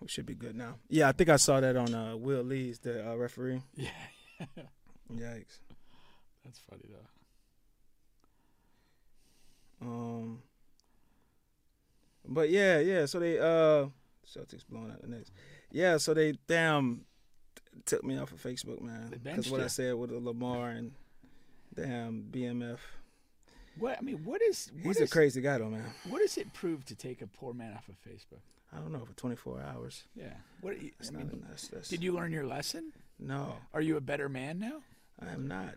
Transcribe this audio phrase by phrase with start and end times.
[0.00, 0.76] we should be good now.
[0.88, 3.60] Yeah, I think I saw that on uh, Will Lee's the uh, referee.
[5.12, 5.58] Yeah, Yikes.
[6.44, 7.08] that's funny though.
[9.86, 10.42] Um,
[12.26, 13.04] but yeah, yeah.
[13.06, 13.86] So they uh,
[14.26, 15.30] Celtics blowing out the Knicks.
[15.70, 17.02] Yeah, so they damn
[17.86, 19.12] took me off of Facebook, man.
[19.22, 20.92] Because what I said with the Lamar and
[21.74, 22.78] damn BMF.
[23.80, 25.84] What I mean, what is what He's a crazy guy though, man.
[26.08, 28.40] What does it prove to take a poor man off of Facebook?
[28.72, 30.04] I don't know for 24 hours.
[30.14, 30.34] Yeah.
[30.60, 32.92] What I That's mean, not, that's, that's, did you learn your lesson?
[33.18, 34.82] No, Are you a better man now?
[35.22, 35.74] I am not.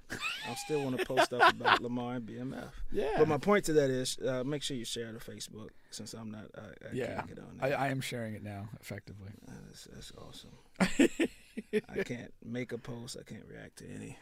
[0.50, 2.70] I still want to post stuff about Lamar and BMF.
[2.92, 3.16] Yeah.
[3.18, 6.32] But my point to that is, uh, make sure you share the Facebook since I'm
[6.32, 6.46] not.
[6.56, 7.72] I, I yeah, can't get on I.
[7.74, 9.32] I am sharing it now effectively.
[9.46, 10.52] Uh, that's, that's awesome.
[11.90, 13.18] I can't make a post.
[13.20, 14.18] I can't react to any.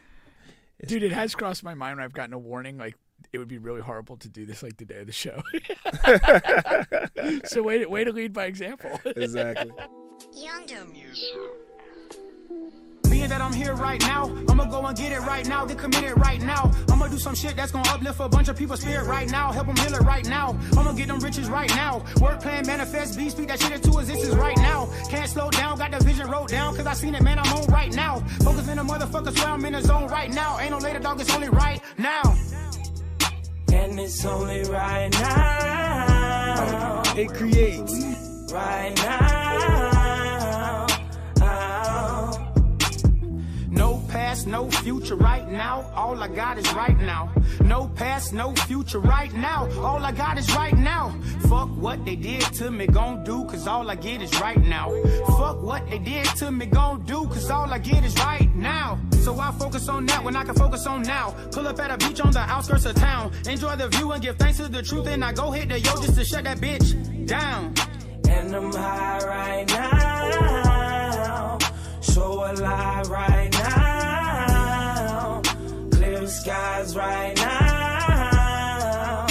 [0.80, 2.96] It's- Dude, it has crossed my mind when I've gotten a warning like
[3.32, 5.42] it would be really horrible to do this like the day of the show.
[7.44, 9.00] so way to, way to lead by example.
[9.16, 9.70] Exactly.
[10.34, 11.28] Younger music.
[13.10, 15.64] Being that I'm here right now, I'ma go and get it right now.
[15.66, 16.70] Then commit it right now.
[16.90, 19.52] I'ma do some shit that's gonna uplift a bunch of people's spirit right now.
[19.52, 20.58] Help them heal it right now.
[20.76, 22.04] I'ma get them riches right now.
[22.20, 24.88] Work plan, manifest, be speak that shit into existence right now.
[25.10, 27.66] Can't slow down, got the vision wrote down, cause I seen it, man, I'm on
[27.66, 28.20] right now.
[28.40, 30.58] Focus in the motherfuckers where I'm in the zone right now.
[30.58, 32.22] Ain't no later, dog, it's only right now.
[33.72, 37.02] And it's only right now.
[37.16, 38.52] It creates.
[38.52, 39.41] Right now.
[44.32, 45.84] Past, no future right now.
[45.94, 47.30] All I got is right now.
[47.60, 49.68] No past, no future right now.
[49.78, 51.14] All I got is right now.
[51.50, 54.88] Fuck what they did to me, gon' do, cause all I get is right now.
[55.36, 58.98] Fuck what they did to me, gon' do, cause all I get is right now.
[59.20, 61.34] So I focus on that when I can focus on now.
[61.50, 63.32] Pull up at a beach on the outskirts of town.
[63.46, 65.08] Enjoy the view and give thanks to the truth.
[65.08, 67.74] And I go hit the yo just to shut that bitch down.
[68.30, 71.58] And I'm high right now.
[72.00, 73.91] So alive right now.
[76.32, 79.26] Skies right now.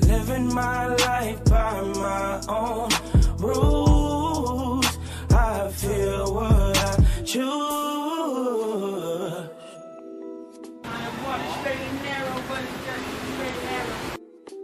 [0.00, 2.90] Living my life by my own
[3.38, 4.86] rules.
[5.30, 7.78] I feel what I choose.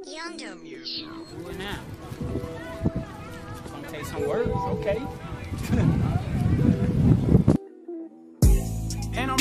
[0.04, 0.84] Yonder, you.
[0.84, 1.78] Do it now.
[3.70, 5.00] Gonna take some words, okay?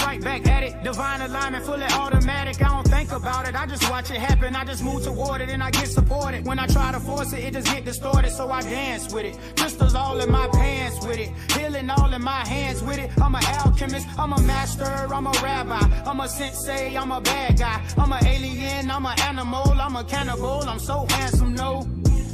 [0.05, 0.83] right back at it.
[0.83, 2.61] Divine alignment, fully automatic.
[2.61, 3.55] I don't think about it.
[3.55, 4.55] I just watch it happen.
[4.55, 6.45] I just move toward it and I get supported.
[6.45, 8.31] When I try to force it, it just get distorted.
[8.31, 9.37] So I dance with it.
[9.57, 11.29] Crystals all in my pants with it.
[11.57, 13.09] Healing all in my hands with it.
[13.21, 14.07] I'm an alchemist.
[14.17, 14.85] I'm a master.
[14.85, 15.81] I'm a rabbi.
[16.05, 16.95] I'm a sensei.
[16.95, 17.81] I'm a bad guy.
[17.97, 18.91] I'm an alien.
[18.91, 19.71] I'm an animal.
[19.85, 20.63] I'm a cannibal.
[20.67, 21.55] I'm so handsome.
[21.55, 21.87] No.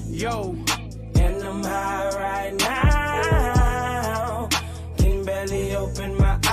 [0.07, 0.55] Yo.
[1.15, 4.49] And I'm high right now.
[4.97, 6.48] Can barely open my eyes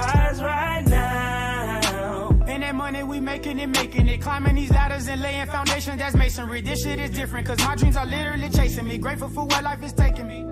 [2.66, 4.20] that money we making it, making it.
[4.20, 6.60] Climbing these ladders and laying foundations, that's masonry.
[6.60, 8.98] This shit is different, cause my dreams are literally chasing me.
[8.98, 10.44] Grateful for where life is taking me.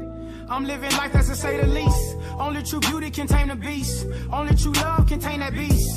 [0.49, 2.17] I'm living life that's to say the least.
[2.39, 4.07] Only true beauty can tame the beast.
[4.33, 5.91] Only true love can tame that beast.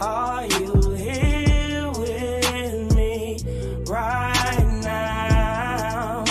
[0.00, 3.38] Are you here with me
[3.88, 6.24] right now?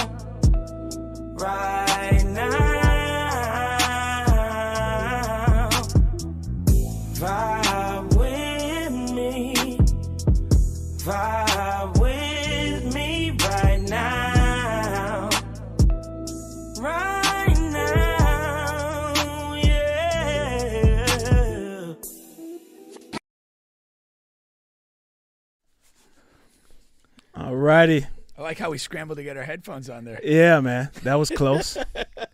[1.34, 2.86] Right now.
[7.16, 7.54] Vibe
[27.75, 28.08] Alrighty.
[28.38, 30.22] I like how we scrambled to get our headphones on there.
[30.24, 30.91] Yeah, man.
[31.03, 31.78] That was close.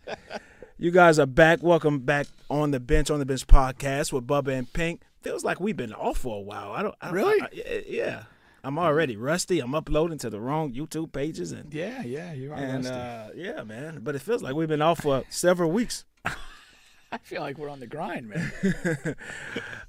[0.77, 1.63] you guys are back.
[1.63, 5.01] Welcome back on the bench on the bench podcast with Bubba and Pink.
[5.23, 6.71] Feels like we've been off for a while.
[6.73, 6.93] I don't.
[7.01, 7.41] I don't Really?
[7.41, 8.23] I- I- yeah.
[8.63, 9.59] I'm already rusty.
[9.59, 12.91] I'm uploading to the wrong YouTube pages and Yeah, yeah, you are and rusty.
[12.91, 14.01] uh, yeah, man.
[14.03, 16.05] But it feels like we've been off for several weeks.
[16.23, 18.51] I feel like we're on the grind, man.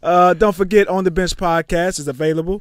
[0.02, 2.60] Uh, don't forget, On the Bench podcast is available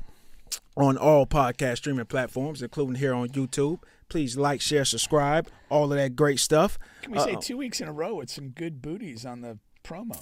[0.76, 3.80] on all podcast streaming platforms, including here on YouTube.
[4.10, 6.78] Please like, share, subscribe, all of that great stuff.
[7.02, 7.40] Can we say Uh-oh.
[7.42, 10.22] two weeks in a row with some good booties on the promo?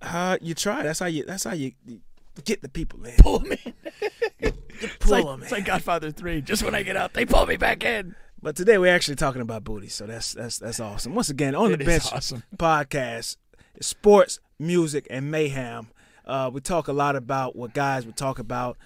[0.00, 0.82] Uh, you try.
[0.82, 1.24] That's how you.
[1.24, 2.00] That's how you, you
[2.44, 3.16] get the people in.
[3.18, 3.72] Pull them in.
[4.40, 5.58] Pull It's like, 'em it's in.
[5.58, 6.40] like Godfather 3.
[6.42, 8.14] Just when I get out, they pull me back in.
[8.40, 11.14] But today we're actually talking about booty, so that's that's that's awesome.
[11.16, 12.44] Once again, on It the bench awesome.
[12.56, 13.36] podcast,
[13.80, 15.88] sports, music, and mayhem.
[16.24, 18.76] Uh, we talk a lot about what guys would talk about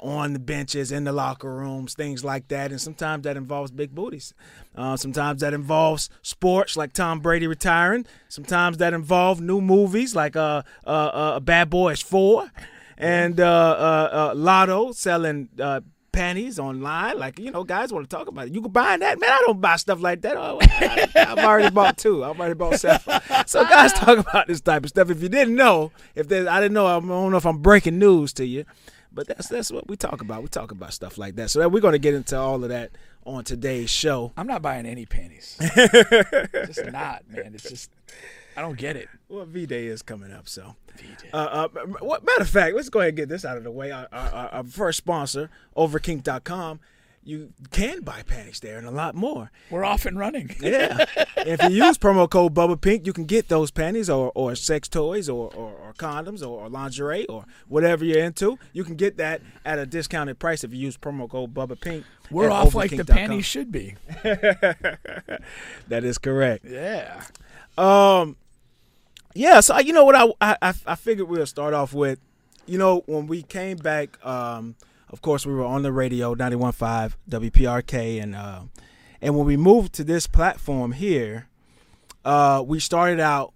[0.00, 2.70] on the benches, in the locker rooms, things like that.
[2.70, 4.34] And sometimes that involves big booties.
[4.74, 8.06] Uh, sometimes that involves sports, like Tom Brady retiring.
[8.28, 12.50] Sometimes that involves new movies, like uh, uh, uh, Bad Boys 4
[12.98, 15.80] and uh, uh, uh, Lotto selling uh,
[16.12, 17.18] panties online.
[17.18, 18.54] Like, you know, guys want to talk about it.
[18.54, 19.20] You can buy that?
[19.20, 20.36] Man, I don't buy stuff like that.
[20.36, 22.24] Oh, I, have already bought two.
[22.24, 23.20] I've already bought seven.
[23.46, 25.10] So guys talk about this type of stuff.
[25.10, 27.98] If you didn't know, if there's, I didn't know, I don't know if I'm breaking
[27.98, 28.64] news to you.
[29.16, 30.42] But that's that's what we talk about.
[30.42, 31.50] We talk about stuff like that.
[31.50, 32.90] So that we're going to get into all of that
[33.24, 34.32] on today's show.
[34.36, 35.56] I'm not buying any panties.
[36.52, 37.52] just not, man.
[37.54, 37.90] It's just
[38.56, 39.08] I don't get it.
[39.28, 40.76] Well, V Day is coming up, so.
[41.32, 41.68] Uh, uh,
[42.00, 43.90] what, matter of fact, let's go ahead and get this out of the way.
[43.90, 46.80] Our, our, our first sponsor, Overkink.com,
[47.26, 49.50] you can buy panties there and a lot more.
[49.70, 50.54] We're off and running.
[50.60, 51.04] Yeah.
[51.36, 54.88] if you use promo code Bubba Pink, you can get those panties or, or sex
[54.88, 58.58] toys or, or, or condoms or, or lingerie or whatever you're into.
[58.72, 62.04] You can get that at a discounted price if you use promo code Bubba Pink.
[62.30, 63.96] We're off like the panties should be.
[65.88, 66.64] That is correct.
[66.64, 67.22] Yeah.
[67.78, 68.36] Um,
[69.34, 69.60] yeah.
[69.60, 72.18] So you know what I I I- I figured we'll start off with,
[72.66, 74.24] you know, when we came back.
[74.24, 74.76] Um,
[75.10, 78.62] of course we were on the radio, 91.5 WPRK, and uh,
[79.20, 81.48] and when we moved to this platform here,
[82.24, 83.52] uh, we started out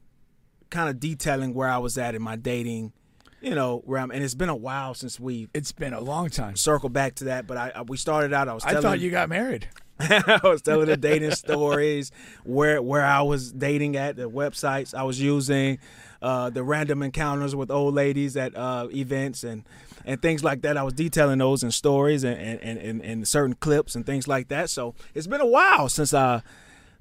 [0.70, 2.92] kind of detailing where I was at in my dating.
[3.40, 6.28] You know where I'm, and it's been a while since we It's been a long
[6.28, 6.56] time.
[6.56, 7.46] circled back to that.
[7.46, 8.48] But I, I we started out.
[8.48, 9.66] I was I thought you got married.
[10.00, 12.10] I was telling the dating stories,
[12.44, 15.78] where where I was dating at, the websites I was using,
[16.22, 19.64] uh, the random encounters with old ladies at uh, events and
[20.04, 20.76] and things like that.
[20.76, 24.48] I was detailing those in stories and and, and, and, certain clips and things like
[24.48, 24.70] that.
[24.70, 26.40] So it's been a while since uh,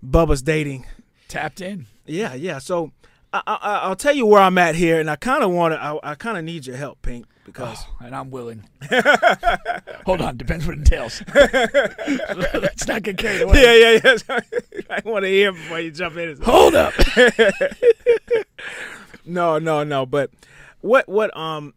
[0.06, 0.86] Bubba's dating.
[1.28, 1.86] Tapped in.
[2.06, 2.60] Yeah, yeah.
[2.60, 2.92] So
[3.31, 5.81] I, I, I'll tell you where I'm at here, and I kind of want to.
[5.81, 8.63] I, I kind of need your help, Pink, because And I'm willing.
[10.06, 11.22] Hold on, depends what it entails.
[11.36, 13.62] Let's not get carried away.
[13.62, 14.40] yeah, yeah, yeah.
[14.90, 16.42] I want to hear before you jump in.
[16.42, 16.94] Hold up.
[19.30, 20.06] No, no, no.
[20.06, 20.31] But
[20.81, 21.74] what what um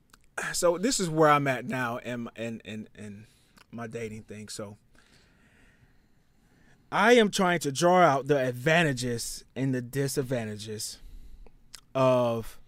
[0.52, 3.26] so this is where I'm at now in in in, in
[3.70, 4.48] my dating thing.
[4.48, 4.76] So
[6.90, 10.98] I am trying to draw out the advantages and the disadvantages
[11.94, 12.58] of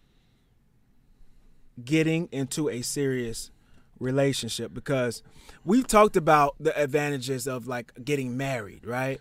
[1.84, 3.50] getting into a serious
[3.98, 5.22] relationship because
[5.64, 9.20] we've talked about the advantages of like getting married, right?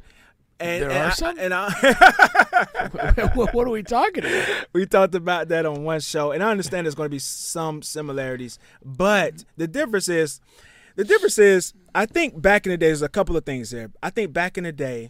[0.60, 1.38] And, There and are I- some?
[1.40, 4.66] and I what, what are we talking about?
[4.74, 7.82] we talked about that on one show, and I understand there's going to be some
[7.82, 10.40] similarities, but the difference is,
[10.96, 13.92] the difference is, I think back in the day, there's a couple of things there.
[14.02, 15.10] I think back in the day,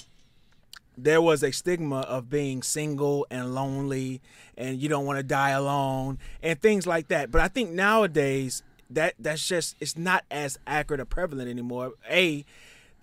[0.98, 4.22] there was a stigma of being single and lonely,
[4.58, 7.32] and you don't want to die alone, and things like that.
[7.32, 11.94] But I think nowadays that that's just it's not as accurate or prevalent anymore.
[12.10, 12.46] A,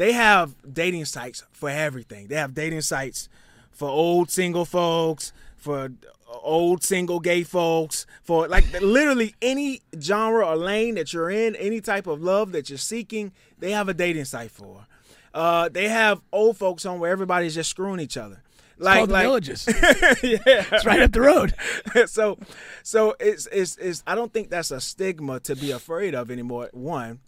[0.01, 2.29] they have dating sites for everything.
[2.29, 3.29] They have dating sites
[3.71, 5.93] for old single folks, for
[6.27, 11.83] old single gay folks, for like literally any genre or lane that you're in, any
[11.83, 14.87] type of love that you're seeking, they have a dating site for.
[15.35, 18.43] Uh, they have old folks home where everybody's just screwing each other.
[18.79, 19.67] Like, Called the like, villages.
[20.23, 20.65] yeah.
[20.73, 21.55] It's right up the road.
[22.07, 22.39] so,
[22.83, 26.71] so it's, it's it's I don't think that's a stigma to be afraid of anymore.
[26.73, 27.21] One,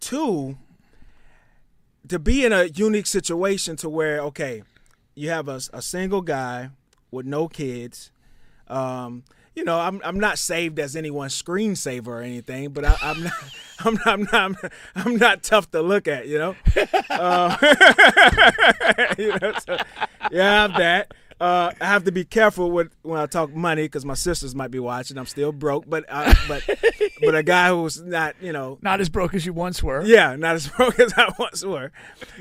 [0.00, 0.56] two,
[2.08, 4.62] to be in a unique situation to where okay,
[5.14, 6.70] you have a, a single guy
[7.10, 8.10] with no kids.
[8.68, 13.22] Um, you know, I'm I'm not saved as anyone's screensaver or anything, but I, I'm
[13.22, 13.32] not
[13.84, 16.26] I'm not, I'm not I'm not I'm not tough to look at.
[16.26, 16.56] You know,
[17.10, 17.56] uh,
[19.18, 19.76] you know, so,
[20.32, 21.14] yeah, I have that.
[21.40, 24.70] Uh, I have to be careful with when I talk money because my sisters might
[24.70, 25.18] be watching.
[25.18, 26.62] I'm still broke, but uh, but
[27.20, 30.02] but a guy who's not, you know, Not as broke as you once were.
[30.04, 31.90] yeah, not as broke as I once were.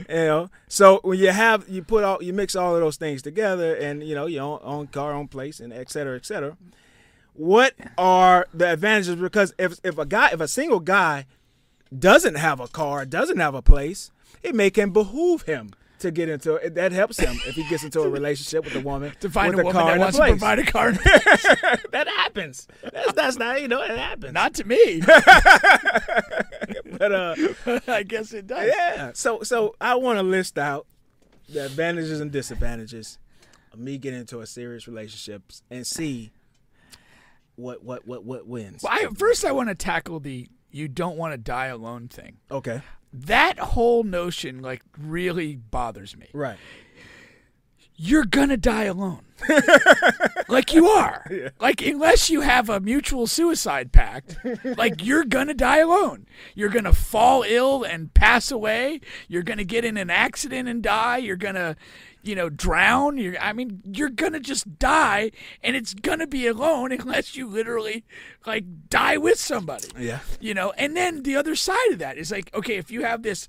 [0.07, 3.21] You know, so when you have you put all you mix all of those things
[3.21, 6.55] together, and you know your own, own car, own place, and et cetera, et cetera.
[7.33, 9.15] What are the advantages?
[9.15, 11.25] Because if if a guy, if a single guy
[11.97, 14.11] doesn't have a car, doesn't have a place,
[14.43, 15.71] it may can behoove him
[16.03, 16.75] to get into it.
[16.75, 19.61] That helps him if he gets into a relationship with a woman To find with
[19.61, 20.91] a woman car that and a wants to provide a car.
[21.91, 22.67] that happens.
[22.81, 24.33] That's that's not you know it happens.
[24.33, 25.01] Not to me.
[26.97, 27.35] but uh.
[27.87, 28.71] I guess it does.
[28.73, 29.11] Yeah.
[29.13, 30.85] So so I want to list out
[31.49, 33.17] the advantages and disadvantages
[33.71, 36.31] of me getting into a serious relationship and see
[37.55, 38.83] what what what what wins.
[38.83, 42.37] Well, I, first, I want to tackle the you don't want to die alone thing.
[42.51, 42.81] Okay.
[43.13, 46.27] That whole notion, like, really bothers me.
[46.33, 46.57] Right.
[47.95, 49.21] you're gonna die alone.
[50.47, 51.25] like you are.
[51.59, 54.37] Like unless you have a mutual suicide pact,
[54.77, 56.25] like you're gonna die alone.
[56.55, 58.99] You're gonna fall ill and pass away.
[59.27, 61.17] You're gonna get in an accident and die.
[61.17, 61.75] You're gonna,
[62.23, 63.17] you know, drown.
[63.17, 68.03] You're I mean, you're gonna just die and it's gonna be alone unless you literally
[68.45, 69.89] like die with somebody.
[69.97, 70.19] Yeah.
[70.39, 73.23] You know, and then the other side of that is like, okay, if you have
[73.23, 73.47] this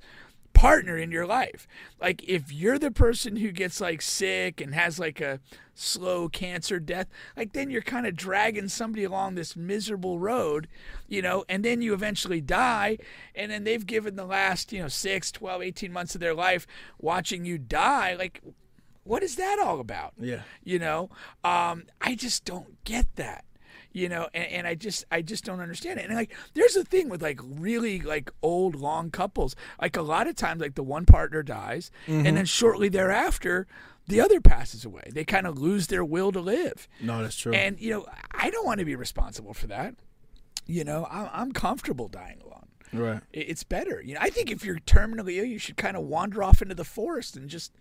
[0.54, 1.66] partner in your life.
[2.00, 5.40] Like if you're the person who gets like sick and has like a
[5.74, 10.68] slow cancer death, like then you're kind of dragging somebody along this miserable road,
[11.08, 12.96] you know, and then you eventually die
[13.34, 16.66] and then they've given the last, you know, 6, 12, 18 months of their life
[16.98, 18.14] watching you die.
[18.14, 18.40] Like
[19.04, 20.12] what is that all about?
[20.18, 20.42] Yeah.
[20.62, 21.10] You know,
[21.44, 23.44] um, I just don't get that.
[23.92, 26.06] You know, and, and I just I just don't understand it.
[26.06, 29.54] And like there's a thing with like really like old long couples.
[29.80, 33.68] Like a lot of times like the one partner dies and then shortly thereafter
[34.08, 35.04] the other passes away.
[35.12, 36.88] They kind of lose their will to live.
[37.00, 37.52] No, that's true.
[37.52, 39.94] And you know, I don't want to be responsible for that.
[40.66, 42.66] You know, I'm, I'm comfortable dying alone.
[42.92, 43.22] right.
[43.32, 44.02] It's better.
[44.02, 46.74] You know, I think if you're terminally ill, you should kind of wander off into
[46.74, 47.72] the forest and just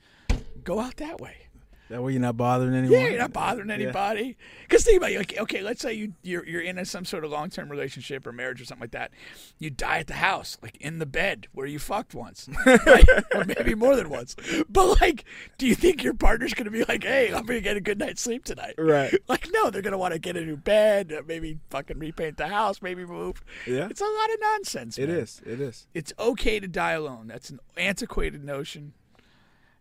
[0.64, 1.44] go out that way.
[1.90, 3.00] That way you're not bothering anyone.
[3.00, 4.36] Yeah, you're not bothering anybody.
[4.64, 5.18] Because think about it.
[5.18, 8.26] Like, okay, let's say you you're you're in a, some sort of long term relationship
[8.26, 9.12] or marriage or something like that.
[9.60, 13.08] You die at the house, like in the bed where you fucked once, right?
[13.36, 14.36] or maybe more than once.
[14.70, 15.26] But like,
[15.60, 18.22] do you think your partner's gonna be like, "Hey, I'm gonna get a good night's
[18.24, 18.76] sleep tonight"?
[18.78, 19.14] Right.
[19.28, 22.48] Like, no, they're gonna want to get a new bed, uh, maybe fucking repaint the
[22.48, 23.44] house, maybe move.
[23.66, 23.88] Yeah.
[23.90, 24.98] it's a lot of nonsense.
[24.98, 25.18] It man.
[25.18, 25.42] is.
[25.46, 25.88] It is.
[25.94, 27.28] It's okay to die alone.
[27.28, 28.94] That's an antiquated notion.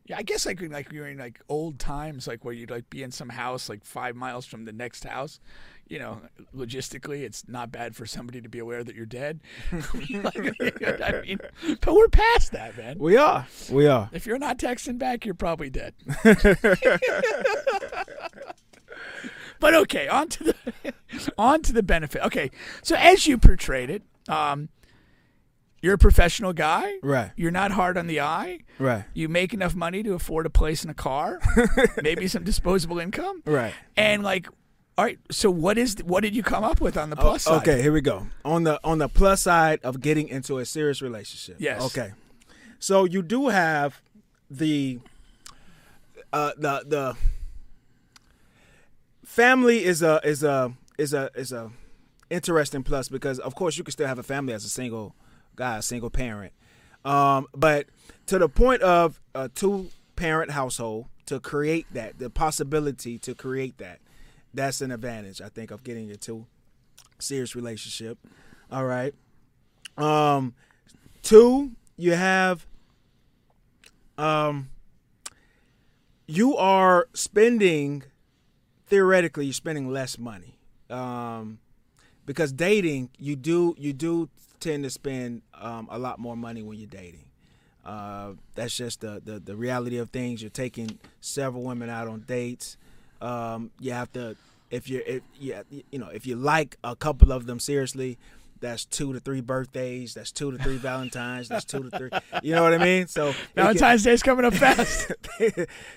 [0.06, 3.04] Yeah, I guess like like you're in like old times, like where you'd like be
[3.04, 5.38] in some house like five miles from the next house.
[5.86, 6.20] You know,
[6.56, 9.40] logistically, it's not bad for somebody to be aware that you're dead.
[9.72, 10.54] Like,
[11.02, 11.38] I mean,
[11.80, 12.98] but we're past that, man.
[12.98, 13.46] We are.
[13.70, 14.08] We are.
[14.12, 15.94] If you're not texting back, you're probably dead.
[19.60, 20.54] but okay, on to the
[21.38, 22.22] on to the benefit.
[22.22, 22.50] Okay,
[22.82, 24.68] so as you portrayed it, um,
[25.82, 26.94] you're a professional guy.
[27.02, 27.32] Right.
[27.36, 28.60] You're not hard on the eye.
[28.78, 29.04] Right.
[29.12, 31.40] You make enough money to afford a place in a car,
[32.02, 33.74] maybe some disposable income, Right.
[33.96, 34.46] and like,
[34.96, 35.18] all right.
[35.30, 37.62] So what is what did you come up with on the plus side?
[37.62, 38.26] Okay, here we go.
[38.44, 41.56] On the on the plus side of getting into a serious relationship.
[41.58, 41.82] Yes.
[41.82, 42.12] Okay.
[42.78, 44.00] So you do have
[44.50, 45.00] the
[46.32, 47.16] uh the the
[49.24, 51.70] family is a is a is a is a
[52.30, 55.14] interesting plus because of course you can still have a family as a single
[55.56, 56.52] guy, single parent.
[57.04, 57.86] Um, but
[58.26, 63.78] to the point of a two parent household to create that, the possibility to create
[63.78, 64.00] that,
[64.54, 66.46] that's an advantage, I think, of getting into
[67.18, 68.18] serious relationship.
[68.70, 69.14] All right.
[69.96, 70.54] Um,
[71.22, 72.66] two, you have
[74.18, 74.70] um,
[76.26, 78.04] you are spending
[78.86, 80.58] theoretically you're spending less money
[80.90, 81.58] um,
[82.26, 84.28] because dating you do you do
[84.62, 87.24] tend to spend um, a lot more money when you're dating.
[87.84, 90.40] Uh, that's just the, the the reality of things.
[90.40, 92.76] You're taking several women out on dates.
[93.20, 94.36] Um, you have to
[94.70, 98.18] if you're if you, you know if you like a couple of them seriously
[98.62, 102.10] that's two to three birthdays that's two to three valentines that's two to three
[102.42, 105.12] you know what i mean so Valentine's Day's coming up fast.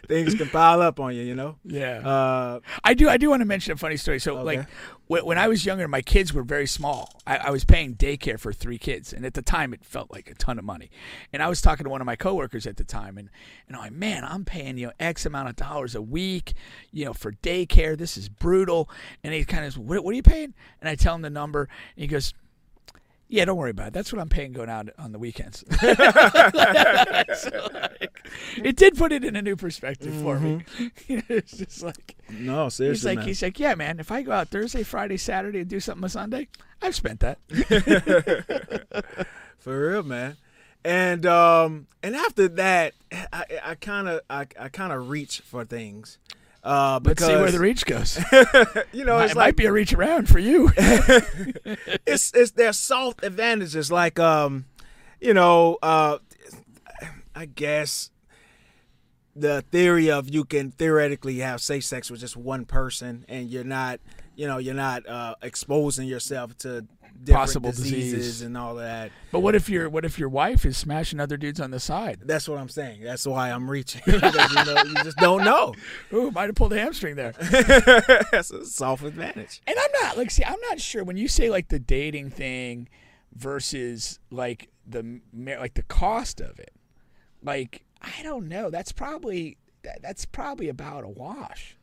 [0.08, 2.00] things can pile up on you you know yeah.
[2.00, 3.10] uh, I do.
[3.10, 4.20] I do want to mention a funny story.
[4.20, 4.58] So, Okay.
[4.58, 4.68] like,
[5.08, 7.22] when, when I was younger, my kids were very small.
[7.26, 10.30] I, I was paying daycare for three kids, and at the time, it felt like
[10.30, 10.90] a ton of money.
[11.32, 13.30] And I was talking to one of my coworkers at the time, and
[13.68, 16.54] and I'm like, man, I'm paying you know X amount of dollars a week,
[16.92, 17.98] you know, for daycare.
[17.98, 18.90] This is brutal.
[19.24, 20.54] And he kind of, what, what are you paying?
[20.82, 22.34] And I tell him the number, and he goes.
[23.28, 23.94] Yeah, don't worry about it.
[23.94, 25.64] That's what I'm paying going out on the weekends.
[27.36, 28.20] So, like,
[28.58, 30.64] it did put it in a new perspective for me.
[31.08, 32.88] You know, it's just like no seriously.
[32.88, 33.28] He's like, man.
[33.28, 34.00] he's like, yeah, man.
[34.00, 36.48] If I go out Thursday, Friday, Saturday, and do something on Sunday,
[36.82, 37.38] I've spent that.
[39.60, 40.38] For real, man.
[40.84, 45.66] And um and after that, I I kind of I, I kind of reach for
[45.66, 46.20] things.
[46.66, 48.18] Uh, Let's see where the reach goes.
[48.92, 50.72] you know it it's might like be a reach around for you.
[50.78, 54.66] it's it's their soft advantages like um
[55.22, 56.18] you know uh
[57.36, 58.10] I guess
[59.36, 63.64] the theory of you can theoretically have safe sex with just one person and you're
[63.64, 64.00] not
[64.36, 66.86] you know you're not uh exposing yourself to
[67.24, 68.42] different Possible diseases disease.
[68.42, 69.10] and all that.
[69.32, 72.20] but what if your what if your wife is smashing other dudes on the side?
[72.24, 73.04] That's what I'm saying.
[73.04, 74.02] That's why I'm reaching.
[74.08, 75.74] you, know, you just don't know.
[76.14, 77.32] Ooh, might have pulled a hamstring there.
[78.32, 79.62] That's a soft advantage.
[79.66, 82.90] And I'm not like, see, I'm not sure when you say like the dating thing
[83.34, 86.74] versus like the like the cost of it.
[87.42, 88.70] Like, I don't know.
[88.70, 89.58] That's probably
[90.02, 91.75] that's probably about a wash,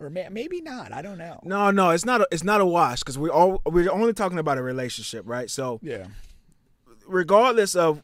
[0.00, 0.92] or may, maybe not.
[0.92, 1.40] I don't know.
[1.44, 2.20] No, no, it's not.
[2.22, 5.50] A, it's not a wash because we all we're only talking about a relationship, right?
[5.50, 6.06] So Yeah.
[7.06, 8.02] regardless of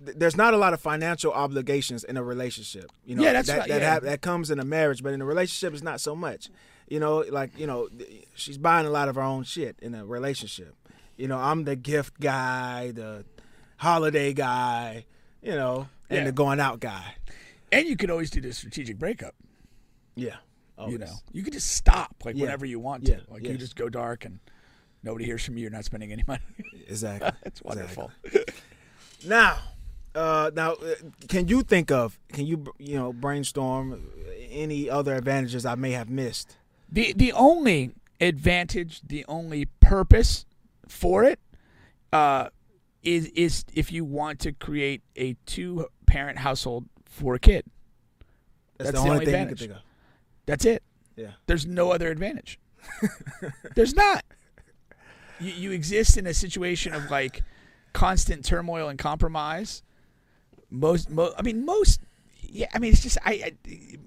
[0.00, 2.90] there's not a lot of financial obligations in a relationship.
[3.04, 3.90] You know, Yeah, that's that right, that, yeah.
[3.94, 6.48] hap- that comes in a marriage, but in a relationship, it's not so much.
[6.88, 7.88] You know, like you know,
[8.34, 10.74] she's buying a lot of her own shit in a relationship.
[11.16, 13.24] You know, I'm the gift guy, the
[13.76, 15.04] holiday guy,
[15.42, 16.24] you know, and Yeah.
[16.24, 17.14] the going out guy.
[17.72, 19.34] And you could always do the strategic breakup.
[20.16, 20.36] Yeah,
[20.88, 22.42] You know, you could just stop like Yeah.
[22.42, 23.12] whenever you want to.
[23.12, 24.38] Yeah, Like you just go dark and
[25.02, 25.62] nobody hears from you.
[25.62, 26.42] You're not spending any money.
[26.88, 27.30] exactly.
[27.44, 28.10] That's wonderful.
[29.26, 29.58] Now,
[30.14, 30.94] uh, now, uh,
[31.28, 32.18] can you think of?
[32.32, 34.02] Can you you know brainstorm
[34.50, 36.56] any other advantages I may have missed?
[36.90, 40.46] The the only advantage, the only purpose
[40.88, 41.38] for it,
[42.12, 42.48] uh,
[43.02, 47.64] is is if you want to create a two parent household for a kid.
[48.78, 49.60] That's, That's the the only only thing advantage.
[49.62, 49.86] you can think
[50.46, 50.82] That's it.
[51.16, 51.32] Yeah.
[51.46, 52.58] There's no other advantage.
[53.74, 54.24] There's not.
[55.38, 57.42] You, you exist in a situation of like
[57.92, 59.82] constant turmoil and compromise.
[60.70, 62.00] Most, mo- I mean, most,
[62.40, 63.52] yeah, I mean, it's just, I, I,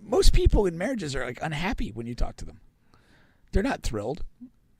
[0.01, 2.59] most people in marriages are like unhappy when you talk to them.
[3.51, 4.23] They're not thrilled,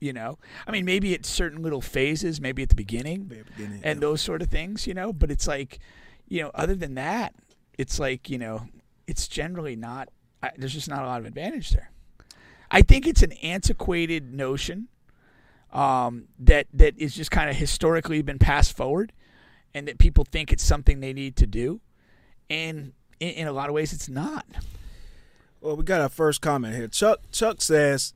[0.00, 0.38] you know.
[0.66, 4.00] I mean, maybe at certain little phases, maybe at the beginning, Very beginning, and yeah.
[4.00, 5.12] those sort of things, you know.
[5.12, 5.78] But it's like,
[6.26, 7.34] you know, other than that,
[7.78, 8.66] it's like, you know,
[9.06, 10.08] it's generally not.
[10.44, 11.90] I, there's just not a lot of advantage there.
[12.70, 14.88] I think it's an antiquated notion
[15.72, 19.12] um, that that is just kind of historically been passed forward,
[19.72, 21.80] and that people think it's something they need to do,
[22.50, 24.46] and in, in a lot of ways, it's not.
[25.60, 26.88] Well, we got our first comment here.
[26.88, 28.12] Chuck Chuck says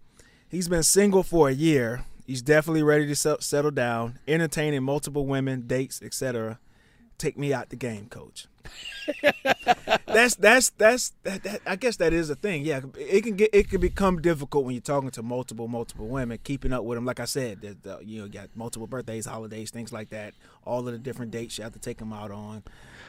[0.49, 2.05] he's been single for a year.
[2.27, 6.59] He's definitely ready to settle down, entertaining multiple women, dates, etc.
[7.19, 8.47] Take me out the game, coach.
[10.07, 12.65] that's that's that's that, that, I guess that is a thing.
[12.65, 16.39] Yeah, it can get it can become difficult when you're talking to multiple multiple women,
[16.45, 17.05] keeping up with them.
[17.05, 20.35] Like I said, the, the, you know, you got multiple birthdays, holidays, things like that.
[20.65, 22.63] All of the different dates you have to take them out on.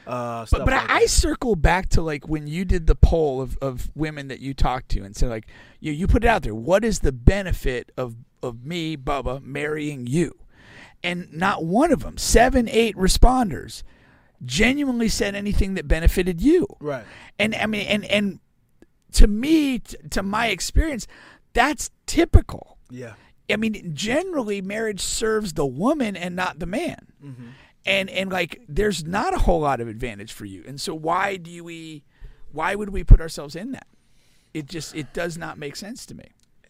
[0.08, 3.42] Uh, But but like I, I circle back to like when you did the poll
[3.42, 5.48] of, of women that you talked to and said like
[5.80, 6.56] you you put it out there.
[6.56, 10.38] What is the benefit of of me, Bubba, marrying you?
[11.04, 13.84] And not one of them, seven, eight responders,
[14.46, 16.68] genuinely said anything that benefited you.
[16.80, 17.06] right.
[17.38, 18.40] And I mean, and and
[19.14, 21.08] to me, t- to my experience,
[21.54, 22.78] that's typical.
[22.90, 23.14] Yeah.
[23.52, 27.08] I mean, generally, marriage serves the woman and not the man.
[27.24, 27.48] Mm-hmm.
[27.86, 30.64] And and like, there's not a whole lot of advantage for you.
[30.68, 32.04] And so, why do we?
[32.52, 33.88] Why would we put ourselves in that?
[34.54, 36.26] It just it does not make sense to me.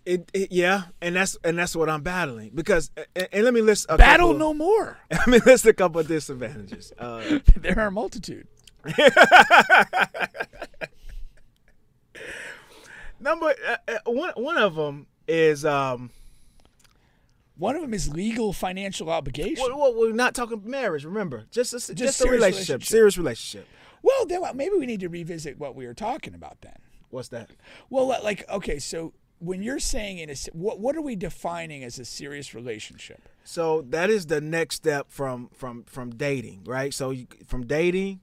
[0.05, 3.61] It, it yeah, and that's and that's what I'm battling because and, and let me
[3.61, 4.97] list a Battle couple, no more.
[5.11, 6.93] Let me list a couple of disadvantages.
[6.97, 8.47] Uh, there are a multitude.
[13.19, 16.11] number uh, uh, one one of them is um.
[17.57, 19.65] One of them is legal financial obligation.
[19.67, 21.03] Well, well, we're not talking marriage.
[21.03, 22.83] Remember, just a, just, a serious relationship, relationship.
[22.83, 23.67] serious relationship.
[24.01, 26.77] Well, then what- maybe we need to revisit what we were talking about then.
[27.09, 27.49] What's that?
[27.89, 31.99] Well, like okay, so when you're saying in a what what are we defining as
[31.99, 33.21] a serious relationship?
[33.43, 36.93] So that is the next step from from from dating, right?
[36.93, 38.19] So you, from dating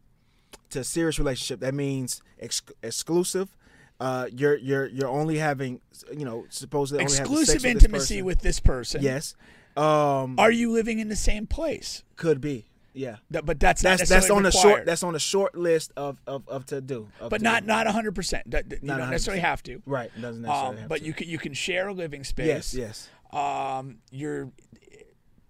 [0.71, 3.57] to serious relationship, that means ex- exclusive.
[3.99, 5.81] Uh, you're you're you're only having,
[6.13, 8.25] you know, supposedly Exclusive with this intimacy person.
[8.27, 9.03] with this person.
[9.03, 9.35] Yes.
[9.77, 12.03] Um, Are you living in the same place?
[12.17, 12.67] could be.
[12.97, 13.17] Yeah.
[13.31, 15.93] Th- But that's That's not that's on necessarily the short that's on the short list
[15.97, 17.09] of of, of to do.
[17.21, 17.67] of but to not do.
[17.69, 18.15] not 100.
[18.15, 19.45] percent You Not don't necessarily 100%.
[19.45, 19.83] have to.
[19.87, 20.11] right.
[20.17, 21.05] It doesn't necessarily Um, have but to.
[21.07, 22.47] you can you can share a living space.
[22.73, 24.51] yes yes Um, you're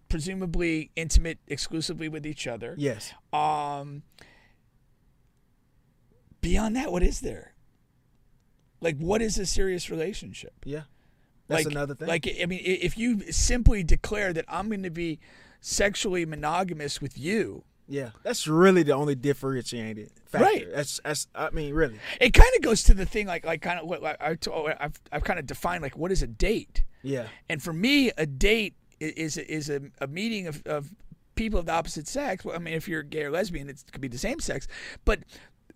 [0.09, 2.75] presumably intimate exclusively with each other.
[2.79, 3.13] yes.
[3.33, 4.03] Um,
[6.41, 7.55] beyond that, what is there?
[8.81, 10.53] Like, what is a serious relationship?
[10.65, 10.83] Yeah.
[11.49, 12.09] That's like, another thing.
[12.09, 15.19] Like, I mean, i- if you simply declare that I'm going to be
[15.61, 20.45] sexually monogamous with you, yeah, that's really the only differentiated factor.
[20.45, 20.67] Right.
[20.75, 21.29] That's that's.
[21.35, 21.99] I mean, really.
[22.21, 24.99] it kind of goes to the thing like like kind of what I to- I've
[25.13, 27.27] I've kind of defined like what is a date, Yeah.
[27.49, 30.91] and for me, a date is is a, a meeting of, of
[31.37, 32.45] people of the opposite sex.
[32.45, 34.67] Well, I mean, if you're gay or lesbian, it could be the same sex,
[35.05, 35.21] but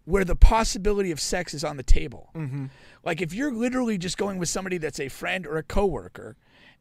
[0.06, 2.30] where the possibility of sex is on the table.
[2.34, 2.66] Mm-hmm.
[3.04, 6.36] Like if you're literally just going with somebody that's a friend or a coworker,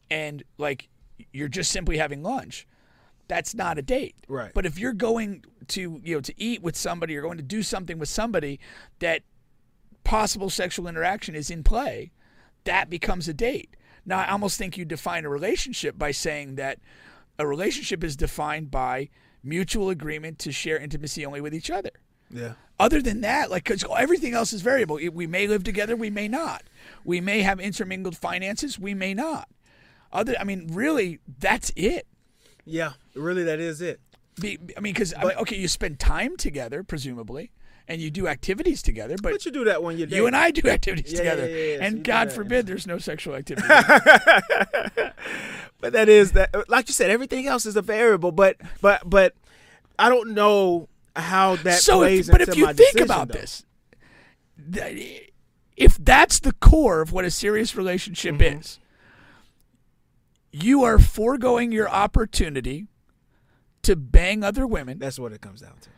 [0.09, 0.87] and like
[1.33, 2.65] you're just simply having lunch,
[3.29, 4.15] that's not a date.
[4.27, 4.51] Right.
[4.53, 7.63] But if you're going to you know to eat with somebody or going to do
[7.63, 8.59] something with somebody
[8.99, 9.21] that
[10.03, 12.11] possible sexual interaction is in play,
[12.65, 13.77] that becomes a date.
[14.05, 16.79] Now, I almost think you define a relationship by saying that
[17.37, 19.09] a relationship is defined by
[19.43, 21.91] mutual agreement to share intimacy only with each other.
[22.31, 22.53] Yeah.
[22.79, 24.99] Other than that, like, because everything else is variable.
[25.13, 26.63] We may live together, we may not.
[27.03, 29.49] We may have intermingled finances, we may not.
[30.11, 32.07] Other, I mean, really, that's it.
[32.69, 32.93] Yeah.
[33.15, 33.99] Really, that is it.
[34.39, 37.51] Be, I mean, because okay, you spend time together, presumably,
[37.89, 39.33] and you do activities together, but.
[39.33, 41.77] But you do that when you're you and I do activities Yeah, together, yeah, yeah,
[41.77, 42.33] so and do God that.
[42.35, 43.67] forbid there's no sexual activity.
[45.81, 46.69] But that is that.
[46.69, 48.31] Like you said, everything else is a variable.
[48.33, 49.33] But but but
[49.97, 53.39] I don't know how that so, plays if, but if you think decision, about though.
[53.39, 53.65] this,
[54.57, 54.93] that-
[55.77, 58.59] if that's the core of what a serious relationship Mm-hmm.
[58.59, 58.79] is,
[60.51, 62.87] you are foregoing your opportunity
[63.83, 65.89] to bang other women that's what it comes down to.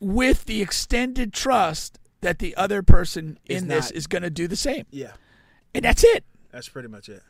[0.00, 4.30] with the extended trust that the other person Is in this not- is going to
[4.30, 4.86] do the same.
[4.90, 5.12] Yeah,
[5.74, 6.24] And that's it.
[6.50, 7.22] that's pretty much it.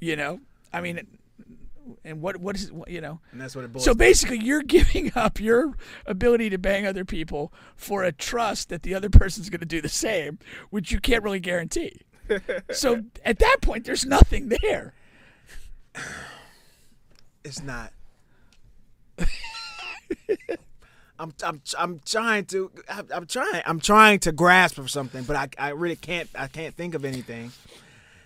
[0.00, 0.40] You know,
[0.72, 1.06] I mean,
[2.04, 2.74] and what what is it?
[2.88, 3.20] you know?
[3.32, 3.84] And that's what it boils.
[3.84, 3.98] So down to.
[3.98, 5.74] basically, you're giving up your
[6.06, 9.80] ability to bang other people for a trust that the other person's going to do
[9.80, 10.38] the same,
[10.70, 12.00] which you can't really guarantee.
[12.70, 14.94] so at that point, there's nothing there.
[17.44, 17.92] It's not.
[21.18, 22.70] I'm I'm I'm trying to
[23.12, 26.74] I'm, trying I'm trying to grasp for something, but I I really can't I can't
[26.74, 27.52] think of anything.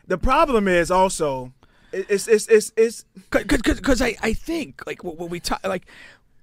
[0.06, 1.52] The problem is also
[1.92, 5.86] it's it's it's it's Because I, I think like what, what we talk like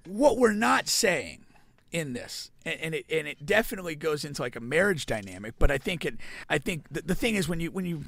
[0.06, 1.44] what we're not saying
[1.92, 5.70] in this and, and it and it definitely goes into like a marriage dynamic but
[5.70, 6.16] I think it
[6.48, 8.04] I think the, the thing is when you when you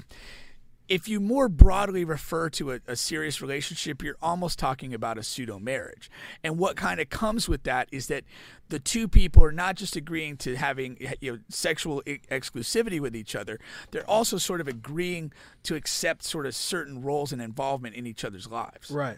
[0.93, 5.23] if you more broadly refer to a, a serious relationship, you're almost talking about a
[5.23, 6.11] pseudo marriage.
[6.45, 8.25] And what kind of comes with that is that
[8.69, 13.17] the two people are not just agreeing to having you know, sexual e- exclusivity with
[13.17, 13.59] each other,
[13.91, 18.23] they're also sort of agreeing to accept sort of certain roles and involvement in each
[18.23, 18.91] other's lives.
[18.91, 19.17] right.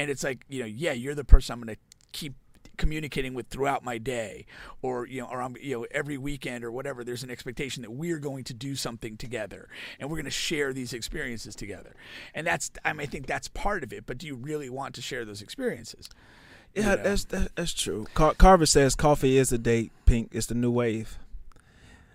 [0.00, 1.80] And it's like, you know, yeah, you're the person I'm going to
[2.10, 2.34] keep
[2.82, 4.44] communicating with throughout my day
[4.82, 7.92] or you know or I'm you know every weekend or whatever there's an expectation that
[7.92, 9.68] we're going to do something together
[10.00, 11.94] and we're going to share these experiences together.
[12.34, 14.96] And that's I mean I think that's part of it, but do you really want
[14.96, 16.08] to share those experiences?
[16.74, 17.02] Yeah, You know?
[17.04, 18.08] that's that, that's true.
[18.14, 19.92] Car- Carver says coffee is a date.
[20.04, 21.18] Pink is the new wave.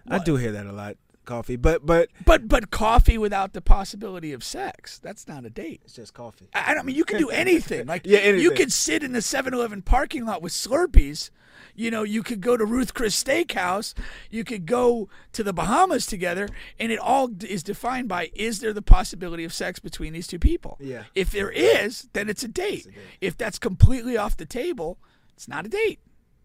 [0.09, 0.97] I do hear that a lot.
[1.27, 5.81] Coffee, but but But but coffee without the possibility of sex, that's not a date.
[5.83, 6.49] it's just coffee.
[6.55, 7.85] I I don't mean you can do anything.
[7.85, 8.55] Like Yeah, you anything.
[8.57, 11.29] could sit in the 7-Eleven parking lot with Slurpees.
[11.75, 13.93] You know, you could go to Ruth Chris Steakhouse.
[14.31, 18.73] You could go to the Bahamas together, and it all is defined by: is there
[18.73, 20.77] the possibility of sex between these two people?
[20.79, 21.03] Yeah.
[21.13, 22.87] If there is, then it's a date.
[23.21, 24.97] If that's completely off the table,
[25.35, 25.99] it's not a date.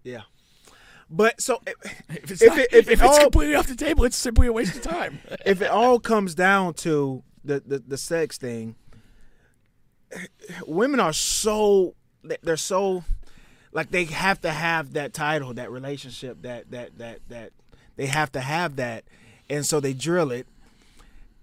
[0.05, 0.23] Yeah,
[1.13, 1.61] but so
[2.09, 4.17] If it's If not, it- if if it it's all- completely off the table, it's
[4.17, 5.21] simply a waste of time.
[5.47, 8.75] if it all comes down to the, the the sex thing,
[10.67, 11.95] women are so
[12.43, 13.05] they're so
[13.73, 17.53] like they have to have that title, that relationship, that that that that
[17.97, 19.05] they have to have that,
[19.49, 20.47] and so they drill it.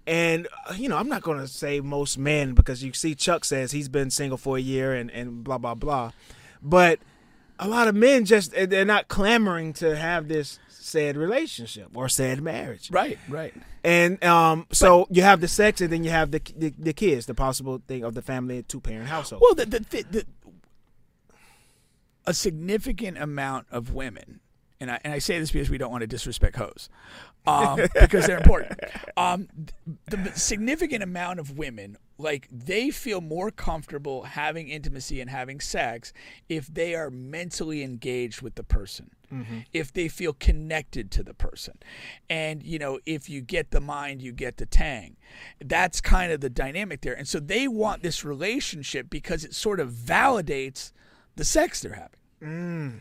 [0.06, 3.72] And uh, you know, I'm not gonna say most men because you see Chuck says
[3.72, 6.12] he's been single for a year and and blah blah blah,
[6.62, 6.98] but
[7.60, 12.42] a lot of men just they're not clamoring to have this said relationship or said
[12.42, 12.90] marriage.
[12.90, 13.54] right, right.
[13.84, 17.26] And um, so you have the sex, and then you have the, the the kids,
[17.26, 19.42] the possible thing of the family two parent household.
[19.42, 20.26] Well, the, the, the, the
[22.26, 24.40] a significant amount of women,
[24.80, 26.88] and I and I say this because we don't want to disrespect hoes,
[27.46, 28.80] um, because they're important.
[29.16, 29.48] Um,
[30.06, 35.60] the, the significant amount of women, like they feel more comfortable having intimacy and having
[35.60, 36.12] sex
[36.48, 39.10] if they are mentally engaged with the person.
[39.32, 39.58] Mm-hmm.
[39.72, 41.78] If they feel connected to the person.
[42.28, 45.16] And, you know, if you get the mind, you get the tang.
[45.64, 47.14] That's kind of the dynamic there.
[47.14, 50.90] And so they want this relationship because it sort of validates
[51.36, 52.18] the sex they're having.
[52.42, 53.00] Mm.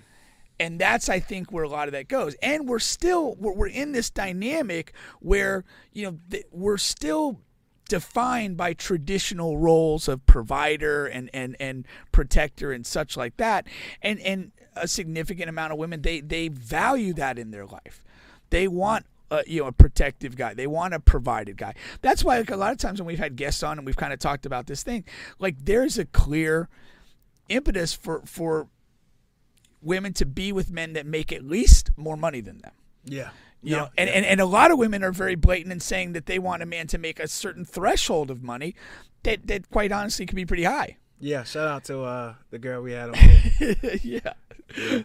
[0.59, 2.35] And that's, I think, where a lot of that goes.
[2.43, 7.39] And we're still, we're, we're in this dynamic where, you know, th- we're still
[7.89, 13.67] defined by traditional roles of provider and, and, and protector and such like that.
[14.01, 18.01] And, and a significant amount of women, they, they value that in their life.
[18.49, 20.53] They want a, you know a protective guy.
[20.53, 21.75] They want a provided guy.
[22.01, 24.13] That's why like a lot of times when we've had guests on and we've kind
[24.13, 25.05] of talked about this thing,
[25.37, 26.69] like there's a clear
[27.47, 28.67] impetus for for
[29.81, 32.73] women to be with men that make at least more money than them.
[33.05, 33.29] yeah,
[33.61, 36.25] You know, and, and, and a lot of women are very blatant in saying that
[36.27, 38.73] they want a man to make a certain threshold of money
[39.23, 40.97] that, that quite honestly can be pretty high.
[41.19, 41.43] yeah.
[41.43, 43.15] Shout out to uh, the girl we had on.
[44.03, 44.33] yeah.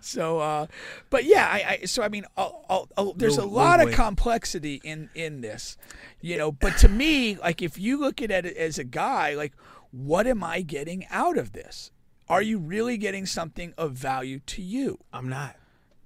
[0.02, 0.66] So, uh,
[1.10, 4.80] but yeah, I, I so I mean, I'll, I'll, I'll- there's a lot of complexity
[4.84, 5.76] in in this,
[6.20, 6.52] you know.
[6.52, 9.52] But to me, like if you look at it as a guy, like
[9.90, 11.90] what am I getting out of this?
[12.28, 14.98] Are you really getting something of value to you?
[15.12, 15.56] I'm not.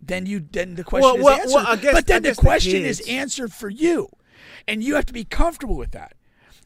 [0.01, 1.55] Then you then the question Well, is well, answered.
[1.55, 4.09] well, I guess- but then the guess the question is answered for you,
[4.67, 6.15] and you have to be comfortable with that.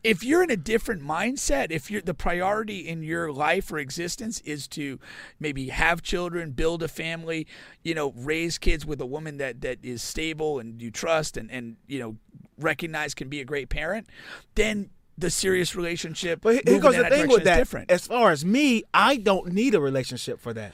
[0.05, 4.41] If you're in a different mindset, if you're the priority in your life or existence
[4.41, 4.99] is to
[5.39, 7.47] maybe have children, build a family,
[7.85, 11.51] you know, raise kids with a woman that that is stable and you trust and
[11.53, 12.17] and you know
[12.59, 14.09] recognize can be a great parent,
[14.57, 16.41] then the serious relationship.
[16.41, 17.57] But here- goes the that thing with that.
[17.59, 17.91] different.
[17.91, 20.73] As far as me, I don't need a relationship for that.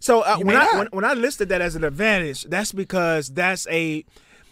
[0.00, 3.66] So uh, when I when, when I listed that as an advantage, that's because that's
[3.68, 4.04] a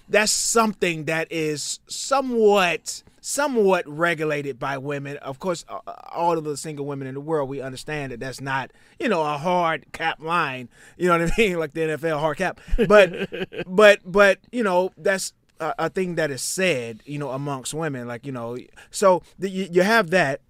[0.08, 5.16] that's something that is somewhat somewhat regulated by women.
[5.18, 5.64] Of course,
[6.12, 9.22] all of the single women in the world, we understand that that's not you know
[9.22, 10.68] a hard cap line.
[10.98, 12.60] You know what I mean, like the NFL hard cap.
[12.86, 17.72] But but but you know that's a, a thing that is said you know amongst
[17.72, 18.06] women.
[18.06, 18.58] Like you know,
[18.90, 20.40] so the, you, you have that.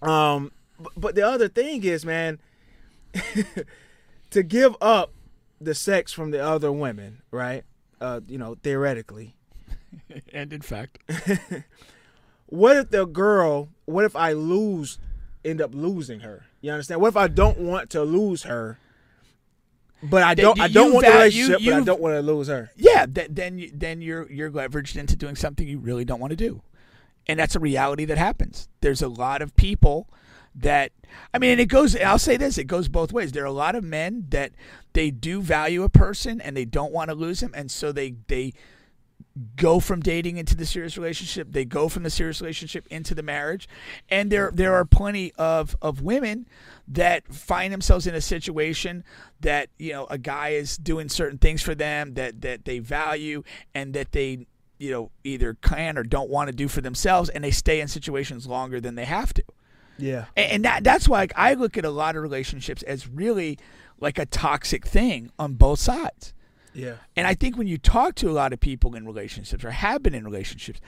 [0.00, 0.52] Um,
[0.96, 2.38] but the other thing is, man,
[4.34, 5.12] to give up
[5.60, 7.64] the sex from the other women, right?
[8.00, 9.34] Uh, you know, theoretically,
[10.32, 10.98] and in fact,
[12.46, 13.68] what if the girl?
[13.86, 14.98] What if I lose?
[15.44, 16.46] End up losing her.
[16.60, 17.00] You understand?
[17.00, 18.78] What if I don't want to lose her?
[20.02, 20.56] But I don't.
[20.58, 22.70] you- I don't you want the relationship, but I don't want to lose her.
[22.76, 26.30] yeah, th- then you, then you're you're leveraged into doing something you really don't want
[26.32, 26.62] to do,
[27.26, 28.68] and that's a reality that happens.
[28.80, 30.08] There's a lot of people
[30.54, 30.92] that
[31.32, 31.96] I mean, and it goes.
[31.96, 33.32] I'll say this: it goes both ways.
[33.32, 34.52] There are a lot of men that
[34.92, 38.14] they do value a person and they don't want to lose him, and so they
[38.28, 38.52] they
[39.56, 41.48] go from dating into the serious relationship.
[41.50, 43.68] They go from the serious relationship into the marriage,
[44.08, 46.46] and there there are plenty of of women
[46.86, 49.04] that find themselves in a situation
[49.40, 53.42] that you know a guy is doing certain things for them that that they value
[53.74, 54.46] and that they
[54.78, 57.88] you know either can or don't want to do for themselves, and they stay in
[57.88, 59.42] situations longer than they have to.
[59.98, 60.26] Yeah.
[60.36, 63.58] And, and that that's why like, I look at a lot of relationships as really
[64.00, 66.34] like a toxic thing on both sides.
[66.72, 66.94] Yeah.
[67.16, 70.02] And I think when you talk to a lot of people in relationships or have
[70.02, 70.80] been in relationships,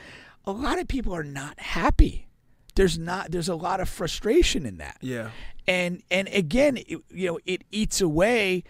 [0.45, 2.27] a lot of people are not happy.
[2.75, 4.99] There's not there's a lot of frustration in that.
[5.01, 5.31] Yeah.
[5.67, 8.65] And and again, it, you know, it eats away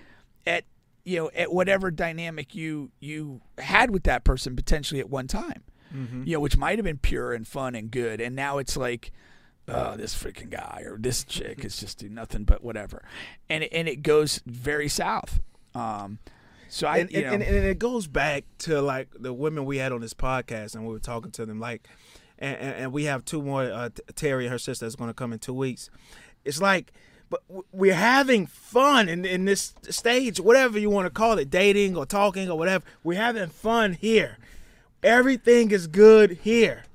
[0.47, 0.65] at
[1.05, 5.63] you know at whatever dynamic you you had with that person potentially at one time.
[5.95, 6.25] Mm-hmm.
[6.27, 9.13] You know, which might have been pure and fun and good, and now it's like,
[9.69, 13.03] oh, this freaking guy or this chick is just do nothing but whatever,
[13.49, 15.41] and it, and it goes very south.
[15.75, 16.19] Um,
[16.69, 19.79] so I, and, you know, and, and it goes back to like the women we
[19.79, 21.89] had on this podcast, and we were talking to them like,
[22.39, 23.65] and, and, and we have two more.
[23.65, 25.91] Uh, Terry and her sister is going to come in two weeks.
[26.45, 26.93] It's like,
[27.29, 31.97] but we're having fun in in this stage, whatever you want to call it, dating
[31.97, 32.85] or talking or whatever.
[33.05, 34.39] We're having fun here.
[35.03, 36.86] Everything is good here.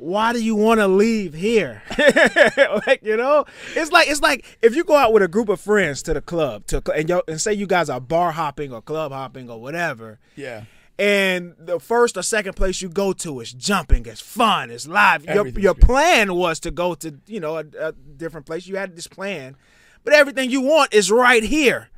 [0.00, 1.82] Why do you want to leave here?
[2.86, 5.60] like you know, it's like it's like if you go out with a group of
[5.60, 8.80] friends to the club to and yo, and say you guys are bar hopping or
[8.80, 10.64] club hopping or whatever, yeah.
[11.00, 15.24] and the first or second place you go to is jumping, it's fun, it's live.
[15.24, 18.68] Your your plan was to go to you know a, a different place.
[18.68, 19.56] You had this plan,
[20.04, 21.90] but everything you want is right here.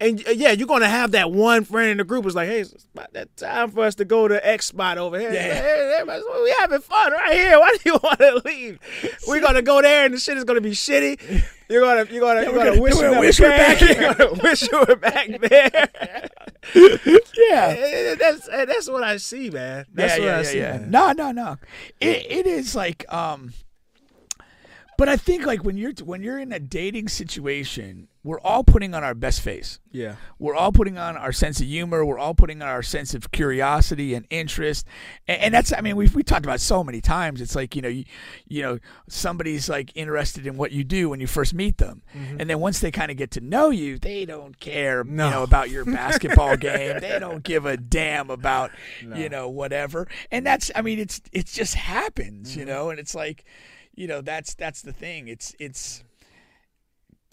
[0.00, 2.60] And uh, yeah, you're gonna have that one friend in the group who's like, "Hey,
[2.60, 5.32] it's about that time for us to go to X spot over here.
[5.32, 5.40] Yeah.
[5.54, 7.58] Hey, we having fun right here.
[7.60, 8.78] Why do you want to leave?
[9.28, 11.44] We're gonna go there, and the shit is gonna be shitty.
[11.68, 13.58] You're gonna, you're gonna, you're gonna, gonna- wish, we're you gonna wish we were came.
[13.58, 15.88] back You're gonna wish you were back there.
[16.74, 17.74] Yeah.
[17.78, 19.86] Eh, that's eh, that's what I see, man.
[19.92, 20.58] That's yeah, what yeah, I yeah, see.
[20.58, 20.78] yeah.
[20.78, 20.90] man.
[20.90, 21.56] No, no, no.
[22.00, 23.52] It it is like um
[24.98, 28.94] but I think like when you're when you're in a dating situation, we're all putting
[28.94, 29.78] on our best face.
[29.92, 32.04] Yeah, We're all putting on our sense of humor.
[32.04, 34.86] We're all putting on our sense of curiosity and interest,
[35.28, 37.40] and, and that's I mean we've we talked about it so many times.
[37.42, 38.04] It's like you know you
[38.48, 42.40] you know somebody's like interested in what you do when you first meet them, mm-hmm.
[42.40, 45.26] and then once they kind of get to know you, they don't care No.
[45.26, 46.98] you know about your basketball game.
[47.00, 48.70] They don't give a damn about
[49.14, 52.70] you know whatever, and that's I mean it's it just happens, you mm-hmm.
[52.72, 53.44] know, and it's like
[53.94, 55.28] you know that's that's the thing.
[55.28, 56.02] It's it's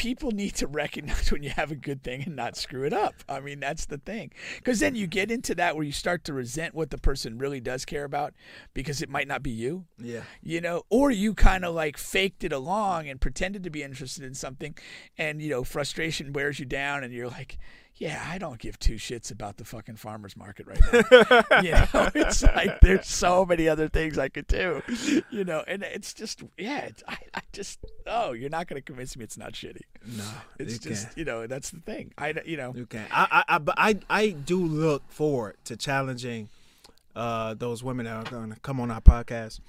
[0.02, 3.14] people need to recognize when you have a good thing and not screw it up.
[3.30, 4.32] I mean, that's the thing.
[4.56, 7.60] Because then you get into that where you start to resent what the person really
[7.60, 8.34] does care about
[8.74, 12.44] because it might not be you, yeah, you know, or you kind of like faked
[12.44, 14.76] it along and pretended to be interested in something
[15.20, 17.60] and, you know, frustration wears you down and you're like,
[18.02, 21.62] yeah, I don't give two shits about the fucking farmer's market right now.
[21.62, 21.86] you know,
[22.16, 24.82] it's like there's so many other things I could do,
[25.30, 28.84] you know, and it's just, yeah, it's, I, I just, oh, you're not going to
[28.84, 29.82] convince me it's not shitty.
[30.18, 30.24] no,
[30.58, 31.18] It's just can't.
[31.20, 32.12] you know that's the thing.
[32.18, 33.06] I you know You can.
[33.12, 36.50] I, I, I, but I, I do look forward to challenging
[37.16, 39.60] uh, those women that are going to come on our podcast.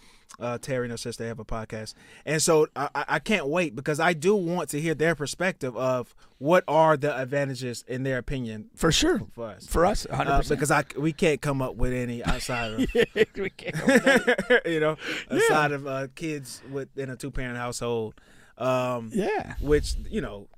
[0.40, 4.00] Uh, Terry and her sister have a podcast, and so I, I can't wait because
[4.00, 8.70] I do want to hear their perspective of what are the advantages in their opinion
[8.74, 9.20] For sure.
[9.34, 9.66] for us.
[9.66, 10.26] For us, 100%.
[10.26, 12.78] Uh, because I we can't come up with any outside of
[13.36, 13.76] we can't
[14.66, 14.96] you know
[15.30, 18.14] outside of uh, kids within a two parent household.
[18.58, 19.54] Um, Yeah.
[19.60, 20.48] which you know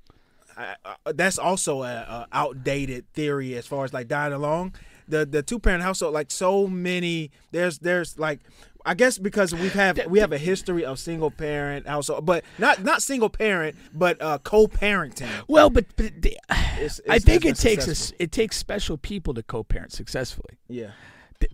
[0.57, 4.73] I, I, that's also a, a outdated theory as far as like dying along
[5.07, 8.39] the the two parent household like so many there's there's like
[8.85, 12.83] I guess because we have we have a history of single parent household, but not
[12.83, 15.27] not single parent, but uh, co-parenting.
[15.47, 16.37] Well, but, but the,
[16.77, 18.17] It's- I think it takes us successful.
[18.19, 20.59] it takes special people to co-parent successfully.
[20.67, 20.91] Yeah,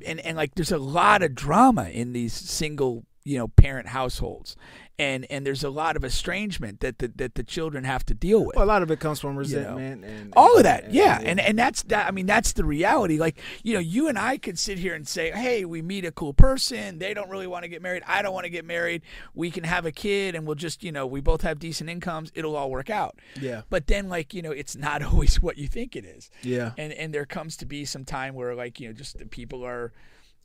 [0.05, 4.55] and and like there's a lot of drama in these single you know parent households.
[4.99, 8.45] And and there's a lot of estrangement that the, that the children have to deal
[8.45, 8.55] with.
[8.55, 9.39] Well, a lot of it comes from you know.
[9.39, 11.19] resentment and all of that and- yeah.
[11.23, 13.17] and and that's that i mean that's the reality.
[13.17, 16.11] Like you know you and i could sit here and say hey we meet a
[16.11, 16.99] cool person.
[16.99, 18.03] They don't really want to get married.
[18.05, 19.01] I don't want to get married.
[19.33, 22.31] We can have a kid and we'll just you know we both have decent incomes.
[22.35, 23.17] It'll all work out.
[23.39, 23.61] Yeah.
[23.71, 26.29] but then like you know it's not always what you think it is.
[26.43, 26.73] Yeah.
[26.77, 29.65] and and there comes to be some time where like you know just the people
[29.65, 29.93] are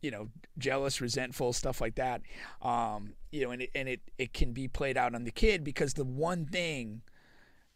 [0.03, 0.29] you know
[0.59, 2.23] jealous resentful stuff like that.
[2.63, 5.65] Um you know and it, and it it can be played out on the kid
[5.65, 7.03] because the one thing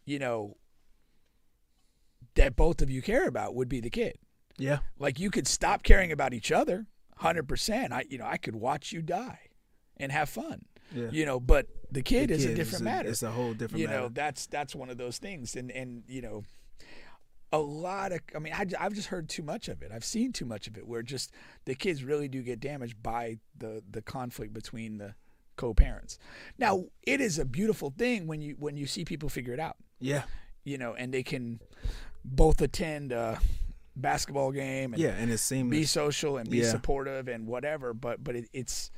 [0.05, 0.57] you know
[2.35, 4.17] that both of you care about would be the kid.
[4.59, 6.87] Yeah, like you could stop caring about each other
[7.21, 9.41] 100% i you know i could watch you die
[9.99, 10.65] and have fun.
[10.95, 11.09] Yeah.
[11.11, 13.09] you know but the kid The is a different is matter.
[13.11, 14.01] It's a whole different you matter.
[14.01, 15.55] know that's that's one of those things.
[15.57, 16.45] And and you know
[17.53, 19.91] a lot of i mean I, i've just heard too much of it.
[19.93, 21.33] I've seen too much of it where just
[21.65, 25.15] the kids really do get damaged by the the conflict between the
[25.57, 26.19] co-parents.
[26.59, 29.77] Now it is a beautiful thing when you when you see people figure it out.
[29.99, 30.23] Yeah,
[30.65, 31.61] you know and they can
[32.25, 33.41] both attend a
[33.97, 36.71] basketball game and yeah, and it's be social and be Yeah.
[36.71, 38.91] supportive and whatever but but it, it's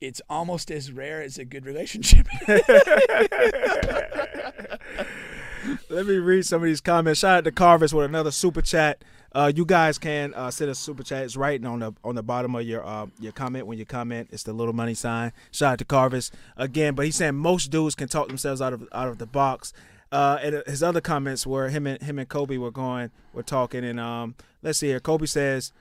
[0.00, 2.26] it's almost as rare as a good relationship
[5.90, 7.20] Let me read some of these comments.
[7.20, 9.02] Shout out to Carvis with another super chat.
[9.32, 11.24] Uh, you guys can uh, send a super chat.
[11.24, 14.28] It's right on the on the bottom of your uh, your comment when you comment.
[14.32, 15.32] It's the little money sign.
[15.50, 16.94] Shout out to Carvis again.
[16.94, 19.72] But he's saying most dudes can talk themselves out of out of the box.
[20.12, 23.84] Uh, and his other comments were him and him and Kobe were going, were talking,
[23.84, 25.00] and um, let's see here.
[25.00, 25.72] Kobe says.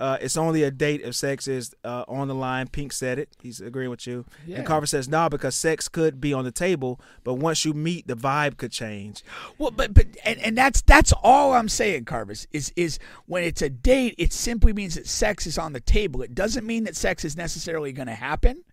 [0.00, 2.66] Uh, it's only a date if sex is uh, on the line.
[2.68, 3.36] Pink said it.
[3.42, 4.24] He's agreeing with you.
[4.46, 4.56] Yeah.
[4.56, 8.06] And Carver says, nah, because sex could be on the table, but once you meet,
[8.06, 9.22] the vibe could change.
[9.58, 13.60] Well, but but and, and that's that's all I'm saying, Carver, is is when it's
[13.60, 16.22] a date, it simply means that sex is on the table.
[16.22, 18.64] It doesn't mean that sex is necessarily going to happen.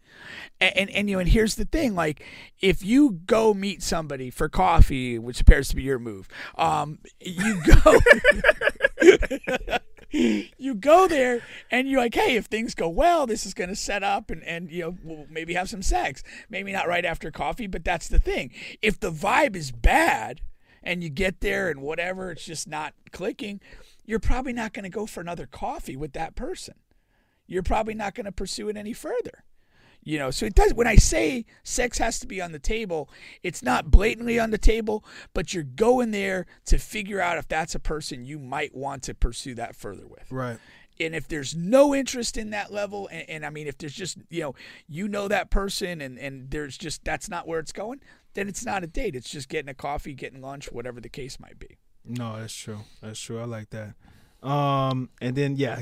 [0.62, 2.24] And, and and you know, and here's the thing: like,
[2.62, 7.62] if you go meet somebody for coffee, which appears to be your move, um, you
[7.84, 8.00] go.
[10.12, 13.76] you go there and you're like, hey, if things go well, this is going to
[13.76, 16.24] set up and, and you know, we'll maybe have some sex.
[16.50, 18.52] Maybe not right after coffee, but that's the thing.
[18.82, 20.42] If the vibe is bad
[20.82, 23.60] and you get there and whatever, it's just not clicking,
[24.06, 26.76] you're probably not going to go for another coffee with that person.
[27.46, 29.44] You're probably not going to pursue it any further.
[30.08, 30.74] You know, so it does.
[30.74, 33.10] When I say sex has to be on the table,
[33.44, 37.76] it's not blatantly on the table, but you're going there to figure out if that's
[37.76, 40.32] a person you might want to pursue that further with.
[40.32, 40.60] Right.
[40.98, 44.18] And if there's no interest in that level, and, and I mean, if there's just
[44.30, 44.56] you know,
[44.88, 48.00] you know that person, and and there's just that's not where it's going,
[48.34, 49.14] then it's not a date.
[49.14, 51.80] It's just getting a coffee, getting lunch, whatever the case might be.
[52.06, 52.80] No, that's true.
[53.02, 53.42] That's true.
[53.42, 53.96] I like that.
[54.42, 55.82] Um, and then yeah,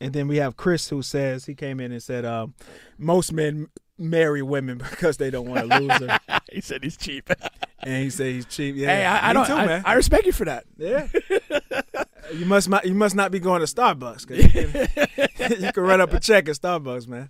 [0.00, 2.54] and then we have Chris who says he came in and said, um,
[2.98, 6.18] most men marry women because they don't want to lose them,
[6.52, 7.30] he said he's cheap.
[7.82, 8.76] and he said he's cheap.
[8.76, 9.46] Yeah, hey, I, I don't.
[9.46, 9.82] too, I.
[9.84, 10.64] I respect you for that.
[10.76, 11.08] yeah.
[12.32, 12.86] You must not.
[12.86, 14.30] You must not be going to Starbucks.
[14.30, 17.28] you, can, you can run up a check at Starbucks, man.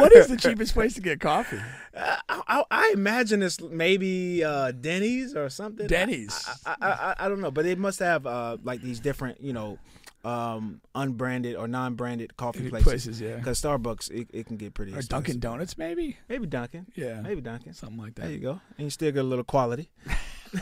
[0.00, 1.60] what is the cheapest place to get coffee?
[1.94, 5.86] I, I, I imagine it's maybe uh, Denny's or something.
[5.86, 6.42] Denny's.
[6.64, 9.52] I, I, I, I don't know, but they must have uh, like these different, you
[9.52, 9.78] know,
[10.26, 12.84] um, unbranded or non-branded coffee places.
[12.84, 13.36] Places, yeah.
[13.36, 14.92] Because Starbucks, it, it can get pretty.
[14.92, 15.24] Or expensive.
[15.24, 16.16] Dunkin' Donuts, maybe.
[16.28, 16.86] Maybe Dunkin'.
[16.96, 17.74] Yeah, Maybe Dunkin'.
[17.74, 18.22] something like that.
[18.22, 18.60] There you go.
[18.76, 19.88] And you still get a little quality.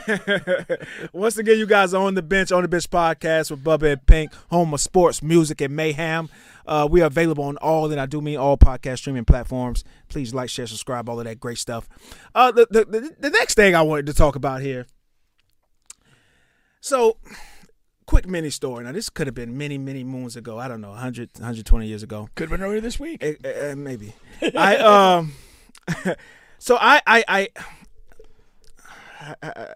[1.13, 4.07] Once again, you guys are on the bench, on the bench podcast with Bubba and
[4.07, 6.29] Pink, home of sports, music, and mayhem.
[6.67, 9.83] Uh, we are available on all, and I do mean all podcast streaming platforms.
[10.09, 11.89] Please like, share, subscribe, all of that great stuff.
[12.35, 14.87] Uh, the, the, the, the next thing I wanted to talk about here.
[16.81, 17.17] So,
[18.07, 18.85] quick mini story.
[18.85, 20.59] Now, this could have been many, many moons ago.
[20.59, 22.29] I don't know, 100, 120 years ago.
[22.35, 23.23] Could have been earlier this week.
[23.23, 24.15] Eh, eh, eh, maybe.
[24.57, 25.33] I um.
[26.59, 27.49] so I I I.
[29.21, 29.67] I, I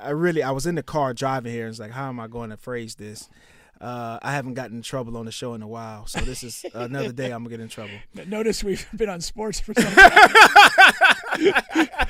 [0.00, 2.28] I really I was in the car driving here and it's like how am I
[2.28, 3.28] going to phrase this?
[3.80, 6.64] Uh, I haven't gotten in trouble on the show in a while, so this is
[6.74, 7.94] another day I'm gonna get in trouble.
[8.26, 10.18] Notice we've been on sports for some time.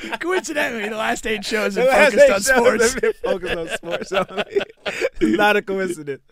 [0.21, 2.95] Coincidentally, the last eight shows have focused on sports.
[3.23, 4.13] Focused on sports.
[5.21, 6.23] Not a coincidence.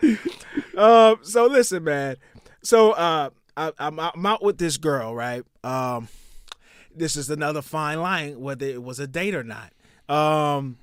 [0.76, 2.16] Um, so listen, man.
[2.62, 5.42] So uh, I, I'm, out- I'm out with this girl, right?
[5.62, 6.08] Um,
[6.94, 9.72] this is another fine line whether it was a date or not.
[10.08, 10.78] Um,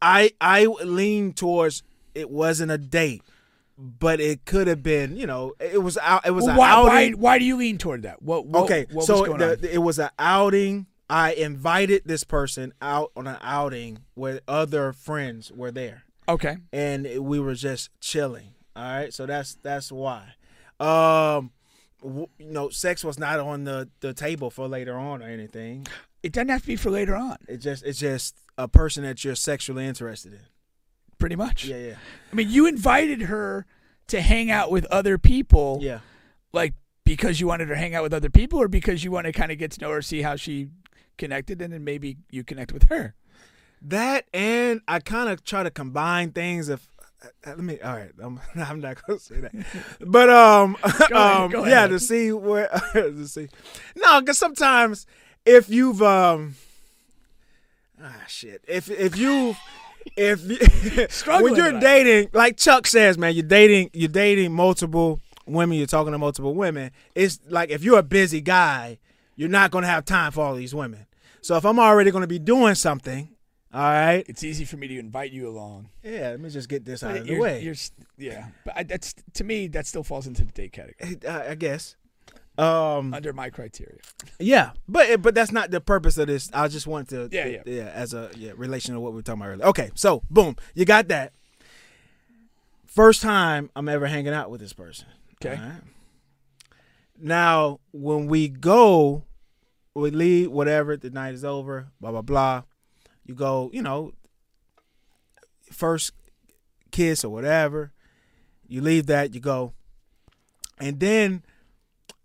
[0.00, 1.82] I I lean towards
[2.14, 3.22] it wasn't a date,
[3.78, 5.16] but it could have been.
[5.16, 6.26] You know, it was out.
[6.26, 7.20] It was Well, an why, why, outing.
[7.20, 8.20] why do you lean toward that?
[8.20, 9.64] What, what okay, what so was going the, on?
[9.64, 10.86] it was an outing.
[11.10, 16.58] I invited this person out on an outing where other friends were there, okay.
[16.70, 18.48] and we were just chilling.
[18.76, 20.34] All right, so that's that's why.
[20.78, 21.50] Um,
[22.02, 25.86] w- you know, sex was not on the the table for later on or anything.
[26.22, 29.24] It doesn't have to be for later on, It just it's just a person that
[29.24, 30.40] you're sexually interested in.
[31.18, 31.64] Pretty much.
[31.64, 31.94] Yeah, yeah,
[32.32, 33.66] I mean, you invited her
[34.08, 36.00] to hang out with other people, yeah.
[36.52, 39.26] like because you wanted her to hang out with other people, or because you want
[39.26, 40.68] to kind of get to know her, see how she
[41.16, 43.14] connected, and then maybe you connect with her.
[43.80, 46.68] That and I kind of try to combine things.
[46.68, 46.88] If
[47.22, 49.52] uh, let me, all right, I'm, I'm not gonna say that,
[50.00, 53.48] but um, ahead, um, yeah, to see where to see.
[53.96, 55.06] No, because sometimes
[55.44, 56.56] if you've um,
[58.02, 59.56] ah shit, if if you
[60.16, 60.56] if you,
[61.42, 65.86] when you're with dating, like Chuck says, man, you're dating you're dating multiple women, you're
[65.86, 66.90] talking to multiple women.
[67.14, 68.98] It's like if you're a busy guy,
[69.36, 71.06] you're not gonna have time for all these women.
[71.40, 73.28] So if I'm already gonna be doing something,
[73.72, 75.90] all right, It's easy for me to invite you along.
[76.02, 77.60] yeah, let me just get this out of the way.
[77.62, 77.74] you're
[78.16, 81.54] yeah, but I, that's to me that still falls into the date category I, I
[81.54, 81.94] guess.
[82.58, 83.98] Um, under my criteria.
[84.40, 86.50] yeah, but but that's not the purpose of this.
[86.52, 87.62] I just want to, Yeah, yeah.
[87.64, 89.66] yeah, as a yeah relation to what we were talking about earlier.
[89.66, 91.32] Okay, so boom, you got that.
[92.86, 95.06] First time I'm ever hanging out with this person.
[95.40, 95.60] Okay.
[95.60, 95.80] right?
[97.20, 99.22] Now, when we go,
[99.94, 102.62] we leave, whatever, the night is over, blah blah blah.
[103.24, 104.12] You go, you know,
[105.70, 106.12] first
[106.90, 107.92] kiss or whatever.
[108.66, 109.72] You leave that, you go,
[110.78, 111.42] and then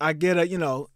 [0.04, 0.90] I get a, you know,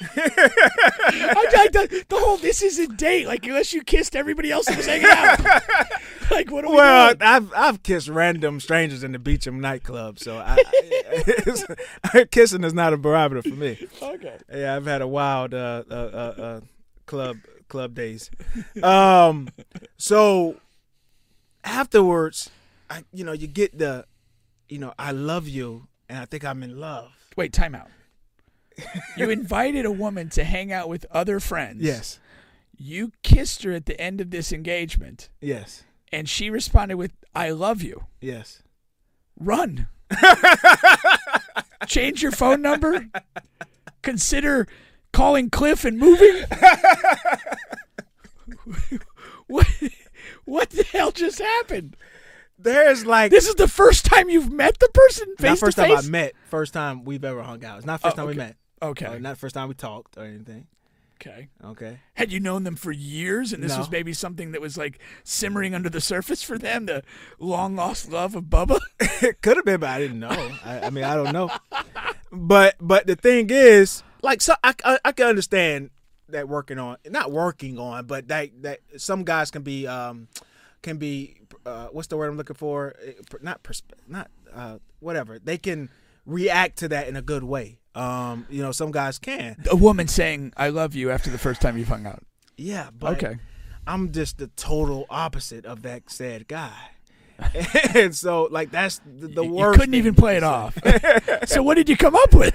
[0.00, 3.26] I, the, the whole this is a date.
[3.26, 5.40] Like unless you kissed everybody else that was hanging out.
[6.30, 7.22] like what are we Well, doing?
[7.22, 10.56] I've I've kissed random strangers in the Beecham nightclub, so I,
[12.14, 13.88] I, kissing is not a barometer for me.
[14.00, 14.36] Okay.
[14.54, 16.60] Yeah, I've had a wild uh, uh, uh, uh,
[17.06, 18.30] club club days.
[18.82, 19.48] Um,
[19.96, 20.56] so
[21.64, 22.50] afterwards,
[22.88, 24.04] I you know you get the,
[24.68, 27.10] you know I love you and I think I'm in love.
[27.36, 27.88] Wait, time out.
[29.16, 31.82] You invited a woman to hang out with other friends.
[31.82, 32.18] Yes,
[32.76, 37.50] You kissed her at the end of this engagement, yes, and she responded with "I
[37.50, 38.62] love you." yes.
[39.40, 39.86] Run.
[41.86, 43.06] Change your phone number.
[44.02, 44.66] Consider
[45.12, 46.44] calling Cliff and moving.
[49.46, 49.66] what?
[50.44, 51.96] What the hell just happened?
[52.58, 55.86] There's like This is the first time you've met the person face not first to
[55.86, 57.76] time I met, first time we've ever hung out.
[57.78, 58.56] It's not first Oh, time we met.
[58.82, 59.06] Okay.
[59.06, 60.66] Or not first time we talked or anything.
[61.20, 61.48] Okay.
[61.64, 61.98] Okay.
[62.14, 63.78] Had you known them for years, and this No.
[63.78, 67.02] was maybe something that was like simmering under the surface for them, the
[67.40, 68.78] long lost love of Bubba?
[69.00, 70.28] it could have been, but I didn't know.
[70.64, 71.50] I, I mean, I don't know.
[72.30, 75.90] But but the thing is, like, so I, I I can understand
[76.28, 80.28] that working on not working on, but that that some guys can be um
[80.82, 82.94] can be uh what's the word I'm looking for?
[83.04, 85.40] Eh, Not persp- not uh whatever.
[85.40, 85.88] They can
[86.26, 87.78] react to that in a good way.
[87.98, 89.56] Um, you know, some guys can.
[89.70, 92.22] A woman saying "I love you" after the first time you've hung out.
[92.56, 93.36] Yeah, but Okay.
[93.86, 96.72] I'm just the total opposite of that said guy.
[97.94, 99.76] and so like that's the, the You- worst.
[99.76, 100.76] You couldn't even play it off.
[101.46, 102.54] so what did you come up with?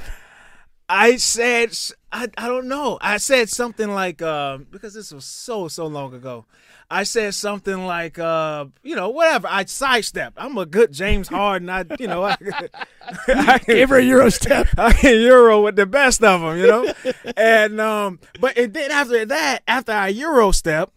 [0.89, 1.77] I said
[2.11, 2.99] I, I don't know.
[3.01, 6.45] I said something like um because this was so so long ago.
[6.89, 9.47] I said something like uh you know whatever.
[9.49, 10.37] I sidestepped.
[10.39, 11.69] I'm a good James Harden.
[11.69, 12.37] I you know I,
[13.27, 14.67] I can, Gave her a Euro step.
[14.77, 16.57] I can Euro with the best of them.
[16.57, 16.93] You know,
[17.35, 20.91] and um but and then after that after I Euro step,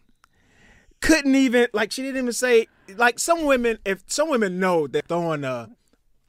[1.01, 2.66] couldn't even like she didn't even say
[2.97, 5.70] like some women if some women know they're throwing a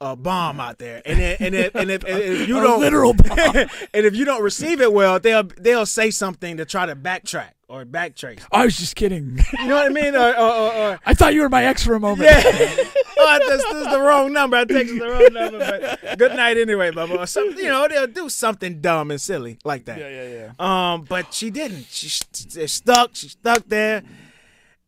[0.00, 3.14] a bomb out there and then, and if, and if, and if you don't literal
[3.14, 3.56] bomb.
[3.56, 3.68] and
[4.06, 7.84] if you don't receive it well they'll they'll say something to try to backtrack or
[7.84, 9.40] backtrace I was just kidding.
[9.58, 11.84] you know what I mean or or, or, or I thought you were my ex
[11.84, 12.30] for a moment.
[12.30, 12.42] yeah
[13.18, 16.56] oh this, this is the wrong number I texted the wrong number but good night
[16.56, 20.08] anyway Bubba or something you know they'll do something dumb and silly like that yeah,
[20.08, 20.52] yeah.
[20.60, 20.92] yeah.
[20.92, 24.04] um but she didn't she st- stuck she stuck there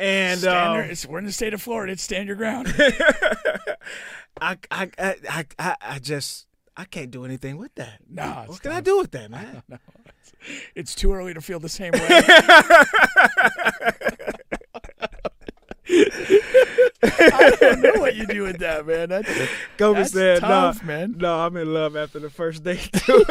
[0.00, 1.92] and um, we're in the state of Florida.
[1.92, 2.74] It's stand your ground.
[4.41, 8.01] I, I, I, I, I, just, I can't do anything with that.
[8.09, 9.62] No, What can I do with that, man?
[10.74, 12.22] It's too early to feel the same way.
[15.89, 19.09] I don't know what you do with that, man.
[19.09, 19.28] That's,
[19.78, 21.14] Kobe That's said, tough, "No, man.
[21.18, 23.24] no, I'm in love after the first date." too."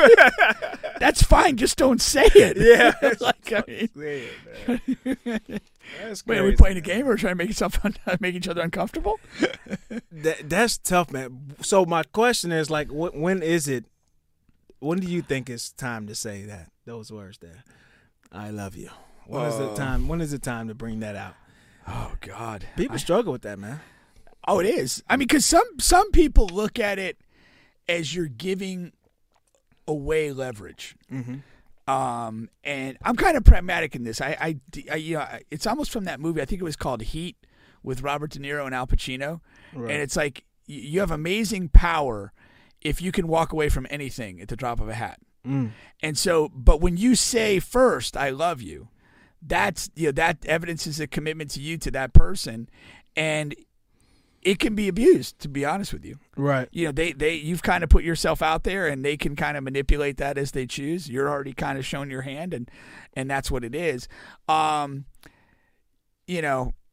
[0.99, 1.57] that's fine.
[1.57, 2.57] Just don't say it.
[3.03, 4.77] yeah, like, I mean, Yeah,
[5.25, 5.61] man.
[6.03, 6.55] That's wait, are we crazy.
[6.57, 9.19] playing a game or trying to make yourself un- make each other uncomfortable?
[10.11, 11.53] That, that's tough, man.
[11.61, 13.85] So my question is, like, wh- when is it?
[14.79, 17.63] When do you think it's time to say that those words there?
[18.31, 18.89] I love you.
[19.25, 19.71] When is Uh.
[19.71, 20.07] it time?
[20.07, 21.35] When is it time to bring that out?
[21.91, 23.79] Oh God, People struggle with that, man.
[24.47, 25.03] Oh, it is.
[25.09, 27.17] I mean, because some some people look at it
[27.87, 28.93] as you're giving
[29.87, 30.95] away leverage.
[31.87, 34.21] Um, and I'm kind of pragmatic in this.
[34.21, 34.55] I, I,
[34.91, 36.41] I- you know, it's almost from that movie.
[36.41, 37.35] I think it was called Heat
[37.81, 39.41] with Robert De Niro and Al Pacino.
[39.73, 39.91] Right.
[39.93, 42.31] And it's like you have amazing power
[42.81, 45.19] if you can walk away from anything at the drop of a hat.
[45.47, 45.71] Mm.
[46.03, 48.89] And so, but when you say first, "I love you,"
[49.41, 52.69] that's you know that evidences a commitment to you to that person,
[53.15, 53.55] and
[54.41, 55.39] it can be abused.
[55.39, 56.67] To be honest with you, Right.
[56.71, 59.57] you know they they you've kind of put yourself out there, and they can kind
[59.57, 61.09] of manipulate that as they choose.
[61.09, 62.69] You're already kind of shown your hand, and
[63.13, 64.07] and that's what it is.
[64.47, 65.05] Um,
[66.27, 66.73] you know.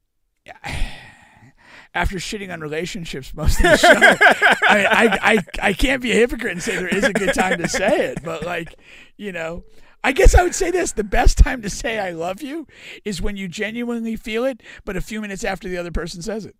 [1.95, 3.89] After shitting on relationships most of the show,
[4.69, 5.39] I, I, I,
[5.69, 8.23] I can't be a hypocrite and say there is a good time to say it,
[8.23, 8.75] but like,
[9.17, 9.65] you know,
[10.07, 12.67] I guess I would say this: the best time to say "I love you"
[13.05, 16.47] is when you genuinely feel it, but a few minutes after the other person says
[16.47, 16.55] it.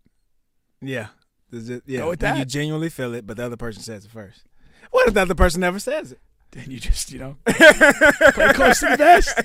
[0.83, 1.09] Yeah.
[1.53, 2.01] It- yeah.
[2.01, 4.43] Go with when You genuinely feel it, but the other person says it first.
[4.91, 6.19] What if the other person never says it?
[6.51, 9.41] Then you just, you know, play close to the vest.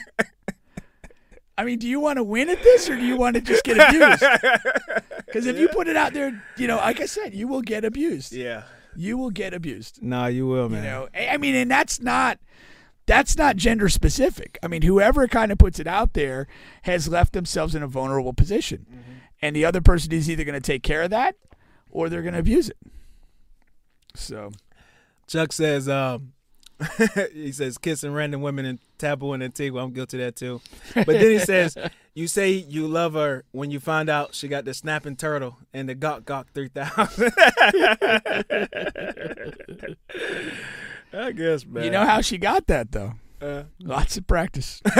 [1.58, 3.64] I mean, do you want to win at this, or do you want to just
[3.64, 4.24] get abused?
[5.26, 7.86] Because if you put it out there, you know, like I said, you will get
[7.86, 8.34] abused.
[8.34, 8.64] Yeah.
[8.97, 10.02] You will get abused.
[10.04, 10.84] No, you will, man.
[10.84, 12.38] You know, I mean, and that's not
[13.06, 14.58] that's not gender specific.
[14.64, 16.47] I mean, whoever kind of puts it out there
[16.84, 18.86] has left themselves in a vulnerable position,
[19.41, 21.36] and the other person is either going to take care of that
[21.89, 22.78] or they're going to abuse it.
[24.16, 24.52] So,
[25.28, 26.34] Chuck says, um,
[27.34, 29.84] he says, kissing random women and taboo and Antigua.
[29.84, 30.62] I'm guilty of that too.
[30.93, 31.78] But then he says,
[32.14, 35.88] you say you love her when you find out she got the snapping turtle and
[35.88, 37.34] the Gawk Gawk 3000.
[41.14, 41.84] I guess, man.
[41.84, 43.14] you know how she got that though?
[43.41, 44.82] Uh, Lots of practice.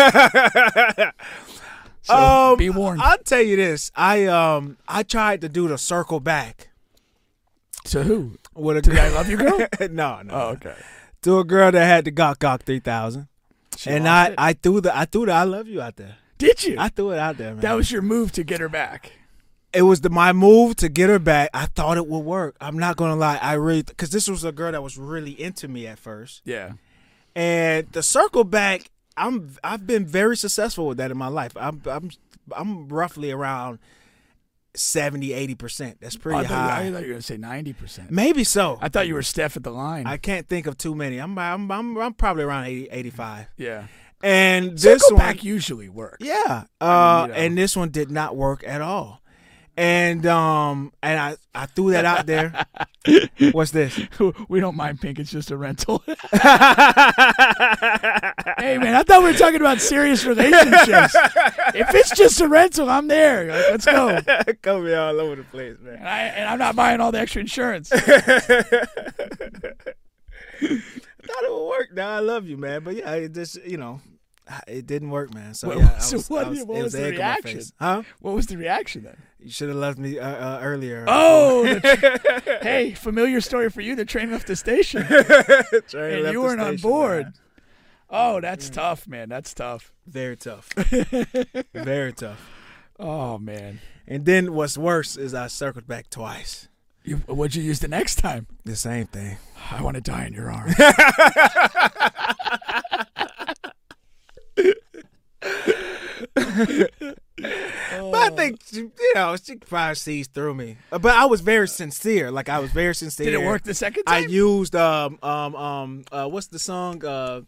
[2.04, 3.02] So um, be warned.
[3.02, 3.92] I'll tell you this.
[3.96, 6.70] I um I tried to do the circle back
[7.86, 8.38] to who?
[8.56, 9.60] with a To the I love you girl?
[9.92, 10.34] no, no.
[10.34, 10.76] Oh, okay.
[11.22, 13.28] To a girl that had the Gawk Gawk 3000.
[13.86, 14.36] And I, it?
[14.38, 16.16] I threw the I threw the I love you out there.
[16.40, 16.76] did you?
[16.80, 17.62] I threw it out there, man.
[17.62, 19.12] that was your move to get her back.
[19.74, 21.50] It was the my move to get her back.
[21.54, 22.56] I thought it would work.
[22.60, 23.38] I'm not gonna lie.
[23.42, 26.74] I really because this was a girl that was really into me at first, Yeah.
[27.36, 28.90] and the circle back.
[29.18, 31.52] I'm I've been very successful with that in my life.
[31.56, 32.10] I'm I'm
[32.56, 33.80] I'm roughly around
[34.74, 35.98] 70 80 percent.
[36.00, 36.88] That's pretty I, high.
[36.88, 38.10] I thought you were going to say 90%.
[38.10, 38.80] Maybe so.
[38.82, 40.08] I thought you were Steph at the line.
[40.08, 41.18] I can't think of too many.
[41.18, 43.48] I'm I'm I'm, I'm probably around 80, 85.
[43.58, 43.88] yeah.
[44.24, 46.18] And this Circle one, back usually works.
[46.26, 46.66] Yeah.
[46.80, 47.40] Uh, you know.
[47.40, 49.21] and this one did not work at all.
[49.78, 52.66] And um and I I threw that out there.
[53.52, 54.00] What's this?
[54.50, 55.18] we don't mind pink.
[55.18, 56.04] It's just a rental.
[56.08, 56.18] hey,
[58.78, 61.16] man, I thought we were talking about serious relationships.
[61.74, 63.46] if it's just a rental, I'm there.
[63.52, 64.22] Like, let's go.
[64.22, 65.96] Come Kobe all over the place, man.
[65.96, 67.92] And, I, and I'm not buying all the extra insurance.
[67.92, 68.00] I
[70.60, 71.94] Thought it would work.
[71.94, 72.84] Now I love you, man.
[72.84, 74.02] But yeah, it just you know,
[74.68, 75.54] it didn't work, man.
[75.54, 77.62] So What- yeah, so was, what- was, what it was the egg on my reaction?
[77.80, 78.04] Huh?
[78.20, 79.18] What was the reaction then?
[79.42, 81.04] You should have left me uh, uh, earlier.
[81.08, 83.96] Oh, the hey, familiar story for you.
[83.96, 85.02] The train left the station,
[85.94, 87.24] and you weren't on board.
[87.24, 87.34] man.
[88.10, 89.30] Oh, that's tough, man.
[89.30, 89.92] That's tough.
[90.06, 90.70] Very tough.
[91.74, 92.50] Very tough.
[93.00, 96.68] Oh man, And then what's worse is I circled back twice.
[97.04, 98.46] you, what'd you use the next time?
[98.64, 99.38] The same thing.
[99.72, 100.76] I want to die in your arms.
[107.42, 110.78] But I think she- you know she probably sees through me.
[110.90, 112.32] But I was very sincere.
[112.32, 113.26] Like I was very sincere.
[113.26, 114.24] Did it work the second time?
[114.24, 117.42] I used um um um uh what's the song uh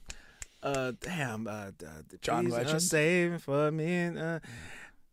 [0.61, 1.71] uh damn uh, uh
[2.21, 2.81] John Legend?
[2.81, 4.39] saving for me and, uh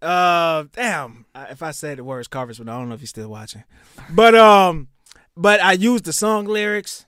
[0.05, 3.29] uh damn if I said the words Carver's but I don't know if he's still
[3.29, 3.65] watching
[4.11, 4.89] but um
[5.37, 7.05] but I used the song lyrics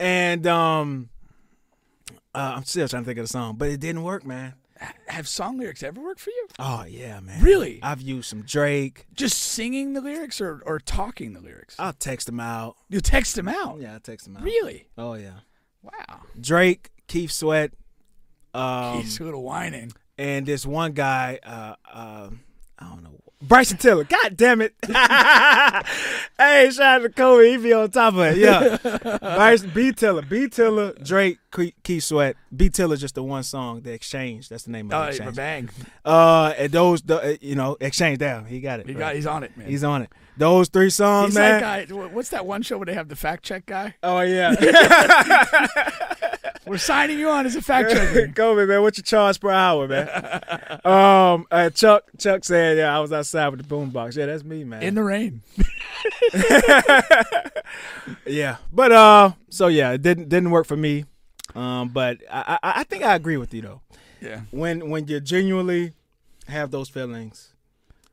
[0.00, 1.10] and um
[2.34, 4.54] uh, I'm still trying to think of the song but it didn't work man
[5.08, 6.46] have song lyrics ever worked for you?
[6.58, 7.42] Oh yeah, man.
[7.42, 7.80] Really?
[7.82, 9.06] I've used some Drake.
[9.14, 11.76] Just singing the lyrics or, or talking the lyrics?
[11.78, 12.76] I'll text them out.
[12.88, 13.80] you text them out.
[13.80, 14.42] Yeah, I text them out.
[14.42, 14.88] Really?
[14.98, 15.40] Oh yeah.
[15.82, 16.20] Wow.
[16.40, 17.72] Drake, Keith Sweat,
[18.54, 18.62] um,
[19.20, 19.92] a little whining.
[20.16, 21.38] and this one guy.
[21.42, 22.30] Uh, uh,
[22.78, 23.20] I don't know.
[23.46, 24.04] Bryson Tiller.
[24.04, 24.74] God damn it.
[24.86, 27.50] hey, shout out to Kobe.
[27.50, 28.38] He be on top of it.
[28.38, 28.78] Yeah.
[29.20, 30.22] Bryson, B Tiller.
[30.22, 32.36] B Tiller, Drake, Ke- Keith Sweat.
[32.54, 34.48] B Tiller just the one song, The Exchange.
[34.48, 35.36] That's the name of the Oh, exchange.
[35.36, 35.70] bang.
[36.04, 38.46] Uh, and those, the, uh, you know, Exchange down.
[38.46, 38.86] He got it.
[38.86, 39.00] He bro.
[39.00, 39.68] got, he's on it, man.
[39.68, 40.10] He's on it.
[40.36, 41.60] Those three songs, He's man.
[41.60, 41.94] that guy.
[41.94, 43.94] What's that one show where they have the fact check guy?
[44.02, 44.54] Oh yeah.
[46.66, 48.28] We're signing you on as a fact checker.
[48.28, 50.08] Kobe, man, what you charge per hour, man?
[50.84, 54.16] um, uh, Chuck, Chuck said, yeah, I was outside with the boombox.
[54.16, 54.82] Yeah, that's me, man.
[54.82, 55.42] In the rain.
[58.26, 61.04] yeah, but uh, so yeah, it didn't didn't work for me.
[61.54, 63.80] Um, but I, I I think I agree with you though.
[64.20, 64.40] Yeah.
[64.50, 65.92] When when you genuinely
[66.48, 67.52] have those feelings,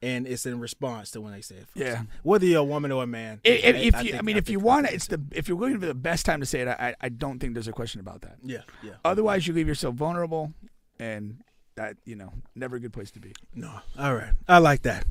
[0.02, 1.68] and it's in response to when they say it.
[1.68, 1.78] first.
[1.78, 2.04] Yeah.
[2.24, 3.40] Whether you're a woman or a man.
[3.44, 5.80] If, if, if you, I mean, if you want it, it's the if you're looking
[5.80, 6.68] for the best time to say it.
[6.68, 8.38] I, I don't think there's a question about that.
[8.44, 8.94] Yeah, yeah.
[9.06, 10.54] Otherwise, you leave yourself vulnerable,
[11.00, 11.44] and
[11.76, 13.34] that you know, never a good place to be.
[13.56, 13.72] No.
[13.98, 14.34] All right.
[14.48, 15.06] I like that.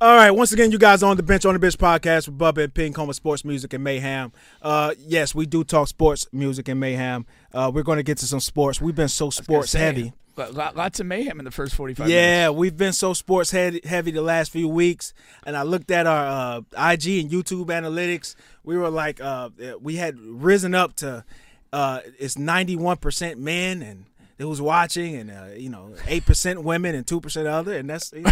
[0.00, 0.30] All right.
[0.30, 2.96] Once again, you guys on the bench on the bench podcast with Bubba and Pink,
[2.96, 4.32] home of sports music and mayhem.
[4.62, 7.26] Uh, yes, we do talk sports music and mayhem.
[7.52, 8.80] Uh, we're going to get to some sports.
[8.80, 10.12] We've been so sports heavy.
[10.40, 12.58] Lo- lo- Lots of mayhem in the first 45 Yeah, minutes.
[12.58, 15.12] we've been so sports heavy, the last few weeks,
[15.44, 16.26] and I looked at our
[16.76, 18.34] uh, IG and YouTube analytics.
[18.64, 21.24] We were like, uh, we had risen up to
[21.72, 24.04] uh, it's ninety one percent men, and
[24.38, 27.88] it was watching, and uh, you know, eight percent women and two percent other, and
[27.88, 28.30] that's you know,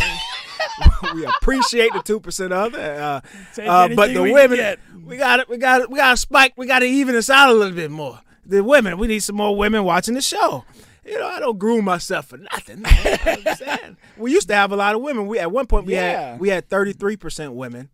[1.14, 3.22] we appreciate the two percent other.
[3.59, 6.54] Uh, uh, but the women, we got it, we got it, we got to spike,
[6.56, 8.20] we got to even us out a little bit more.
[8.44, 10.64] The women, we need some more women watching the show.
[11.09, 12.78] You know, I don't groom myself for nothing.
[13.04, 13.96] You know what I'm saying?
[14.16, 15.26] we used to have a lot of women.
[15.26, 16.32] We at one point we Yeah.
[16.32, 17.88] had we had 33 percent women.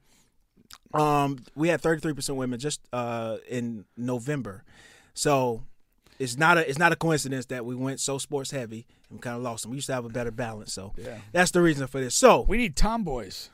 [0.93, 4.63] Um, we had 33 percent women just uh in November,
[5.13, 5.65] so
[6.21, 9.37] it's not a it's not a coincidence that we went so sports heavy and kind
[9.37, 9.73] of lost them.
[9.73, 11.19] We used to have a better balance, so Yeah.
[11.33, 12.15] that's the reason for this.
[12.15, 13.51] So We need tomboys.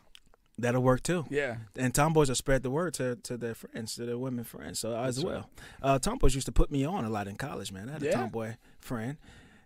[0.58, 1.56] that'll work too Yeah.
[1.76, 4.94] and tomboys will spread the word to, to their friends, to their women friends, so
[4.94, 5.48] as well.
[5.82, 7.88] Uh, tomboys used to put me on a lot in college, man.
[7.88, 9.16] I had a tomboy friend,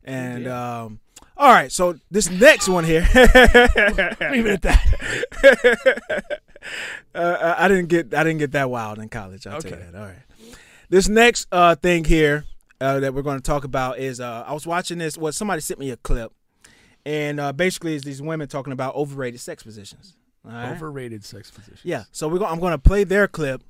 [0.05, 1.01] and um,
[1.37, 6.41] all right, so this next one here, Leave it at that.
[7.15, 9.47] uh, I didn't get I didn't get that wild in college.
[9.47, 9.87] I'll tell you Okay.
[9.93, 9.99] that.
[9.99, 10.57] All right,
[10.89, 12.45] this next uh, thing here
[12.81, 15.17] uh, that we're going to talk about is uh, I was watching this.
[15.19, 16.33] Well, somebody sent me a clip,
[17.05, 20.17] and uh, basically, it's these women talking about overrated sex positions.
[20.47, 20.73] All right?
[20.73, 21.81] Overrated sex position.
[21.83, 22.05] Yeah.
[22.13, 23.63] So we're going I'm going to play their clip,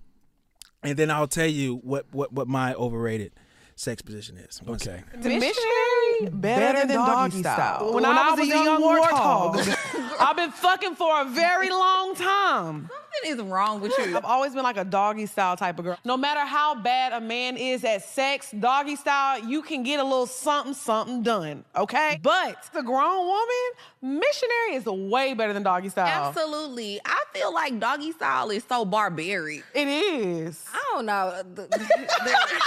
[0.82, 3.32] and then I'll tell you what what what my overrated
[3.76, 4.60] sex position is.
[4.62, 5.02] One Okay.
[5.04, 5.22] second.
[5.22, 7.92] The missionary better, than doggy style.
[7.92, 12.90] When, I, was a young warthog, I've been fucking for a very long time.
[13.14, 14.16] Something is wrong with you.
[14.16, 15.98] I've always been like a doggy style type of girl.
[16.04, 20.04] No matter how bad a man is at sex, doggy style, you can get a
[20.04, 22.18] little something, something done, okay?
[22.22, 23.70] But the grown woman,
[24.04, 26.28] missionary is way better than doggy style.
[26.28, 27.00] Absolutely.
[27.04, 29.64] I feel like doggy style is so barbaric.
[29.74, 30.64] It is.
[30.72, 31.42] I don't know.
[31.54, 32.60] The- the- the-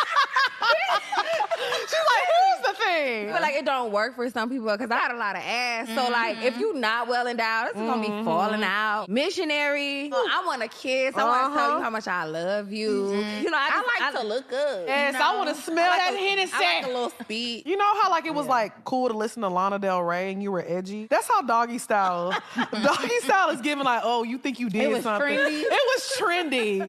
[1.88, 3.30] She's like, here's the thing.
[3.30, 5.42] I feel like it don't work for some people because I had a lot of
[5.44, 5.88] ass.
[5.88, 6.60] So like, if mm-hmm.
[6.60, 8.26] you not well endowed, it's gonna be mm-hmm.
[8.26, 9.08] falling out.
[9.10, 10.12] Missionary.
[10.12, 11.16] I want to kiss.
[11.16, 11.84] I want to tell you uh-huh.
[11.84, 12.90] how much I love you.
[12.90, 13.44] Mm-hmm.
[13.44, 14.84] You know, I, just, like to look up.
[14.88, 16.54] Yes, I wanna smell I like that a- Hennessy.
[16.56, 17.64] I like a little speed.
[17.66, 20.42] You know how like it was like cool to listen to Lana Del Rey and
[20.42, 21.08] you were edgy?
[21.10, 22.32] That's how doggy style.
[22.71, 25.28] doggy style is giving like, oh, you think you did was something.
[25.28, 25.61] trendy?
[25.61, 26.88] It was trendy.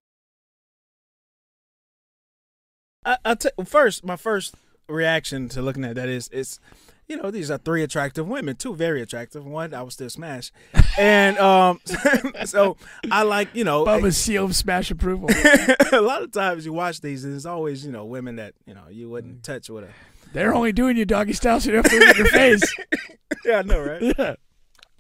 [3.05, 4.55] I, I t- first, my first
[4.89, 6.61] reaction to looking at that is it's,
[7.09, 9.47] you know, these are three attractive women, two very attractive.
[9.47, 10.53] One I was still smash,
[10.99, 11.81] and um,
[12.45, 12.77] so
[13.11, 15.31] I like you know Bubba's seal of smash approval.
[15.93, 18.75] a lot of times you watch these, and it's always you know women that you
[18.75, 19.89] know you wouldn't touch with a.
[20.33, 22.75] They're only doing you doggy style so you don't have to look at your face.
[23.45, 24.15] Yeah, I know, right?
[24.19, 24.35] Yeah.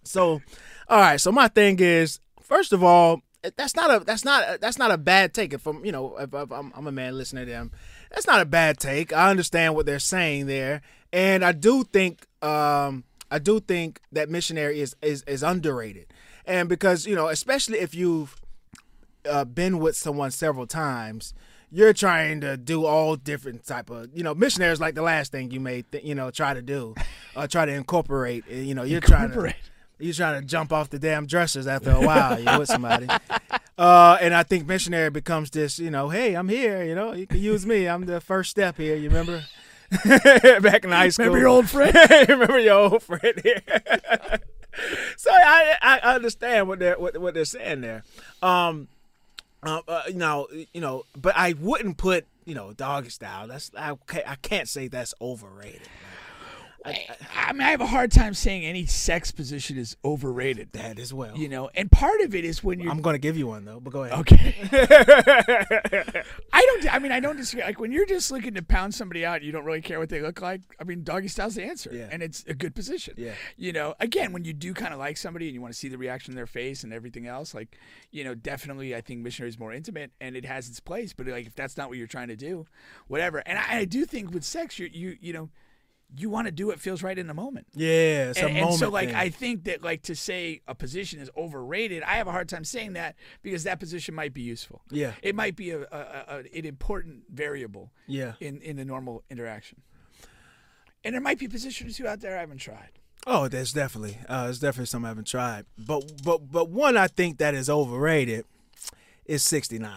[0.05, 0.41] So,
[0.89, 1.21] all right.
[1.21, 3.23] So my thing is, first of all,
[3.57, 5.53] that's not a that's not a, that's not a bad take.
[5.53, 7.73] If I'm you know if, if I'm, I'm a man listening to them,
[8.11, 9.13] that's not a bad take.
[9.13, 14.29] I understand what they're saying there, and I do think um I do think that
[14.29, 16.07] missionary is is is underrated,
[16.47, 18.37] and because you know especially if you've
[19.29, 21.35] uh, been with someone several times.
[21.71, 25.51] You're trying to do all different type of, you know, missionaries like the last thing
[25.51, 26.95] you may, th- you know, try to do,
[27.37, 28.45] or try to incorporate.
[28.51, 29.55] uh, You know, you're trying to,
[29.99, 32.41] you're trying to jump off the damn dressers after a while.
[32.41, 33.07] You're with somebody.
[33.79, 36.83] Uh, and I think missionary becomes this, you know, hey, I'm here.
[36.83, 37.87] You know, you can use me.
[37.87, 38.97] I'm the first step here.
[38.97, 39.45] You remember?
[40.61, 41.27] back in high school.
[41.27, 41.95] Remember your old friend?
[42.29, 43.63] Remember your old friend here.
[45.17, 48.03] so I, I I understand what they're what, what they're saying there.
[48.43, 48.89] Um,
[49.63, 53.49] uh, uh, you know, you know, but I wouldn't put you know doggy style.
[53.49, 55.83] That's I can't, I can't say that's overrated.
[57.35, 60.73] I mean, I have a hard time saying any sex position is overrated.
[60.73, 61.37] That as well.
[61.37, 63.81] You know, and part of it is when you're I'm gonna give you one though,
[63.81, 64.19] but go ahead.
[64.21, 64.55] Okay.
[66.53, 66.95] I don't.
[66.95, 67.65] I mean, I don't disagree.
[67.65, 70.21] Like when you're just looking to pound somebody out, you don't really care what they
[70.21, 70.63] look like.
[70.81, 72.09] I mean, doggy style's the answer, Yeah.
[72.11, 73.15] and it's a good position.
[73.17, 73.35] Yeah.
[73.57, 75.89] You know, again, when you do kind of like somebody and you want to see
[75.89, 77.77] the reaction in their face and everything else, like,
[78.11, 81.13] you know, definitely, I think missionary is more intimate and it has its place.
[81.13, 82.67] But like, if that's not what you're trying to do,
[83.07, 83.39] whatever.
[83.47, 85.51] And I, I do think with sex, you you you know.
[86.17, 88.75] You want to do what feels right in the moment Yeah, it's a and, and
[88.75, 89.17] so like thing.
[89.17, 92.65] I think that like to say a position is overrated, I have a hard time
[92.65, 94.81] saying that because that position might be useful.
[94.91, 95.13] Yeah.
[95.23, 97.93] it might be a, a, a an important variable.
[98.07, 98.35] Yeah.
[98.41, 99.83] in in the normal interaction.
[101.05, 102.91] And there might be positions too out there I haven't tried.
[103.27, 105.67] Oh, there's definitely, uh, there's definitely some I haven't tried.
[105.77, 108.47] But but but one I think that is overrated
[109.27, 109.93] is 69.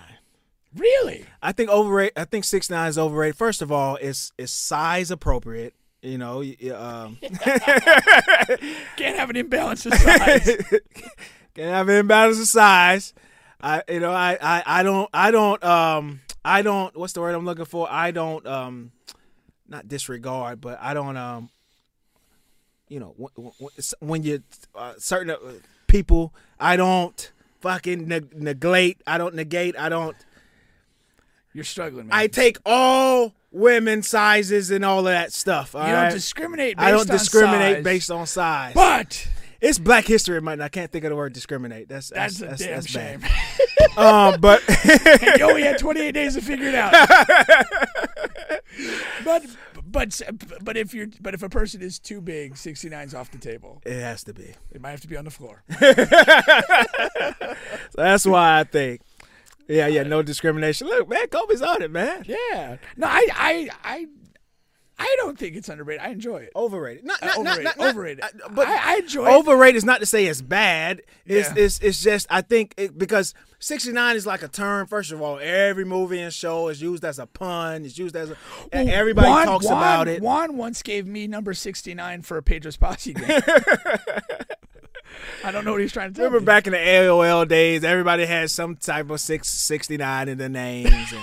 [0.75, 1.25] Really?
[1.41, 2.17] I think overrated.
[2.17, 3.37] I think 69 is overrated.
[3.37, 5.73] First of all, it's it's size appropriate.
[6.01, 6.41] You know,
[6.75, 7.17] um,
[8.97, 10.45] Can't have an imbalance of size.
[11.53, 13.13] can't have an imbalance of size.
[13.61, 17.35] I you know I, I I don't I don't um I don't what's the word
[17.35, 17.87] I'm looking for?
[17.91, 18.91] I don't um
[19.67, 21.49] not disregard, but I don't um
[22.87, 24.41] you know when, when, when you
[24.73, 25.37] uh, certain uh,
[25.87, 29.03] people I don't fucking neg- neglect.
[29.05, 29.77] I don't negate.
[29.77, 30.17] I don't.
[31.53, 32.07] You're struggling.
[32.07, 32.17] Man.
[32.17, 35.75] I take all women sizes and all of that stuff.
[35.75, 36.77] all you don't discriminate.
[36.77, 38.73] Based I don't on discriminate size, based on size.
[38.73, 39.27] But
[39.59, 40.61] it's Black History Month.
[40.61, 41.87] I can't think of the word discriminate.
[41.87, 43.19] That's that's, that's a damn that's shame.
[43.19, 43.31] bad.
[43.97, 44.61] Um, but
[45.37, 46.93] you only had 28 days to figure it out.
[49.25, 49.45] but
[49.85, 50.21] but
[50.61, 53.81] but if you're but if a person is too big, 69's off the table.
[53.85, 54.53] it has to be.
[54.71, 55.63] It might have to be on the floor.
[57.91, 59.01] So that's why I think.
[59.71, 60.87] Yeah, yeah, no discrimination.
[60.87, 62.23] Look, man, Kobe's on it, man.
[62.27, 62.77] Yeah.
[62.97, 64.05] No, I I I
[64.99, 66.05] I don't think it's underrated.
[66.05, 66.51] I enjoy it.
[66.55, 67.05] Overrated.
[67.05, 67.63] Not, Uh, overrated.
[67.63, 68.23] not, not, overrated.
[68.23, 69.33] uh, but I, I enjoy it.
[69.33, 71.01] overrated is not to say it's bad.
[71.25, 71.63] It's Yeah.
[71.63, 74.85] it's, it's just I think it, because 69 is like a term.
[74.85, 77.83] First of all, every movie and show is used as a pun.
[77.85, 78.37] It's used as a
[78.73, 80.21] Well, everybody Juan- talks Juan- about it.
[80.21, 83.41] Juan once gave me number 69 for a Pedro's Posse game.
[85.43, 86.45] I don't know what he's trying to tell Remember me.
[86.45, 90.91] back in the AOL days, everybody had some type of six, 69 in their names,
[90.91, 91.21] and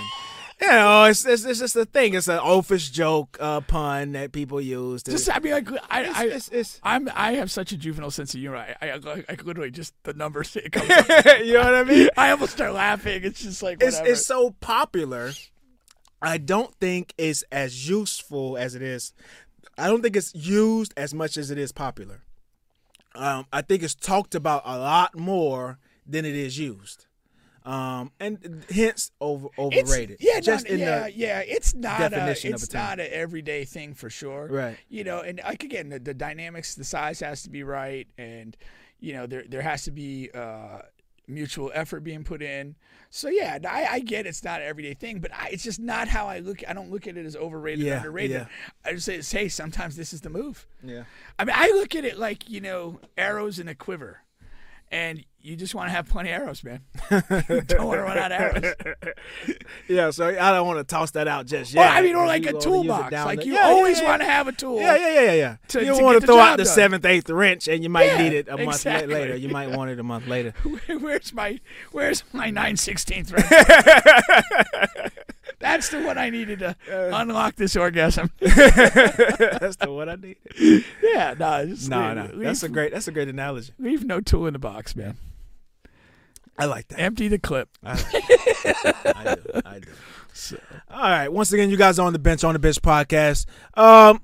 [0.61, 2.15] you know, it's, it's it's just a thing.
[2.15, 5.03] It's an office joke, uh, pun that people use.
[5.03, 8.11] To, Just, I mean, like, I, I, it's- it's- I'm, I have such a juvenile
[8.11, 8.57] sense of humor.
[8.57, 10.89] I, I, I, I literally just the numbers it comes.
[11.45, 12.09] you know what I mean?
[12.17, 13.21] I almost start laughing.
[13.23, 15.31] It's just like It's it's so popular.
[16.21, 19.13] I don't think it's as useful as it is.
[19.77, 22.23] I don't think it's used as much as it is popular.
[23.15, 27.05] Um, I think it's talked about a lot more than it is used,
[27.65, 30.17] um, and hence over It's- overrated.
[30.19, 31.39] Yeah, just no, in yeah, the yeah.
[31.39, 34.47] It's not a, it's a not an everyday thing for sure.
[34.47, 34.77] Right.
[34.89, 38.55] You know, and like again, the, the dynamics, the size has to be right, and
[38.99, 40.79] you know, there there has to be uh,
[41.29, 42.75] mutual effort being put in.
[43.11, 46.07] So yeah, I, I get it's not an everyday thing, but I, it's just not
[46.07, 46.61] how I look.
[46.67, 48.31] I don't look at it as overrated, Yeah, or underrated.
[48.37, 48.45] yeah.
[48.85, 50.67] I just say, hey, sometimes this is the move.
[50.83, 51.03] yeah.
[51.37, 54.21] I mean, I look at it like you know, arrows in a quiver,
[54.91, 56.81] and you just want to have plenty of arrows, man.
[57.09, 58.75] don't want to run out of arrows.
[59.87, 61.91] Yeah, so I don't want to toss that out just Or, yet.
[61.91, 63.11] I mean, or like a wanna use it toolbox.
[63.13, 64.09] Like the- you Yeah, always yeah.
[64.09, 64.81] want to have a tool.
[64.81, 65.55] Yeah, yeah, yeah, yeah, yeah.
[65.69, 66.73] To- you don't want to throw out the done.
[66.73, 69.13] seventh, eighth wrench, and you might Yeah, need it a month exactly.
[69.13, 69.35] later.
[69.37, 70.53] You might want it a month later.
[70.99, 71.59] Where's my
[71.93, 73.47] Where's my nine sixteenth wrench?
[75.69, 78.31] That's the one I needed to unlock this orgasm.
[78.39, 80.37] That's the one I need.
[81.03, 82.91] yeah, no, just No, leave, no, leave, that's a great.
[82.91, 83.71] That's a great analogy.
[83.77, 85.17] leave no tool in the box, man.
[86.57, 86.99] I like that.
[86.99, 87.69] Empty the clip.
[87.85, 87.91] I,
[89.05, 89.61] I do.
[89.63, 90.57] I do.
[90.91, 91.29] All right.
[91.31, 93.45] Once again, you guys are on the bench on the bench podcast.
[93.75, 94.21] Um,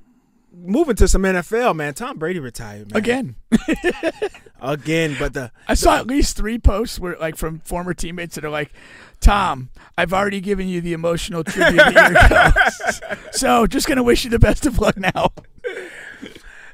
[0.55, 1.93] moving to some NFL, man.
[1.93, 2.97] Tom Brady retired, man.
[2.97, 3.35] Again,
[4.61, 8.45] Again, but the I saw at least three posts where, like, from former teammates that
[8.45, 8.71] are like,
[9.19, 14.23] "Tom, I've already given you the emotional tribute a year ago, so just gonna wish
[14.23, 15.31] you the best of luck now."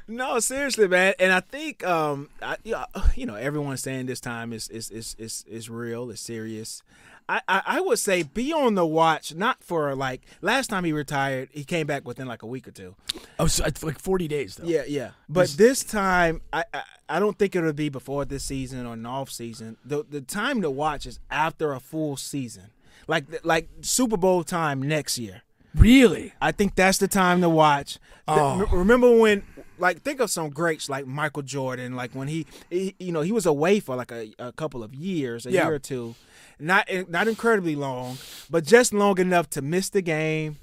[0.08, 1.14] No, seriously, man.
[1.18, 5.16] And I think um, I, yeah, you know, everyone's saying this time is is is
[5.18, 6.82] is, is real, it's serious.
[7.28, 10.92] I, I, I would say be on the watch, not for like last time he
[10.92, 12.94] retired, he came back within like a week or two.
[13.38, 14.66] Oh, so it's like forty days though.
[14.66, 15.10] Yeah, yeah.
[15.28, 19.06] But this time, I, I I don't think it'll be before this season or an
[19.06, 19.76] off season.
[19.84, 22.70] The the time to watch is after a full season,
[23.06, 25.42] like like Super Bowl time next year.
[25.74, 26.34] Really?
[26.38, 27.98] I think that's the time to watch.
[28.28, 28.60] Oh.
[28.70, 29.42] m- remember when,
[29.78, 31.96] like, think of some greats like Michael Jordan.
[31.96, 34.94] Like when he, he you know, he was away for like a, a couple of
[34.94, 35.64] years, a Yeah.
[35.64, 36.14] year or two,
[36.62, 40.58] not not incredibly long, but just long enough to miss the game,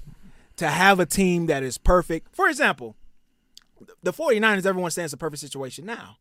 [0.56, 2.34] to have a team that is perfect.
[2.34, 2.96] For example,
[4.02, 6.16] the 49ers, everyone stands a perfect situation now.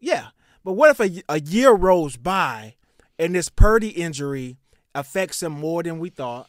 [0.00, 0.28] Yeah.
[0.64, 2.76] But what if a, a year rolls by
[3.18, 4.56] and this Purdy injury
[4.94, 6.48] affects him more than we thought?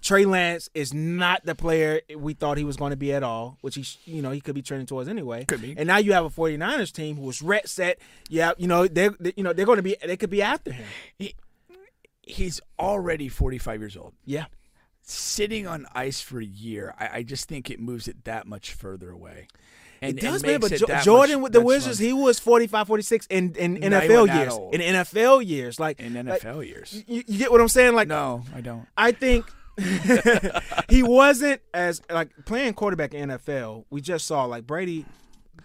[0.00, 3.56] Trey Lance is not the player we thought he was going to be at all,
[3.60, 5.44] which he, you know, he could be trending towards anyway.
[5.44, 5.76] Could be.
[5.78, 8.00] And now you have a 49ers team who is ret set.
[8.28, 10.72] Yeah, you know, they're, they, you know, they're going to be, they could be after
[10.72, 10.88] him.
[12.32, 14.14] He's already 45 years old.
[14.24, 14.46] Yeah.
[15.02, 18.72] Sitting on ice for a year, I, I just think it moves it that much
[18.74, 19.48] further away.
[20.00, 20.58] And, it does, man.
[20.60, 22.06] But Jo- Jordan much- with the Wizards, fun.
[22.06, 24.52] he was 45, 46 in, in No, NFL years.
[24.52, 24.74] old.
[24.74, 25.78] In NFL years.
[25.80, 27.04] Like, in like, NFL years.
[27.06, 27.94] you, you get what I'm saying?
[27.94, 28.86] Like, No, I don't.
[28.96, 29.46] I think
[30.88, 33.84] he wasn't as like playing quarterback in NFL.
[33.90, 35.04] We just saw like Brady.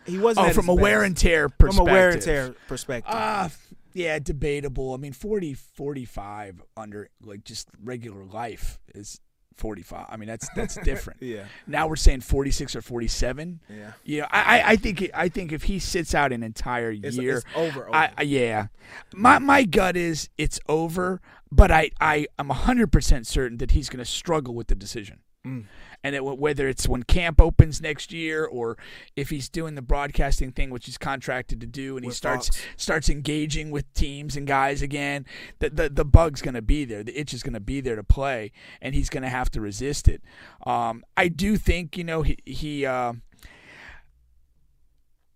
[0.05, 1.87] He wasn't Oh, from a his wear and tear from perspective.
[1.87, 3.13] a wear and tear perspective.
[3.13, 3.49] Uh,
[3.93, 4.93] yeah, debatable.
[4.93, 9.19] I mean, 40, 45 under like just regular life is
[9.55, 10.05] 45.
[10.09, 11.21] I mean, that's that's different.
[11.21, 11.45] Yeah.
[11.65, 13.59] Now we're saying 46 or 47.
[13.69, 13.91] Yeah.
[14.03, 14.27] Yeah.
[14.29, 17.87] I, I- think I think if he sits out an entire It's- year, it's over,
[17.87, 17.95] over.
[17.95, 18.67] I- yeah,
[19.15, 21.21] my my gut is it's over.
[21.51, 25.19] But I I am 100 percent certain that he's going to struggle with the decision.
[25.47, 25.65] Mm.
[26.03, 28.77] And it, whether it's when camp opens next year or
[29.15, 32.61] if he's doing the broadcasting thing, which he's contracted to do, and he starts Fox.
[32.77, 35.25] starts engaging with teams and guys again,
[35.59, 37.03] the the, the bug's going to be there.
[37.03, 39.61] The itch is going to be there to play, and he's going to have to
[39.61, 40.21] resist it.
[40.65, 42.85] Um, I do think you know he he.
[42.85, 43.13] Uh,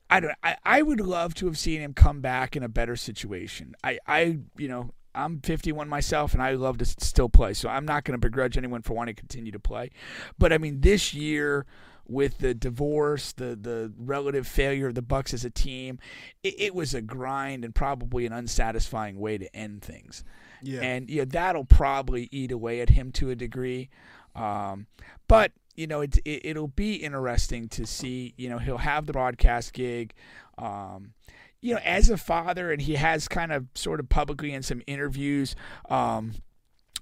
[0.09, 0.33] I don't.
[0.43, 3.73] I, I would love to have seen him come back in a better situation.
[3.83, 7.53] I, I you know I'm 51 myself, and I love to still play.
[7.53, 9.91] So I'm not going to begrudge anyone for wanting to continue to play.
[10.37, 11.65] But I mean, this year
[12.07, 15.99] with the divorce, the the relative failure of the Bucs as a team,
[16.43, 20.23] it, it was a grind and probably an unsatisfying way to end things.
[20.61, 20.81] Yeah.
[20.81, 23.89] And yeah, that'll probably eat away at him to a degree.
[24.35, 24.87] Um,
[25.27, 28.33] but you know, it, it it'll be interesting to see.
[28.37, 30.13] You know, he'll have the broadcast gig.
[30.57, 31.13] Um,
[31.61, 34.81] you know, as a father, and he has kind of sort of publicly in some
[34.87, 35.55] interviews
[35.89, 36.33] um,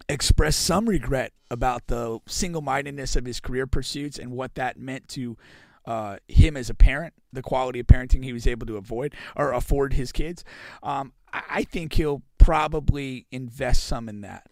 [0.08, 5.08] expressed some regret about the single mindedness of his career pursuits and what that meant
[5.10, 5.38] to
[5.86, 9.54] uh, him as a parent, the quality of parenting he was able to avoid or
[9.54, 10.44] afford his kids.
[10.84, 14.48] Um, I I think he'll probably invest some in that.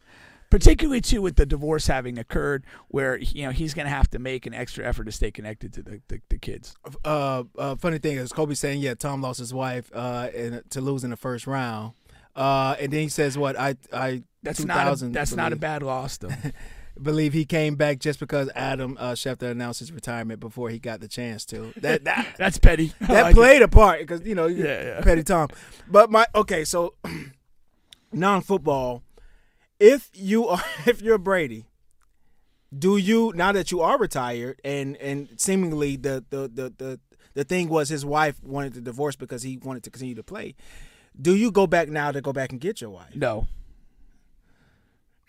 [0.49, 4.19] Particularly too with the divorce having occurred, where you know he's going to have to
[4.19, 6.75] make an extra effort to stay connected to the, the, the kids.
[7.03, 10.81] uh, uh, funny thing is Kobe saying, yeah, Tom lost his wife uh, in, to
[10.81, 11.93] lose in the first round.
[12.35, 15.55] Uh, and then he says, what, I, I, That's not a, 2000 that's not a
[15.55, 16.29] bad loss though.
[17.01, 20.99] believe he came back just because Adam uh, Schefter announced his retirement before he got
[20.99, 21.73] the chance to.
[21.77, 22.93] That that That's petty.
[23.01, 23.35] I that like it.
[23.35, 25.01] played a part because you know Yeah, yeah.
[25.01, 25.49] petty Tom.
[25.87, 26.93] But my okay, so
[28.11, 29.03] non football.
[29.79, 31.65] If you are if you're Brady,
[32.77, 36.99] do you now that you are retired and and seemingly the the the the,
[37.33, 40.55] the thing was his wife wanted to divorce because he wanted to continue to play.
[41.19, 43.47] Do you go back now to go back and get your wife No.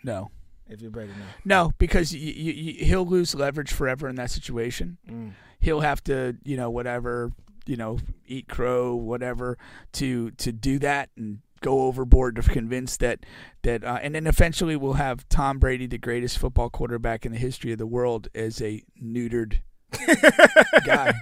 [0.03, 0.29] No.
[0.67, 1.25] if you're Brady now?
[1.45, 4.97] No, because y y y he'll lose leverage forever in that situation.
[5.09, 5.33] Mm.
[5.59, 7.31] He'll have to, you know, whatever,
[7.65, 9.57] you know, eat crow, whatever,
[9.93, 13.25] to to do that and go overboard to convince that
[13.63, 17.37] that, uh, and then eventually we'll have Tom Brady, the greatest football quarterback in the
[17.37, 19.59] history of the world, as a neutered
[20.85, 21.13] guy.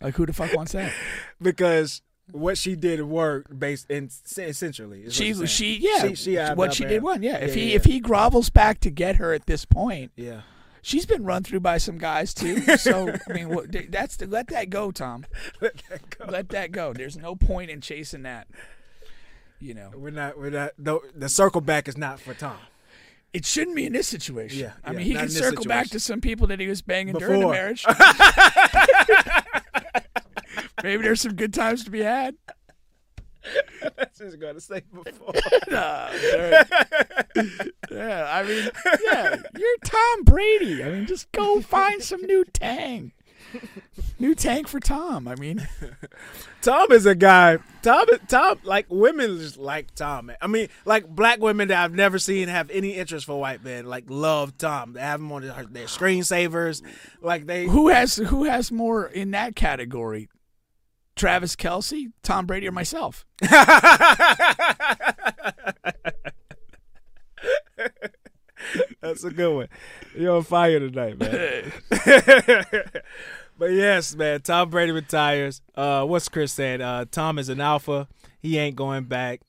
[0.00, 0.92] Like who the fuck wants that?
[1.40, 2.02] Because
[2.32, 5.08] what she did worked based in essentially.
[5.10, 7.02] She she yeah, She, she what she did hand.
[7.04, 7.22] won.
[7.22, 7.76] Yeah, if Yeah, he yeah.
[7.76, 10.42] if he grovels back to get her at this point, yeah.
[10.82, 12.60] She's been run through by some guys too.
[12.78, 15.24] So I mean, what, that's the, let that go, Tom.
[15.60, 16.24] Let that go.
[16.30, 16.92] Let that go.
[16.92, 18.46] There's no point in chasing that.
[19.60, 20.38] You know, We're not.
[20.38, 20.72] We're not.
[20.78, 22.58] The, the circle back is not for Tom.
[23.32, 24.60] it shouldn't be in this situation.
[24.60, 27.14] Yeah, I yeah, mean, he can circle back to some people that he was banging
[27.14, 27.84] during the marriage.
[30.82, 32.36] Maybe there's some good times to be had.
[33.96, 35.32] That's just gonna say before.
[35.68, 36.66] There-
[37.90, 38.70] yeah, I mean,
[39.04, 40.82] yeah, you're Tom Brady.
[40.82, 43.12] I mean, just go find some new tang.
[44.18, 45.28] New tank for Tom.
[45.28, 45.66] I mean,
[46.62, 47.58] Tom is a guy.
[47.82, 48.06] Tom.
[48.28, 48.58] Tom.
[48.64, 50.32] Like women just like Tom.
[50.40, 53.86] I mean, like black women that I've never seen have any interest for white men.
[53.86, 54.94] Like love Tom.
[54.94, 56.82] They have him on their, their screensavers.
[57.20, 57.66] Like they.
[57.66, 60.28] who has who has more in that category?
[61.16, 63.24] Travis Kelce, Tom Brady, or myself?
[69.00, 69.68] That's a good one.
[70.14, 71.72] You're on fire tonight, man.
[73.58, 74.40] but yes, man.
[74.42, 75.60] Tom Brady retires.
[75.74, 76.80] Uh, what's Chris saying?
[76.80, 78.08] Uh, Tom is an alpha.
[78.40, 79.40] He ain't going back.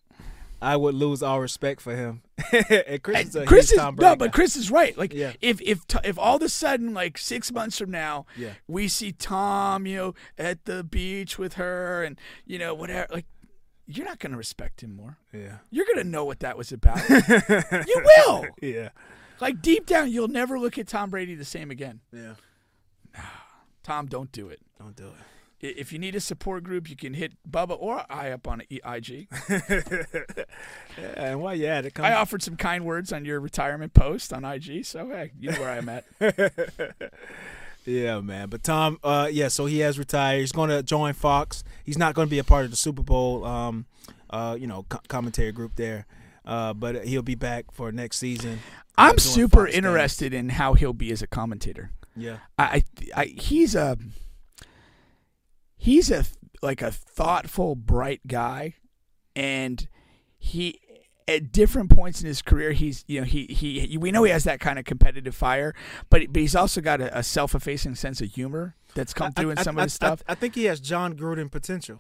[0.60, 2.24] I would lose all respect for him.
[2.52, 4.34] and Chris Chris is no, but.
[4.34, 4.98] Chris is right.
[4.98, 5.34] Like Yeah.
[5.40, 8.54] if if if all of a sudden like six months from now, Yeah.
[8.68, 13.26] we see Tom, you know, at the beach with her, and you know whatever, like
[13.86, 15.18] you're not gonna respect him more.
[15.32, 17.08] yeah, You're gonna know what that was about.
[17.10, 18.46] you will.
[18.62, 18.90] yeah,
[19.40, 22.00] Like deep down, you'll never look at Tom Brady the same again.
[22.12, 22.34] yeah.
[23.88, 24.60] Tom, don't do it.
[24.78, 25.14] Don't do it.
[25.60, 29.28] If you need a support group, you can hit Bubba or I up on IG.
[31.00, 34.34] Yeah, and while you at it, I offered some kind words on your retirement post
[34.34, 36.06] on IG, so hey, you know where I'm at.
[37.86, 38.50] Yeah, man.
[38.50, 40.42] But Tom, uh, yeah, so he has retired.
[40.42, 41.64] He's going to join Fox.
[41.86, 43.86] He's not going to be a part of the Super Bowl, um,
[44.30, 46.06] uh, you know, co- commentary group there.
[46.44, 48.60] Uh, but he'll be back for next season.
[48.98, 49.78] uh, I'm super Fox games.
[49.78, 51.92] interested in how he'll be as a commentator.
[52.18, 52.84] Yeah, I, I,
[53.22, 53.98] I he's a
[55.78, 56.26] he's a
[56.62, 58.76] like a thoughtful, bright guy,
[59.36, 59.88] and
[60.38, 60.80] he
[61.28, 64.44] at different points in his career, he's you know he he we know he has
[64.46, 65.74] that kind of competitive fire,
[66.10, 69.58] but but he's also got a, a self-effacing sense of humor that's come through in
[69.58, 70.24] I- some I- of his stuff.
[70.28, 72.00] I, think he has Jon Gruden potential.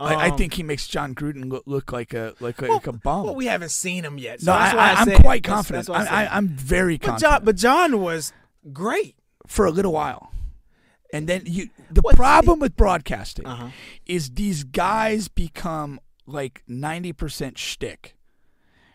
[0.00, 2.86] I, I Um, think he makes Jon Gruden look, look like a like, well, like
[2.86, 3.24] a bum.
[3.24, 4.40] Well, we haven't seen him yet.
[4.40, 5.86] So no, I, that's I'm quite confident.
[5.86, 6.32] That's what I I, said.
[6.32, 8.32] I, I'm very but confident John, but John was
[8.72, 9.16] great.
[9.46, 10.30] For a little while.
[11.12, 13.68] And then you the What's problem with broadcasting Uh-huh.
[14.06, 18.16] is these guys become like ninety percent shtick.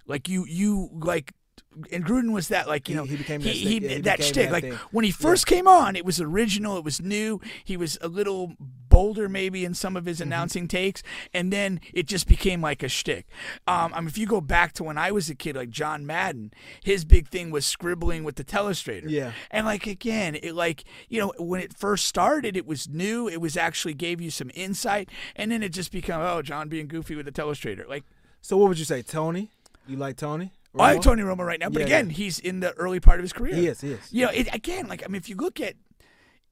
[0.07, 1.33] Like you you like
[1.91, 3.81] and Gruden was that like you He- know he became he, that shtick.
[3.83, 4.73] Yeah, he that became shtick that like thing.
[4.91, 8.53] when he first came on it was original it was new he was a little
[8.97, 10.27] bolder maybe in some of his Mm-hmm.
[10.29, 13.25] announcing takes and then it just became like a shtick.
[13.67, 16.05] Um, I mean if you go back to when I was a kid like John
[16.05, 16.51] Madden
[16.83, 19.31] his big thing was scribbling with the telestrator Yeah.
[19.51, 20.79] and like again, it like
[21.09, 23.27] you know when it first started, it was new.
[23.35, 26.87] It was actually gave you some insight, and then it just become oh John being
[26.87, 27.87] goofy with the telestrator.
[27.87, 28.03] Like
[28.41, 29.43] So what would you say, Tony?
[29.87, 30.47] You like Tony?
[30.79, 32.15] I like Tony Romo right now, but Yeah, again, yeah.
[32.21, 33.55] he's in the early part of his career.
[33.55, 33.99] Yes, is.
[34.11, 35.73] You know, it, again, like I mean, if you look at,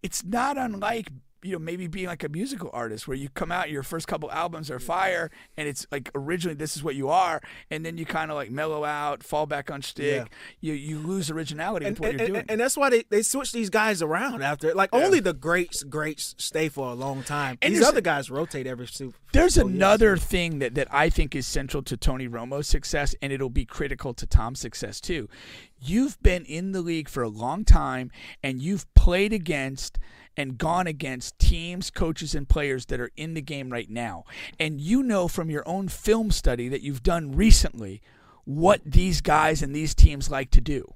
[0.02, 1.08] it's not unlike
[1.46, 4.32] you know maybe being like a musical artist where you come out your first couple
[4.32, 8.06] albums are fire and it's like originally this is what you are and then you
[8.06, 10.28] kind of like mellow out fall back on stick
[10.60, 13.04] you you lose originality and, with what and, you're and- doing and that's why they,
[13.10, 14.74] they switch these guys around after.
[14.74, 17.58] Like only the greats greats stay for a long time.
[17.62, 19.18] And these other guys rotate every super.
[19.34, 19.78] There's couple years.
[19.78, 23.66] another thing that, that I think is central to Tony Romo's success, and it'll be
[23.66, 25.28] critical to Tom's success too.
[25.82, 30.00] You've been in the league for a long time, and you've played against
[30.38, 34.24] and gone against teams, coaches, and players that are in the game right now.
[34.60, 38.02] And you know from your own film study that you've done recently
[38.44, 40.94] what these guys and these teams like to do.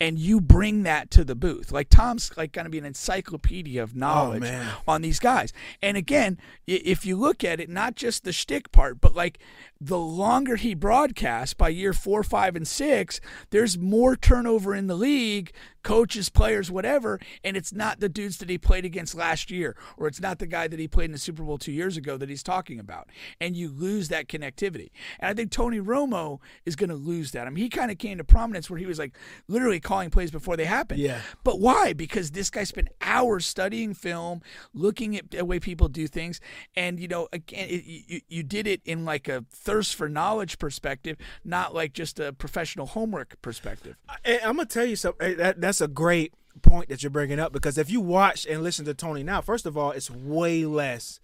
[0.00, 1.72] And you bring that to the booth.
[1.72, 4.72] Like Tom's like going to be an encyclopedia of oh, knowledge man.
[4.86, 5.52] on these guys.
[5.80, 9.38] And again, if you look at it, not just the shtick part, but like
[9.84, 13.20] the longer he broadcasts by year four, five, and six,
[13.50, 15.52] there's more turnover in the league,
[15.82, 17.18] coaches, players, whatever.
[17.42, 20.46] And it's not the dudes that he played against last year, or it's not the
[20.46, 23.08] guy that he played in the Super Bowl two years ago that he's talking about.
[23.40, 24.90] And you lose that connectivity.
[25.18, 27.48] And I think Tony Romo is going to lose that.
[27.48, 29.16] I mean, he kind of came to prominence where he was like
[29.48, 31.00] literally calling plays before they happened.
[31.00, 31.22] Yeah.
[31.42, 31.92] But why?
[31.92, 36.40] Because this guy spent hours studying film, looking at the way people do things,
[36.76, 40.58] and you know, again, it, you you did it in like a thirst for knowledge
[40.58, 43.96] perspective, not like just a professional homework perspective.
[44.24, 45.36] And I'm gonna tell you something.
[45.36, 48.84] That, that's a great point that you're bringing up because if you watch and listen
[48.84, 51.18] to Tony now, first of all, it's way less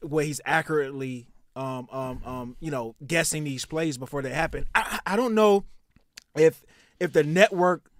[0.00, 4.66] where he's accurately, um, um, um, you know, guessing these plays before they happen.
[4.74, 5.64] I, I I don't know
[6.36, 6.62] if
[7.00, 7.90] if the network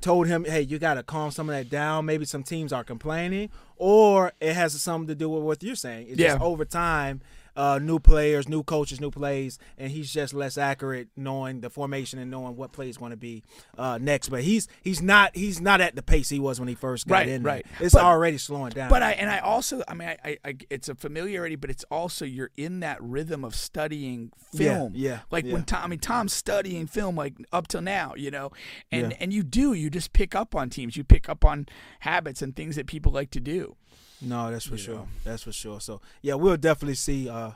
[0.00, 2.84] told him, "Hey, you got to calm some of that down." Maybe some teams are
[2.84, 6.08] complaining, or it has something to do with what you're saying.
[6.08, 6.44] It's just Yeah.
[6.44, 7.20] over time,
[7.56, 12.18] uh, new players, new coaches, new plays, and he's just less accurate knowing the formation
[12.18, 13.42] and knowing what play is going to be
[13.76, 14.28] uh, next.
[14.30, 17.14] But he's he's not he's not at the pace he was when he first got
[17.16, 17.42] Right, in.
[17.42, 17.52] there.
[17.54, 17.66] right.
[17.80, 18.88] It's But- already slowing down.
[18.88, 22.24] But I and I also I mean I, I, it's a familiarity, but it's also
[22.24, 24.92] you're in that rhythm of studying Yeah, film.
[24.94, 25.52] yeah, Like yeah.
[25.54, 28.50] when Tom I mean Tom's studying film like up till now, you know,
[28.90, 29.16] and Yeah.
[29.20, 31.66] and you do you just pick up on teams, you pick up on
[32.00, 33.76] habits and things that people like to do.
[34.22, 35.06] No, that's for sure.
[35.24, 35.80] That's for sure.
[35.80, 37.52] So yeah, we'll definitely see uh,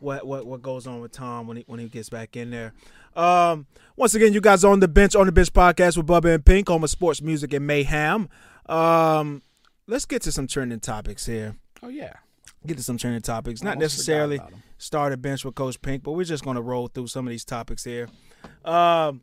[0.00, 2.72] what what what goes on with Tom when he when he gets back in there.
[3.14, 6.44] Um, once again, you guys on the bench on the bench podcast with Bubba and
[6.44, 8.28] Pink, home of sports music and mayhem.
[8.66, 9.42] Um,
[9.86, 11.56] let's get to some trending topics here.
[11.82, 12.14] Oh yeah.
[12.66, 13.62] Get to some trending topics.
[13.62, 14.40] Not necessarily
[14.78, 17.30] start a bench with Coach Pink, but we're just going to roll through some of
[17.30, 18.08] these topics here.
[18.64, 19.22] Um,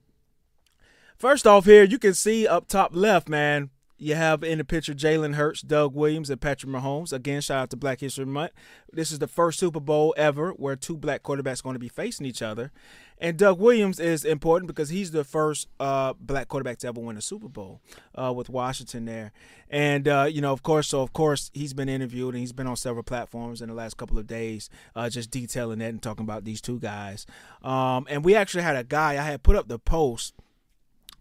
[1.20, 3.72] First off, here you can see up top left, man.
[4.02, 7.12] You have in the picture Jalen Hurts, Doug Williams, and Patrick Mahomes.
[7.12, 8.52] Again, shout out to Black History Month.
[8.94, 11.90] This is the first Super Bowl ever where two black quarterbacks are going to be
[11.90, 12.72] facing each other.
[13.18, 17.18] And Doug Williams is important because he's the first uh, black quarterback to ever win
[17.18, 17.82] a Super Bowl
[18.16, 19.34] uh, with Washington there.
[19.70, 22.68] And, uh, you know, of course, so of course, he's been interviewed and he's been
[22.68, 26.24] on several platforms in the last couple of days, uh, just detailing that and talking
[26.24, 27.26] about these two guys.
[27.62, 30.34] Um, and we actually had a guy, I had put up the post.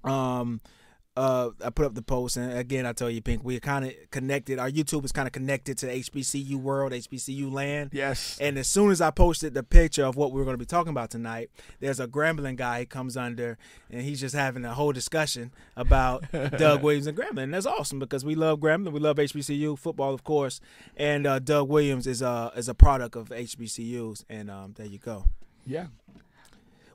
[0.04, 0.60] Um,
[1.18, 3.92] uh, I put up the post, and again, I tell you, Pink, we're kind of
[4.12, 4.58] connected.
[4.58, 7.90] Our YouTube is kind of connected to HBCU world, HBCU land.
[7.92, 8.38] Yes.
[8.40, 10.64] And as soon as I posted the picture of what we were going to be
[10.64, 11.50] talking about tonight,
[11.80, 13.58] there's a Grambling guy he comes under,
[13.90, 17.44] and he's just having a whole discussion about Doug Williams and Grambling.
[17.44, 20.60] And that's awesome because we love Grambling, we love HBCU football, of course,
[20.96, 24.98] and uh, Doug Williams is a is a product of HBCUs, and um, there you
[24.98, 25.24] go.
[25.66, 25.86] Yeah.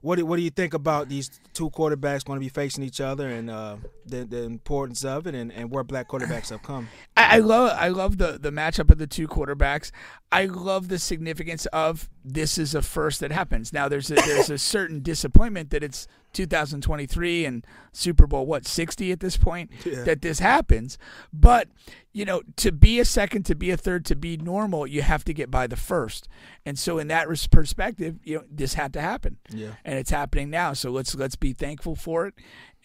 [0.04, 2.99] What do, what do you think about these two quarterbacks going to be facing each
[2.99, 6.89] other and uh, the, the importance of it and, and where black quarterbacks have come?
[7.16, 9.91] I, I love I love the the matchup of the two quarterbacks.
[10.30, 13.72] I love the significance of this is a first that happens.
[13.72, 19.12] Now there's a, there's a certain disappointment that it's 2023 and Super Bowl what 60
[19.12, 19.72] at this point
[20.06, 20.98] that this happens.
[21.32, 21.70] But
[22.12, 25.24] you know, to be a second, to be a third, to be normal, you have
[25.26, 26.28] to get by the first.
[26.66, 29.38] And so, in that res- perspective, you know, this had to happen.
[29.50, 29.72] Yeah.
[29.84, 30.74] and it's happening now.
[30.74, 32.36] So let's let's be thankful for it,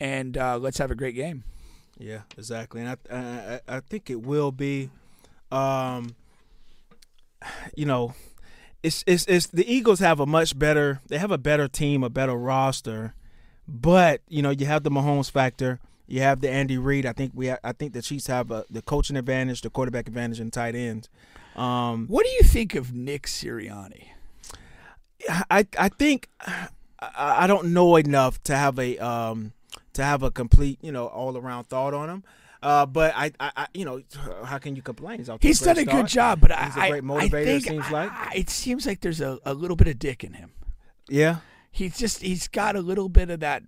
[0.01, 1.45] and uh, let's have a great game.
[1.99, 2.97] Yeah, exactly, and I
[3.69, 4.89] I, I think it will be,
[5.51, 6.15] um,
[7.77, 8.15] you know,
[8.83, 12.09] it's it's it's the Eagles have a much better they have a better team, a
[12.11, 13.15] better roster,
[13.69, 17.05] but you know you have the Mahomes factor, you have the Andy Reid.
[17.07, 20.09] I think we ha- I think the Chiefs have a, the coaching advantage, the quarterback
[20.09, 21.09] advantage, and tight ends.
[21.55, 24.09] Um, What do you think of Nick Sirianni?
[25.51, 26.69] I I think I,
[27.01, 29.53] I don't know enough to have a um
[29.95, 32.25] to have a complete you know all around thought on him.
[32.61, 34.03] Uh, but I, I, I, you know,
[34.45, 35.19] how can you complain?
[35.21, 37.39] He's, He's great done a good job, but He's a I, great I- motivator, I
[37.39, 38.11] it think seems like.
[38.11, 40.51] I- it seems like there's a, a little bit of dick in him.
[41.09, 41.37] Yeah,
[41.71, 43.63] He's just he's got a little bit of that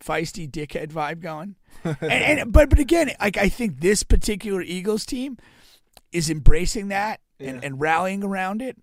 [0.00, 1.56] feisty dickhead vibe going.
[1.84, 5.38] and, and but but again, like I think this particular Eagles team
[6.12, 8.78] is embracing that and, and rallying around it.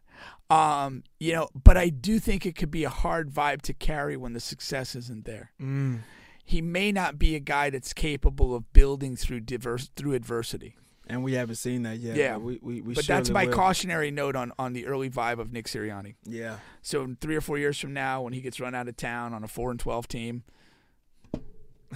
[0.49, 4.15] Um, you know, but I do think it could be a hard vibe to carry
[4.17, 5.51] when the success isn't there.
[5.59, 6.01] Mm.
[6.45, 10.76] He may not be a guy that's capable of building through diverse through adversity.
[11.08, 12.16] And we haven't seen that yet.
[12.16, 12.34] Yeah.
[12.34, 13.54] but we, we, we but that's my will.
[13.54, 16.16] cautionary note on on the early vibe of Nick Sirianni.
[16.24, 19.34] Yeah, So three or four years from now, when he gets run out of town
[19.34, 20.43] on a four and twelve team,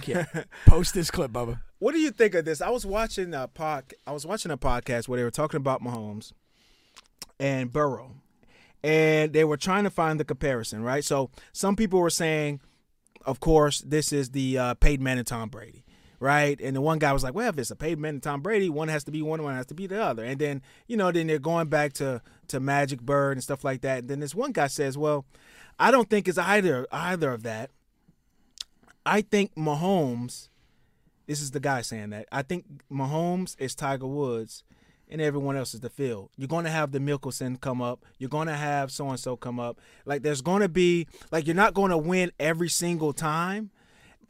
[0.06, 0.26] yeah,
[0.66, 1.60] post this clip, Bubba.
[1.78, 2.60] What do you think of this?
[2.60, 5.82] I was watching a pod, I was watching a podcast where they were talking about
[5.82, 6.32] Mahomes
[7.38, 8.16] and Burrow,
[8.82, 11.04] and they were trying to find the comparison, right?
[11.04, 12.60] So some people were saying,
[13.24, 15.84] of course, this is the uh, man Manning, Tom Brady,
[16.20, 16.60] right?
[16.60, 18.88] And the one guy was like, well, if it's a Peyton Manning, Tom Brady, one
[18.88, 20.24] has to be one, one has to be the other.
[20.24, 23.82] And then you know, then they're going back to to Magic Bird and stuff like
[23.82, 24.00] that.
[24.00, 25.24] And then this one guy says, well,
[25.78, 27.70] I don't think it's either either of that.
[29.06, 30.48] I think Mahomes.
[31.26, 32.26] This is the guy saying that.
[32.32, 34.64] I think Mahomes is Tiger Woods,
[35.10, 36.30] and everyone else is the field.
[36.36, 38.04] You're going to have the Mickelson come up.
[38.18, 39.78] You're going to have so and so come up.
[40.04, 43.70] Like there's going to be like you're not going to win every single time,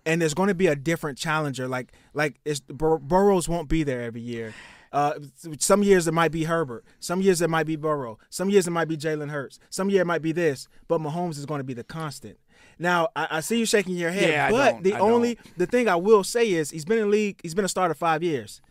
[0.06, 1.68] and there's going to be a different challenger.
[1.68, 4.54] Like like it's Bur- Burrows won't be there every year.
[4.90, 5.12] Uh,
[5.58, 6.82] some years it might be Herbert.
[6.98, 8.18] Some years it might be Burrow.
[8.30, 9.58] Some years it might be Jalen Hurts.
[9.68, 10.66] Some year it might be this.
[10.88, 12.38] But Mahomes is going to be the constant.
[12.78, 15.38] Now I, I see you shaking your head, Yeah, I but don't- the I only
[15.58, 17.38] the thing I will say is he's been in league.
[17.42, 18.62] He's been a starter five years.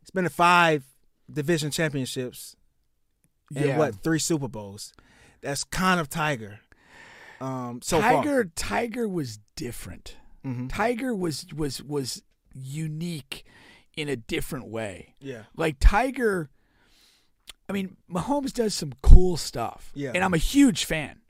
[0.00, 0.84] He's been in five
[1.32, 2.54] division championships
[3.54, 3.78] and Yeah.
[3.78, 4.92] what three Super Bowls.
[5.40, 6.60] That's kind of Tiger.
[7.40, 8.12] Um, so far.
[8.22, 10.16] Tiger Tiger was different.
[10.44, 10.68] Mhm.
[10.72, 12.22] Tiger was was was
[12.54, 13.44] unique
[13.96, 15.14] in a different way.
[15.20, 15.42] Yeah.
[15.56, 16.50] Like Tiger
[17.68, 19.92] I mean, Mahomes does some cool stuff.
[19.94, 20.12] Yeah.
[20.14, 21.20] And I'm a huge fan.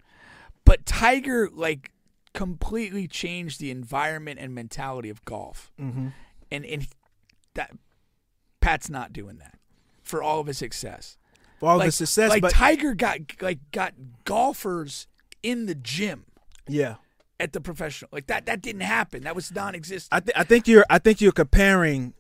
[0.65, 1.93] But Tiger like
[2.35, 5.73] completely changed the environment and mentality of golf.
[5.81, 6.09] Mm-hmm.
[6.51, 6.87] And and
[7.55, 7.73] that
[8.61, 9.59] Pat's not doing that
[10.03, 11.19] for all of his success.
[11.61, 15.07] For all like, the success, like but Tiger got like got golfers
[15.43, 16.25] in the gym
[16.69, 16.97] yeah.
[17.43, 18.09] At the professional.
[18.13, 19.25] Like that that didn't happen.
[19.25, 20.09] That was non-existent.
[20.13, 22.15] I, th- I think you're I think you're comparing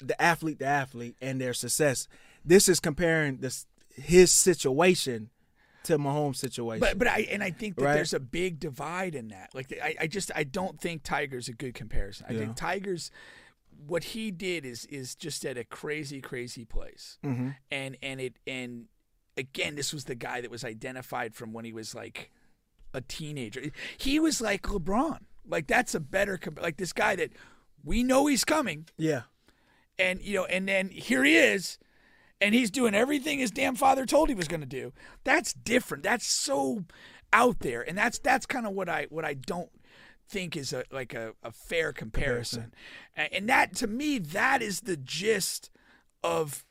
[0.00, 2.08] the athlete to athlete and their success.
[2.44, 5.30] This is comparing this his situation
[5.84, 6.80] to Mahomes' situation.
[6.80, 7.94] but but I and I think that Right.
[7.94, 9.54] there's a big divide in that.
[9.54, 12.26] Like I, I just I don't think Tiger's a good comparison.
[12.28, 12.38] I Yeah.
[12.40, 13.10] think Tiger's
[13.86, 17.18] what he did is is just at a crazy crazy place.
[17.24, 17.56] Mhm.
[17.70, 18.86] And and it and
[19.36, 22.30] again this was the guy that was identified from when he was like
[22.94, 23.62] a teenager.
[23.98, 25.18] He was like LeBron.
[25.48, 27.30] Like that's a better comp- like this guy that
[27.84, 29.22] we know he's coming Yeah.
[29.98, 31.78] and you know and then here he is
[32.40, 34.92] and he's doing everything his damn father told he was going to do.
[35.24, 36.02] That's different.
[36.04, 36.84] That's so
[37.32, 39.70] out there and that's that's kind of what I what I don't
[40.28, 42.72] think is a like a, a fair comparison.
[43.16, 45.70] A- And that to me that is the gist
[46.22, 46.64] of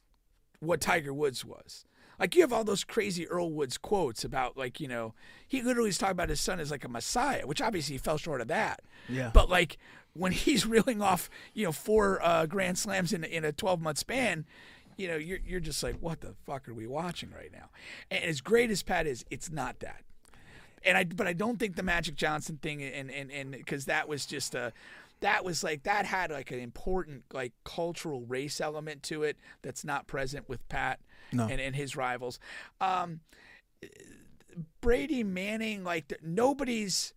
[0.61, 1.85] what Tiger Woods was.
[2.19, 5.13] Like you have all those crazy Earl Woods quotes about like, you know,
[5.47, 8.17] he literally is talking about his son as like a messiah, which obviously he fell
[8.17, 8.81] short of that.
[9.07, 9.31] Yeah.
[9.33, 9.77] But like
[10.13, 13.97] when he's reeling off, you know, four uh, grand slams in in a 12 month
[13.97, 14.45] span,
[14.97, 17.69] you know, you're you're just like, what the fuck are we watching right now?
[18.11, 20.03] And as great as Pat is, it's not that.
[20.83, 24.07] And I but I don't think the Magic Johnson thing and and and because that
[24.07, 24.73] was just a
[25.21, 29.83] that was like that had like an important like cultural race element to it that's
[29.83, 30.99] not present with Pat
[31.31, 31.47] No.
[31.47, 32.39] and, and his rivals.
[32.81, 33.19] Um,
[34.81, 37.13] Brady Manning, like nobody's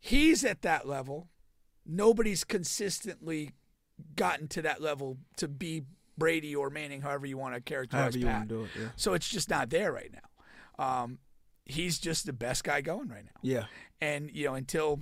[0.00, 1.28] he's at that level.
[1.86, 3.52] Nobody's consistently
[4.16, 5.82] gotten to that level to be
[6.16, 8.36] Brady or Manning, however you want to characterize However Pat.
[8.38, 8.70] want to do it.
[8.80, 8.88] Yeah.
[8.96, 10.84] So it's just not there right now.
[11.02, 11.18] Um,
[11.64, 13.64] he's just the best guy going right now Yeah.
[14.00, 15.00] and you know until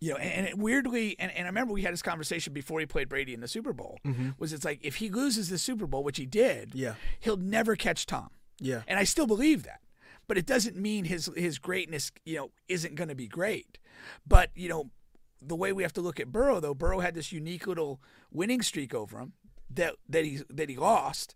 [0.00, 3.08] you know and, weirdly and, and i remember we had this conversation before he played
[3.08, 3.98] brady in the super bowl
[4.38, 6.78] was it's like if he loses the super bowl which he did Mm-hmm.
[6.78, 6.94] Yeah.
[7.20, 8.30] he'll never catch tom
[8.60, 8.82] Yeah.
[8.86, 9.80] and i still believe that
[10.28, 13.78] but it doesn't mean his his greatness you know isn't going to be great
[14.26, 14.90] but you know
[15.40, 18.00] the way we have to look at burrow though burrow had this unique little
[18.30, 19.32] winning streak over him
[19.70, 21.34] that that he that he lost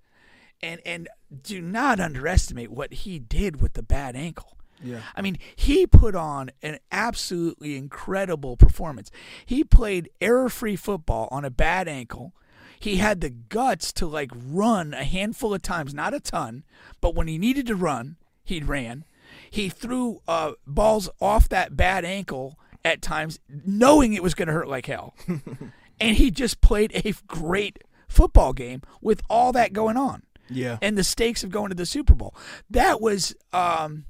[0.62, 1.08] and and
[1.42, 5.00] do not underestimate what he did with the bad ankle Yeah.
[5.14, 9.10] I mean, he put on an absolutely incredible performance.
[9.46, 12.32] He played error free football on a bad ankle.
[12.80, 16.64] He had the guts to like run a handful of times, not a ton,
[17.00, 19.04] but when he needed to run, he ran.
[19.50, 24.52] He threw uh, balls off that bad ankle at times, knowing it was going to
[24.52, 25.14] hurt like hell.
[26.00, 30.78] and he just played a great football game with all that going on Yeah.
[30.82, 32.34] and the stakes of going to the Super Bowl.
[32.68, 34.06] That was, um,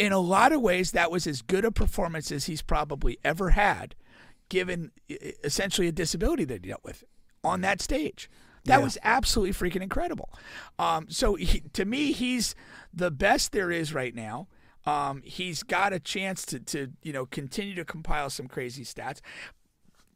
[0.00, 3.50] in a lot of ways, that was as good a performance as he's probably ever
[3.50, 3.94] had,
[4.48, 4.92] given
[5.44, 7.04] essentially a disability that he dealt with
[7.44, 8.30] on that stage.
[8.64, 8.84] That Yeah.
[8.84, 10.30] was absolutely freaking incredible.
[10.78, 12.54] Um, so he, to me, he's
[12.94, 14.48] the best there is right now.
[14.86, 19.20] Um, he's got a chance to, to you know continue to compile some crazy stats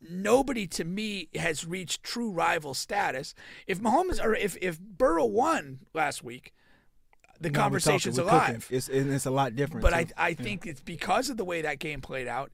[0.06, 3.34] nobody to me has reached true rival status.
[3.66, 6.52] If Mahomes or if if Burrow won last week,
[7.44, 8.54] the Now we're conversation's talking- we're cooking.
[8.56, 8.68] alive.
[8.70, 9.82] It's and it's a lot different.
[9.82, 10.12] But too.
[10.18, 12.50] I I think it's because of the way that game played out.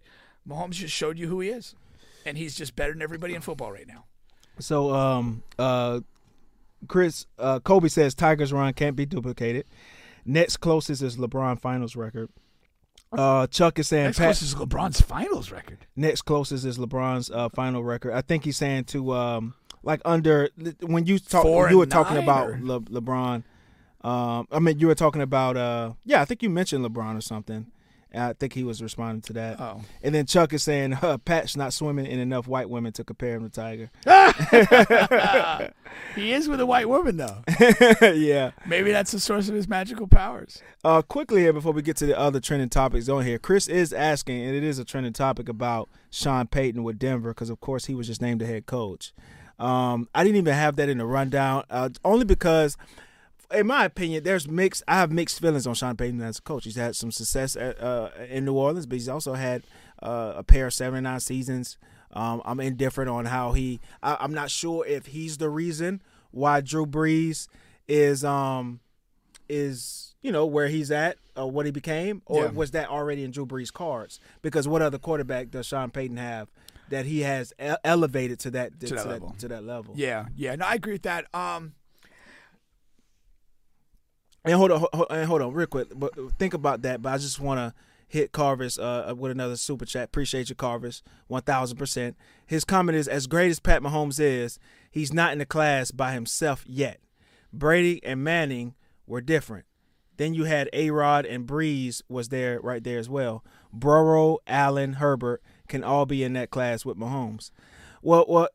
[0.49, 1.75] Mahomes just showed you who he is,
[2.27, 4.05] and he's just better than everybody in football right now.
[4.59, 6.01] So, um, uh,
[6.89, 9.65] Chris, uh, Kobe says Tigers run can't be duplicated.
[10.25, 12.29] Next closest is LeBron finals record.
[13.13, 15.79] Uh, Chuck is saying Next Pat, closest is LeBron's finals record.
[15.97, 18.13] next closest is LeBron's uh, final record.
[18.13, 20.49] I think he's saying to um, like under
[20.81, 23.43] when you talk, Four you were talking about or- Le, LeBron.
[24.03, 27.21] Um, I mean, you were talking about uh, yeah, I think you mentioned LeBron or
[27.21, 27.67] something.
[28.13, 29.61] I think he was responding to that.
[29.61, 29.83] Oh.
[30.03, 33.37] And then Chuck is saying, huh, Pat's not swimming in enough white women to compare
[33.37, 33.91] him to Tiger.
[36.15, 37.43] He is with a white woman though.
[38.03, 38.53] yeah.
[38.67, 40.63] Maybe that's the source of his magical powers.
[40.85, 43.93] Uh, quickly here before we get to the other trending topics on here, Chris is
[43.93, 47.87] asking, and it is a trending topic about Sean Payton with Denver because, of course,
[47.87, 49.13] he was just named the head coach.
[49.59, 52.77] Um, I didn't even have that in the rundown, uh, only because,
[53.53, 54.83] in my opinion, there's mixed.
[54.89, 56.65] I have mixed feelings on Sean Payton as a coach.
[56.65, 59.63] He's had some success at, uh, in New Orleans, but he's also had
[60.03, 61.77] uh, a pair of seven nine seasons.
[62.13, 63.81] Um, I'm indifferent on how he.
[64.03, 66.03] I, I'm not sure if he's the reason
[66.33, 67.49] why Drew Brees
[67.89, 68.81] is um
[69.49, 72.51] is you know where he's at or what he became, or Yeah.
[72.51, 74.21] was that already in Drew Brees' cards?
[74.43, 76.49] Because what other quarterback does Sean Payton have
[76.91, 77.53] that he has
[77.85, 79.35] elevated to that to, that that level.
[79.39, 79.95] to that level?
[79.97, 80.55] Yeah, yeah.
[80.57, 81.33] No, I agree with that.
[81.35, 81.75] Um,
[84.45, 85.89] And hold on, hold, and hold on, real quick.
[85.95, 87.03] But think about that.
[87.03, 87.75] But I just want to
[88.09, 90.05] hit Carver's uh, with another super chat.
[90.05, 92.17] Appreciate you, Carver's, one thousand percent.
[92.47, 94.59] His comment is: as great as Pat Mahomes is,
[94.91, 97.01] he's not in the class by himself yet.
[97.53, 98.75] Brady and Manning
[99.07, 99.67] were different.
[100.17, 103.45] Then you had A Rod and Brees was there right there as well.
[103.73, 107.51] Burrow, Allen, Herbert can all be in that class with Mahomes.
[108.03, 108.49] Well, well,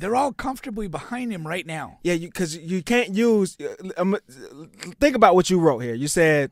[0.00, 1.98] they're all comfortably behind him right now.
[2.02, 3.56] yeah, because you can't use.
[3.96, 4.16] Um,
[4.98, 5.94] think about what you wrote here.
[5.94, 6.50] You said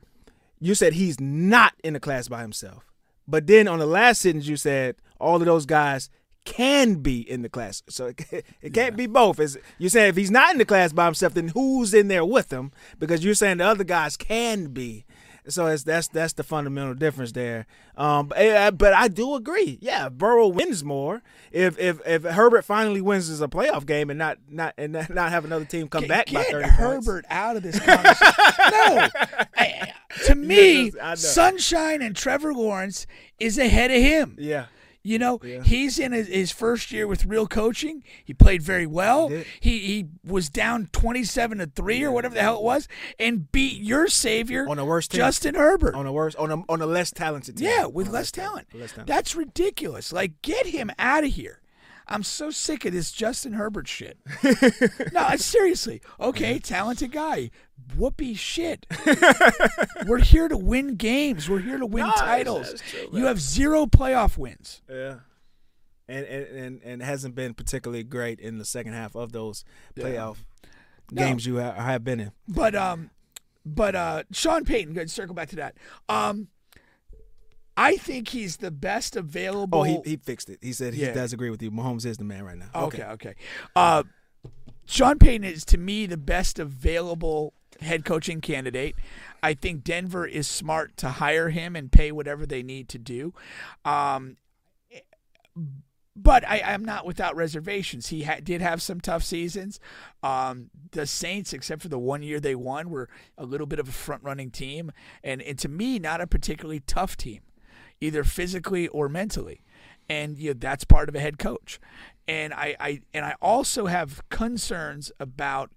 [0.61, 2.85] you said he's not in the class by himself,
[3.27, 6.11] but then on the last sentence you said all of those guys
[6.45, 7.83] can be in the class.
[7.89, 9.41] So it, it can't be both.
[9.41, 12.25] Is you saying if he's not in the class by himself, then who's in there
[12.25, 12.73] with him?
[12.99, 15.05] Because you're saying the other guys can be.
[15.49, 17.67] So it's that's that's the fundamental difference there.
[17.97, 19.79] Um, but, eh, but I do agree.
[19.81, 24.19] Yeah, Burrow wins more if if if Herbert finally wins as a playoff game and
[24.19, 27.57] not not and not have another team come Get- back by get thirty Herbert out
[27.57, 28.33] of this conversation.
[28.71, 29.09] no,
[29.57, 29.93] I-
[30.27, 33.07] to me, Sunshine and Trevor Lawrence
[33.39, 34.37] is ahead of him.
[34.39, 34.67] Yeah.
[35.09, 35.63] You know, Yeah.
[35.63, 38.05] he's in his, his first year with real coaching.
[38.25, 39.29] He played very well.
[39.29, 39.45] He.
[39.61, 43.51] He he was down twenty seven to three or whatever the hell it was, and
[43.51, 45.19] beat your savior On the worst team.
[45.19, 45.95] Justin Herbert.
[45.95, 47.69] On a worse on a on a less talented team.
[47.69, 48.67] yeah, with a less talent.
[48.75, 49.07] Less talent.
[49.09, 50.13] That's ridiculous.
[50.13, 51.61] Like, get him out of here.
[52.09, 54.19] I'm so sick of this Justin Herbert shit.
[55.13, 56.01] no, seriously.
[56.19, 57.51] Okay, talented guy.
[57.97, 58.87] Whoopee shit.
[60.07, 61.49] We're here to win games.
[61.49, 62.69] We're here to win No, titles.
[62.71, 64.83] that's true, you have zero playoff wins.
[64.89, 65.17] Yeah.
[66.09, 69.63] And, and and and hasn't been particularly great in the second half of those
[69.95, 70.39] playoff
[71.13, 71.23] No.
[71.27, 72.33] games you ha- have been in.
[72.49, 73.11] But um,
[73.67, 74.95] but uh, Sean Payton.
[74.95, 75.11] Good.
[75.11, 75.77] Circle back to that.
[76.09, 76.49] Um,
[77.79, 79.79] I think he's the best available.
[79.79, 80.59] Oh, he he fixed it.
[80.61, 81.13] He said he Yeah.
[81.13, 81.71] does agree with you.
[81.71, 82.69] Mahomes is the man right now.
[82.75, 83.35] Okay, okay.
[83.77, 84.03] Uh,
[84.87, 88.97] Sean Payton is to me the best available head coaching candidate.
[89.43, 93.33] I think Denver is smart to hire him and pay whatever they need to do.
[93.85, 94.39] Um,
[96.17, 98.09] but I, I'm not without reservations.
[98.09, 99.79] He ha- did have some tough seasons.
[100.23, 103.89] Um, the Saints, except for the one year they won, were a little bit of
[103.89, 104.91] a front running team,
[105.23, 107.43] and, and to me, not a particularly tough team,
[108.01, 109.63] either physically or mentally.
[110.09, 111.79] And you know, that's part of a head coach.
[112.27, 115.71] And I, I and I also have concerns about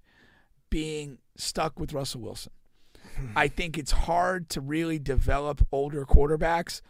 [0.69, 2.51] being stuck with Russell Wilson.
[3.15, 3.27] Hmm.
[3.35, 6.81] I think it's hard to really develop older quarterbacks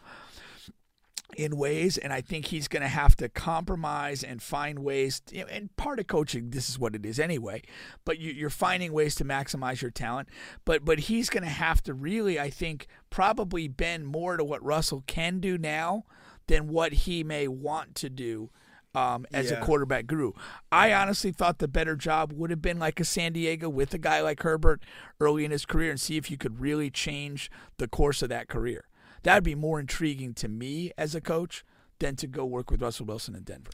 [1.38, 5.22] in ways, and I think he's going to have to compromise and find ways.
[5.34, 7.62] know, and part of coaching, this is what it is anyway.
[8.06, 10.30] But you, you're finding ways to maximize your talent.
[10.66, 14.64] But but he's going to have to really, I think, probably bend more to what
[14.64, 16.04] Russell can do now
[16.48, 18.50] than what he may want to do.
[18.94, 19.62] Um, as Yeah.
[19.62, 20.34] a quarterback guru,
[20.70, 23.98] I honestly thought the better job would have been like a San Diego with a
[23.98, 24.84] guy like Herbert
[25.22, 28.50] early in his career and see if you could really change the course of that
[28.50, 28.84] career.
[29.24, 31.64] That'd be more intriguing to me as a coach
[32.00, 33.72] than to go work with Russell Wilson in Denver.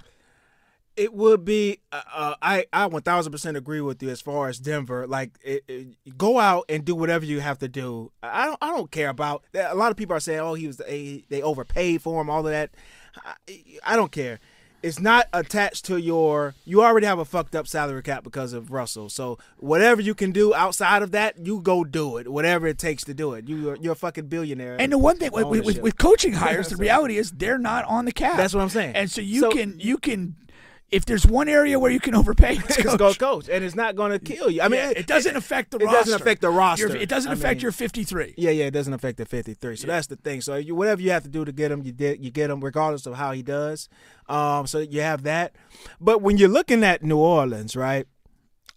[0.95, 1.80] It would be.
[1.91, 5.06] Uh, uh, I I one thousand percent agree with you as far as Denver.
[5.06, 8.11] Like, it, it, go out and do whatever you have to do.
[8.24, 8.57] I don't.
[8.61, 9.44] I don't care about.
[9.53, 10.82] A lot of people are saying, "Oh, he was.
[10.88, 12.72] A, they overpaid for him." All of that.
[13.24, 14.40] I, I don't care.
[14.88, 16.55] It's not attached to your.
[16.65, 19.09] You already have a fucked up salary cap because of Russell.
[19.09, 22.27] So whatever you can do outside of that, you go do it.
[22.30, 23.47] Whatever it takes to do it.
[23.47, 24.77] You you're a fucking billionaire.
[24.80, 27.85] And the one thing with, with, with, with coaching hires, the reality is they're not
[27.85, 28.38] on the cap.
[28.38, 28.95] That's what I'm saying.
[28.95, 30.35] And so you So- can you can
[30.89, 32.97] if there's one area where you can overpay, it's coach.
[32.97, 34.61] go coach, and it's not going to kill you.
[34.61, 35.97] I mean, Yeah, it doesn't affect the it roster.
[35.99, 36.95] doesn't affect the roster.
[36.95, 38.35] It doesn't I affect mean- your 53.
[38.38, 39.76] Yeah, yeah, it doesn't affect the 53.
[39.76, 40.41] So that's the thing.
[40.41, 42.61] So you, whatever you have to do to get him, you did, you get him,
[42.64, 43.89] regardless of how he does.
[44.30, 45.55] Um, so you have that.
[45.99, 48.07] But when you're looking at New Orleans, right?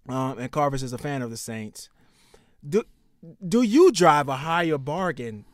[0.08, 1.88] Um, and Carver's is a fan of the Saints.
[2.68, 2.82] Do
[3.46, 5.44] do you drive a higher bargain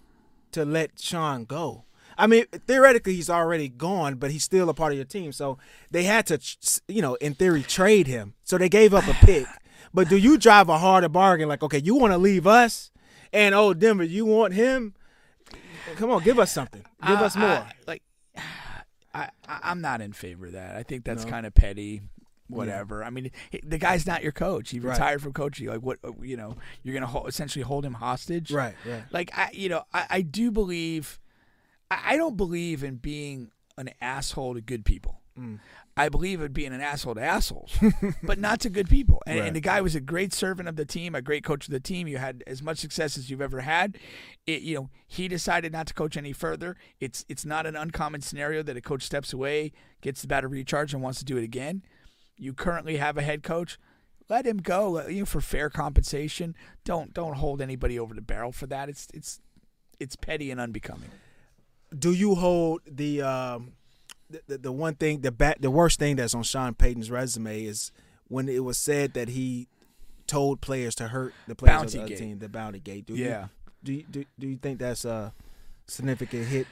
[0.53, 1.85] to let Sean go?
[2.19, 5.33] I mean, theoretically, he's already gone, but he's still a part of your team.
[5.33, 5.59] So
[5.91, 6.39] they had to,
[6.89, 8.35] you know, in theory, trade him.
[8.45, 9.47] So they gave up a pick.
[9.93, 11.49] But do you drive a harder bargain?
[11.49, 12.91] Like, okay, you want to leave us,
[13.33, 14.95] and oh, Denver, you want him?
[15.97, 16.85] Come on, give us something.
[17.07, 17.49] Give Uh, us more.
[17.49, 18.03] I- like,
[19.15, 20.77] I, I'm not in favor of that.
[20.77, 22.03] I think that's kind of petty.
[22.49, 23.03] Whatever.
[23.03, 23.33] I mean,
[23.65, 24.71] the guy's not your coach.
[24.71, 24.93] He Right.
[24.93, 25.67] retired from coaching.
[25.67, 25.99] Like, what?
[26.23, 28.53] You know, you're gonna ho- essentially hold him hostage.
[28.53, 29.03] Right, right.
[29.11, 31.19] Like, I, you know, I, I do believe.
[31.91, 35.21] I, I don't believe in being an asshole to good people.
[35.39, 35.59] Mm.
[35.99, 37.77] I believe in being an asshole to assholes,
[38.23, 39.23] but not to good people.
[39.27, 39.47] And, Right.
[39.47, 41.81] and the guy was a great servant of the team, a great coach of the
[41.81, 42.07] team.
[42.09, 43.99] You had as much success as you've ever had.
[44.47, 46.77] It, you know, he decided not to coach any further.
[47.01, 49.73] It's it's not an uncommon scenario that a coach steps away,
[50.03, 51.83] gets the battery recharged, and wants to do it again.
[52.39, 53.79] You currently have a head coach.
[54.29, 54.91] Let him go.
[54.91, 56.55] Let- You know, for fair compensation.
[56.85, 58.89] Don't don't hold anybody over the barrel for that.
[58.91, 59.41] It's it's
[60.01, 61.11] it's petty and unbecoming.
[61.97, 63.73] Do you hold the um
[64.29, 67.65] the, the, the one thing the bat the worst thing that's on Sean Payton's resume
[67.65, 67.93] is
[68.29, 69.69] when it was said that he
[70.27, 72.19] told players to hurt the players Bounty of the other gate.
[72.19, 73.07] team, the bounty gate.
[73.07, 73.43] Do Yeah.
[73.43, 73.49] You,
[73.85, 75.33] do you, do do you think that's a
[75.87, 76.67] significant hit?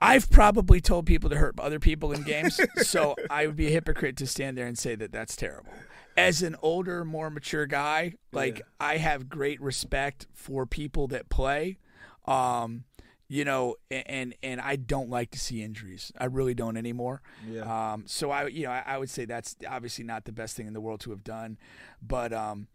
[0.00, 3.70] I've probably told people to hurt other people in games, so I would be a
[3.70, 5.72] hypocrite to stand there and say that that's terrible.
[6.16, 8.64] As an older, more mature guy, like Yeah.
[8.80, 11.78] I have great respect for people that play.
[12.26, 12.84] Um,
[13.28, 16.12] you know, and and I don't like to see injuries.
[16.18, 17.22] I really don't anymore.
[17.48, 17.92] Yeah.
[17.92, 20.66] Um, so I, you know, I, I would say that's obviously not the best thing
[20.66, 21.58] in the world to have done,
[22.02, 22.68] but um,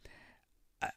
[0.81, 0.89] I,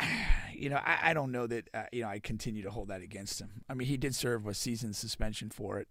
[0.52, 3.00] you know, I, I don't know that uh, you know I continue to hold that
[3.00, 3.62] against him.
[3.68, 5.88] I mean, he did serve a season suspension for it.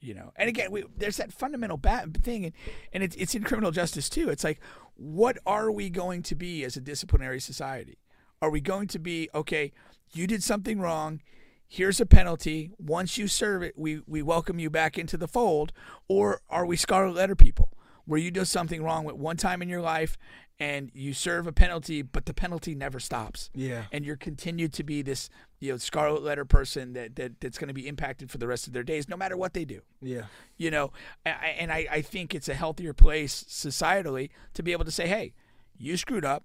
[0.00, 2.54] You know, and again, we, there's that fundamental bat thing, and,
[2.92, 4.28] and it's it's in criminal justice too.
[4.28, 4.60] It's like,
[4.94, 7.98] what are we going to be as a disciplinary society?
[8.40, 9.72] Are we going to be okay?
[10.12, 11.20] You did something wrong.
[11.66, 12.70] Here's a penalty.
[12.78, 15.72] Once you serve it, we we welcome you back into the fold.
[16.08, 17.70] Or are we scarlet letter people,
[18.06, 20.16] where you do something wrong with one time in your life,
[20.58, 23.84] and you serve a penalty, but the penalty never stops Yeah.
[23.92, 25.28] and you're continued to be this
[25.60, 28.66] you know scarlet letter person that, that that's going to be impacted for the rest
[28.68, 30.22] of their days no matter what they do Yeah.
[30.56, 30.92] you know
[31.26, 35.06] I- and I, I think it's a healthier place societally to be able to say
[35.08, 35.32] hey
[35.76, 36.44] you screwed up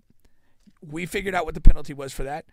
[0.90, 2.46] we figured out what the penalty was for that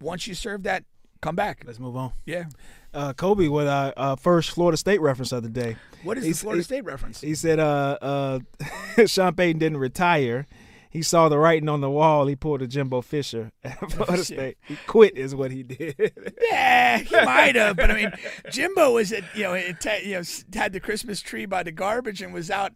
[0.00, 0.84] once you serve that
[1.20, 2.12] come back Let's move on.
[2.26, 2.44] yeah
[2.92, 5.76] Uh, Kobe with our uh, first Florida State reference of the day.
[6.02, 8.38] what is He's- the florida he's- state reference He said, uh, uh,
[9.06, 10.46] Sean Payton didn't retire.
[10.90, 12.26] He saw the writing on the wall.
[12.26, 14.26] He pulled a Jimbo Fisher at Florida shit.
[14.26, 14.58] State.
[14.66, 15.94] He quit, is what he did.
[16.50, 18.12] Yeah, he might have, but I mean,
[18.50, 20.22] Jimbo was at you know it you know
[20.52, 22.72] had the Christmas tree by the garbage and was out,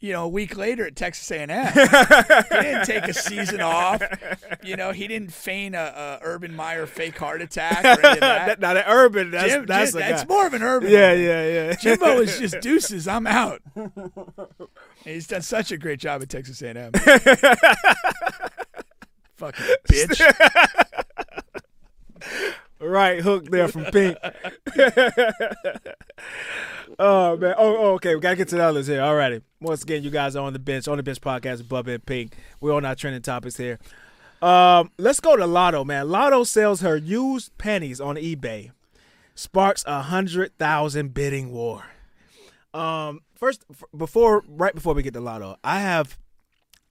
[0.00, 1.48] you know, a week later at Texas A&M.
[1.72, 4.02] he didn't take a season off.
[4.62, 8.20] You know, he didn't feign a, a Urban Meyer fake heart attack or any of
[8.20, 8.46] that.
[8.46, 10.90] that, now, that urban, that's, Jim- that's, Jim- that's more of an Urban.
[10.90, 11.20] Yeah, one.
[11.22, 11.72] yeah, yeah.
[11.76, 13.08] Jimbo is just deuces.
[13.08, 13.62] I'm out.
[13.74, 13.90] And
[15.04, 16.92] he's done such a great job at Texas A&M.
[19.36, 20.20] Fucking bitch.
[22.84, 24.18] Right hook there from Pink.
[26.98, 27.54] oh man.
[27.56, 28.14] Oh, oh, okay.
[28.14, 29.00] We gotta get to the others here.
[29.00, 29.42] Alrighty.
[29.60, 32.36] Once again, you guys are on the bench, on the bench podcast Bubba and Pink.
[32.60, 33.78] We're on our trending topics here.
[34.42, 36.06] Um, let's go to Latto, man.
[36.06, 38.72] Latto sells her used pennies on eBay.
[39.34, 41.84] Sparks a hundred thousand bidding war.
[42.74, 43.64] Um, first,
[43.96, 46.18] before right before we get to Latto, I have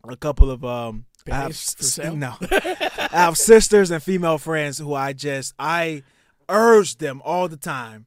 [0.07, 1.05] a couple of um.
[1.31, 2.15] I have?
[2.15, 6.03] No, I have sisters and female friends who I just I
[6.49, 8.05] urge them all the time.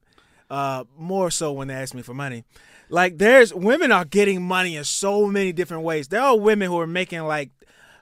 [0.49, 2.45] Uh, more so when they ask me for money.
[2.89, 6.07] Like there's women are getting money in so many different ways.
[6.07, 7.49] There are women who are making like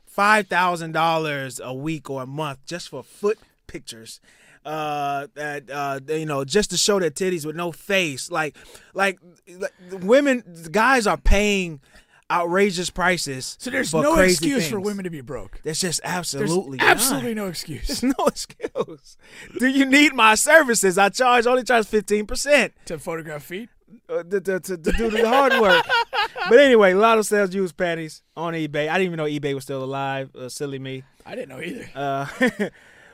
[0.06, 4.20] five thousand dollars a week or a month just for foot pictures.
[4.64, 8.32] Uh, that uh, you know, just to show their titties with no face.
[8.32, 8.58] Like,
[8.96, 11.82] like, like women, guys are paying
[12.31, 13.56] outrageous prices.
[13.60, 15.61] So there's no excuse for women to be broke.
[15.64, 17.45] That's just There's absolutely absolutely none.
[17.45, 17.88] no excuse.
[17.88, 19.18] There's no excuse.
[19.60, 20.97] Do you need my services?
[20.97, 23.69] I charge only charge fifteen percent to photograph feet.
[24.10, 25.85] uh, to, to, to, to do the hard work.
[26.49, 28.89] but anyway, Latto sells used panties on eBay.
[28.89, 30.35] I didn't even know eBay was still alive.
[30.35, 31.03] Uh, silly me.
[31.26, 31.89] I didn't know either.
[31.95, 32.27] Uh,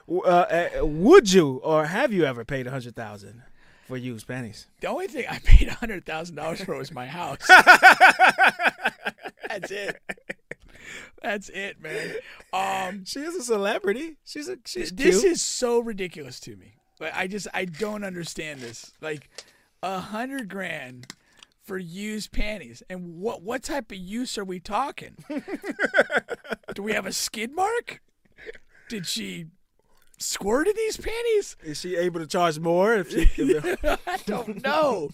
[0.09, 3.43] uh, uh, would you or have you ever paid a hundred thousand
[3.87, 4.67] for used panties?
[4.79, 7.39] The only thing I paid hundred thousand dollars for was my house.
[9.59, 10.01] That's it.
[11.21, 12.15] That's it, man.
[12.53, 14.17] Um, She is a celebrity.
[14.25, 15.33] She's a she's this cute.
[15.33, 16.73] is so ridiculous to me.
[16.99, 18.91] Like, I just I don't understand this.
[19.01, 19.29] Like
[19.83, 21.07] a hundred grand
[21.63, 25.23] for used panties, and what what type of use are we talking?
[26.73, 28.01] Do we have a skid mark?
[28.89, 29.45] Did she
[30.21, 31.57] squirt in these panties?
[31.63, 33.29] Is she able to charge more if she?
[33.41, 35.09] If, I don't know,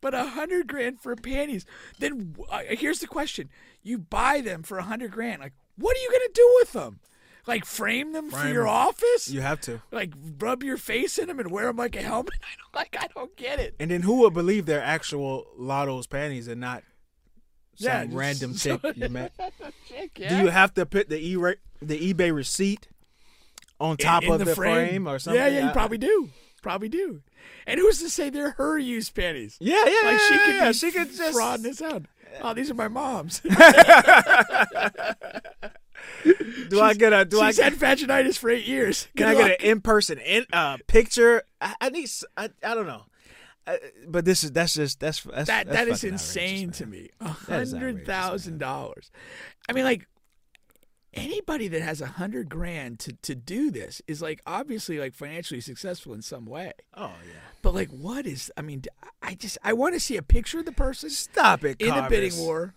[0.00, 1.66] but a hundred grand for panties.
[1.98, 3.50] Then uh, here's the question:
[3.82, 5.40] You buy them for a hundred grand.
[5.40, 7.00] Like, what are you gonna do with them?
[7.44, 8.72] Like, frame them for Frame your them.
[8.72, 9.28] office?
[9.28, 9.82] you have to.
[9.90, 12.34] like, rub your face in them and wear them like a helmet?
[12.42, 12.96] I don't like.
[13.00, 13.74] I don't get it.
[13.80, 16.84] And then who would believe they're actual Latto's panties and not
[17.74, 19.32] some Yeah, just random chick you met?
[19.88, 21.34] Chick, Do you have to put the e
[21.80, 22.86] the eBay receipt
[23.82, 25.08] on top in of the, frame.
[25.08, 25.40] or something?
[25.40, 26.30] Yeah, yeah, you I- probably do.
[26.62, 27.22] Probably do.
[27.66, 29.56] And who's to say they're her used panties?
[29.60, 30.72] Yeah, yeah, Like she could yeah.
[30.72, 32.04] she could just frauding this out.
[32.40, 33.40] Oh, these are my mom's.
[33.40, 33.50] Do
[36.80, 37.24] I get a?
[37.24, 37.72] Do I She's get?
[37.78, 39.08] had vaginitis for eight years.
[39.16, 41.42] Can I get an in person in uh picture?
[41.60, 42.10] I, I need.
[42.36, 43.04] I, I don't know.
[43.66, 43.76] Uh,
[44.08, 47.10] but this is that's just that's that's that that's that is insane to me.
[47.20, 49.10] A hundred thousand dollars.
[49.68, 50.06] I mean, like
[51.14, 55.60] anybody that has a hundred grand to to do this is like obviously like financially
[55.60, 56.72] successful in some way.
[56.94, 57.40] Oh yeah.
[57.62, 58.50] But like, what is?
[58.56, 58.82] I mean,
[59.22, 62.06] I just I want to see a picture of the person Stop it, in the
[62.08, 62.74] bidding war.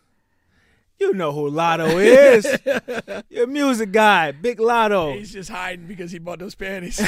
[0.98, 3.24] You know who Latto is.
[3.30, 5.18] You're music guy, Big Latto.
[5.18, 6.98] He's just hiding because he bought those panties.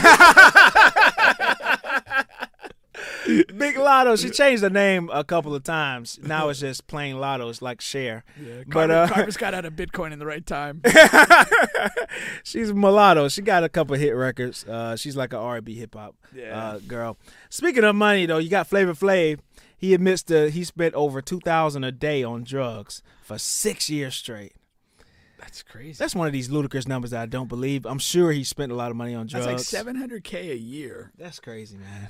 [3.58, 4.20] Big Latto.
[4.22, 6.20] She changed the name a couple of times.
[6.22, 7.49] Now it's just plain Latto.
[7.49, 8.24] It's like Cher.
[8.38, 10.82] but Carver, uh, Carver's got out of Bitcoin in the right time.
[12.44, 13.28] she's mulatto.
[13.30, 14.66] She got a couple hit records.
[14.66, 16.58] Uh, she's like an R&B hip hop Yeah.
[16.58, 17.18] uh, girl.
[17.49, 19.40] Speaking of money, though, you got Flavor Flav.
[19.78, 24.16] He admits that he spent over two thousand a day on drugs for six years
[24.16, 24.54] straight.
[25.40, 25.94] That's crazy.
[25.99, 27.86] That's one of these ludicrous numbers that I don't believe.
[27.86, 29.45] I'm sure he spent a lot of money on drugs.
[29.45, 31.12] That's like 700k a year.
[31.16, 32.10] That's crazy, man.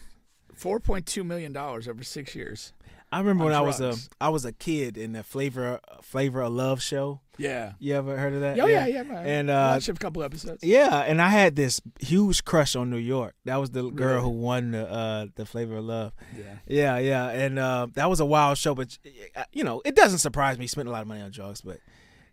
[0.60, 2.74] 4.2 million dollars over six years.
[3.10, 6.52] I remember when I was a I was a kid in the flavor Flavor of
[6.52, 7.22] Love show.
[7.38, 7.74] Yeah.
[7.80, 8.60] You ever heard of that?
[8.60, 9.04] Oh yeah, yeah.
[9.10, 10.62] I And uh, watched a couple episodes.
[10.64, 13.36] yeah, and I had this huge crush on New York.
[13.46, 16.14] That was the girl who won the uh, the Flavor of Love.
[16.38, 16.44] Yeah.
[16.68, 18.76] Yeah, yeah, and uh, that was a wild show.
[18.76, 18.98] But
[19.38, 20.64] uh, you know, it doesn't surprise me.
[20.66, 21.78] He spent a lot of money on drugs, but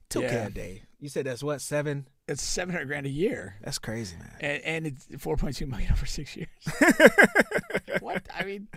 [0.09, 0.47] two k Yeah.
[0.47, 0.83] a day.
[0.99, 2.09] You said that's what seven?
[2.27, 3.57] It's 700 grand a year.
[3.63, 4.31] That's crazy, man.
[4.41, 6.49] and, and it's 4.2 million over six years.
[8.01, 8.23] what?
[8.35, 8.69] I mean,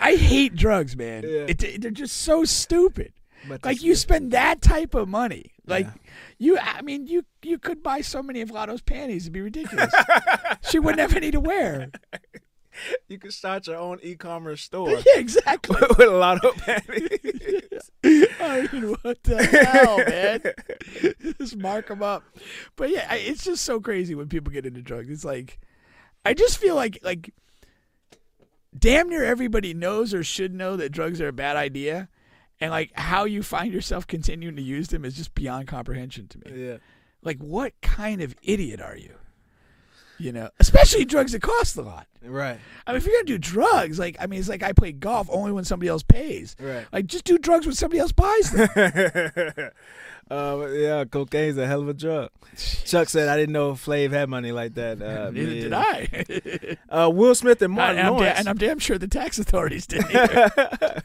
[0.00, 1.24] I hate drugs, man.
[1.24, 1.44] Yeah.
[1.48, 3.12] It, they're just so stupid.
[3.48, 5.92] But Like you spend that type of money, like Yeah.
[6.38, 6.58] you.
[6.58, 9.90] I mean, you you could buy so many of Latto's panties; it'd be ridiculous.
[10.70, 11.90] she wouldn't have any to wear.
[13.08, 15.76] You could start your own e-commerce store yeah, exactly.
[15.88, 17.90] with a lot of panties.
[18.40, 21.34] I mean, what the hell, man?
[21.38, 22.24] just mark them up.
[22.76, 25.10] But yeah, I, it's just so crazy when people get into drugs.
[25.10, 25.58] It's like,
[26.24, 27.32] I just feel like like,
[28.76, 32.08] damn near everybody knows or should know that drugs are a bad idea,
[32.60, 36.38] and like how you find yourself continuing to use them is just beyond comprehension to
[36.38, 36.66] me.
[36.66, 36.76] yeah.
[37.22, 39.14] Like, what kind of idiot are you?
[40.20, 42.06] You know, especially drugs that cost a lot.
[42.22, 42.58] Right.
[42.86, 45.28] I mean, if you're gonna do drugs, like I mean, it's like I play golf
[45.30, 46.54] only when somebody else pays.
[46.60, 46.86] Right.
[46.92, 48.68] Like, just do drugs when somebody else buys them.
[50.30, 52.30] uh, yeah, cocaine's a hell of a drug.
[52.84, 55.00] Chuck said I didn't know Flav had money like that.
[55.00, 55.62] Uh, Neither yeah.
[55.62, 56.76] did I.
[56.90, 58.38] Uh, Will Smith and and, Martin I'm da- Lawrence.
[58.40, 60.14] and I'm damn sure the tax authorities didn't.
[60.14, 61.02] Either.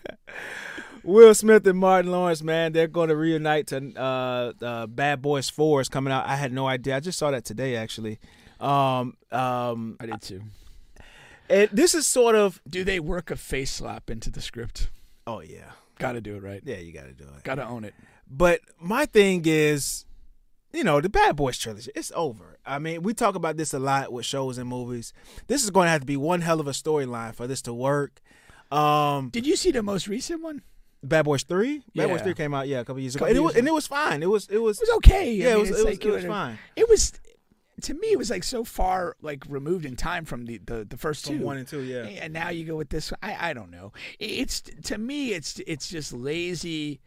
[1.03, 5.47] Will Smith and Martin Lawrence, man, they're going to reunite to uh, uh, Bad Boys
[5.49, 6.25] Four is coming out.
[6.25, 6.95] I had no idea.
[6.95, 8.19] I just saw that today, actually.
[8.65, 10.41] Um, um, I did too.
[11.49, 12.61] and this is sort of.
[12.69, 14.89] Do they work a face slap into the script?
[15.27, 16.61] Oh yeah, Got to do it right.
[16.65, 17.43] yeah, you got to do it.
[17.43, 17.93] Got to own it.
[18.29, 20.05] But my thing is,
[20.73, 22.57] you know, the Bad Boys trilogy, it's over.
[22.65, 25.13] I mean, we talk about this a lot with shows and movies.
[25.47, 27.73] This is going to have to be one hell of a storyline for this to
[27.73, 28.21] work.
[28.71, 30.63] Um, Did you see the most recent one?
[31.03, 31.83] Bad Boys Three.
[31.95, 33.55] Bad Boys Three came out yeah a couple years ago, Couple and it years was
[33.57, 34.23] and it was fine.
[34.23, 35.33] It was it was It was okay.
[35.33, 36.57] Yeah, I it was- it was- like it was fine.
[36.75, 37.13] It was.
[37.81, 40.97] To me, it was like so far like removed in time from the the, the
[40.97, 41.45] first From two.
[41.45, 42.03] one and two, yeah.
[42.03, 43.11] And now you go with this.
[43.21, 43.91] I I don't know.
[44.19, 47.01] It's to me, it's it's just lazy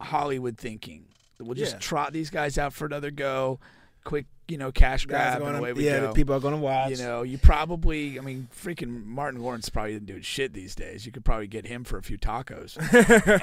[0.00, 1.06] Hollywood thinking.
[1.40, 1.78] We'll just Yeah.
[1.80, 3.58] trot these guys out for another go,
[4.04, 6.06] quick, you know, cash grab, and gonna- away we yeah, go.
[6.08, 6.90] the people are going to watch.
[6.90, 11.06] You know, you probably, I mean, freaking Martin Lawrence probably isn't doing shit these days.
[11.06, 12.76] You could probably get him for a few tacos.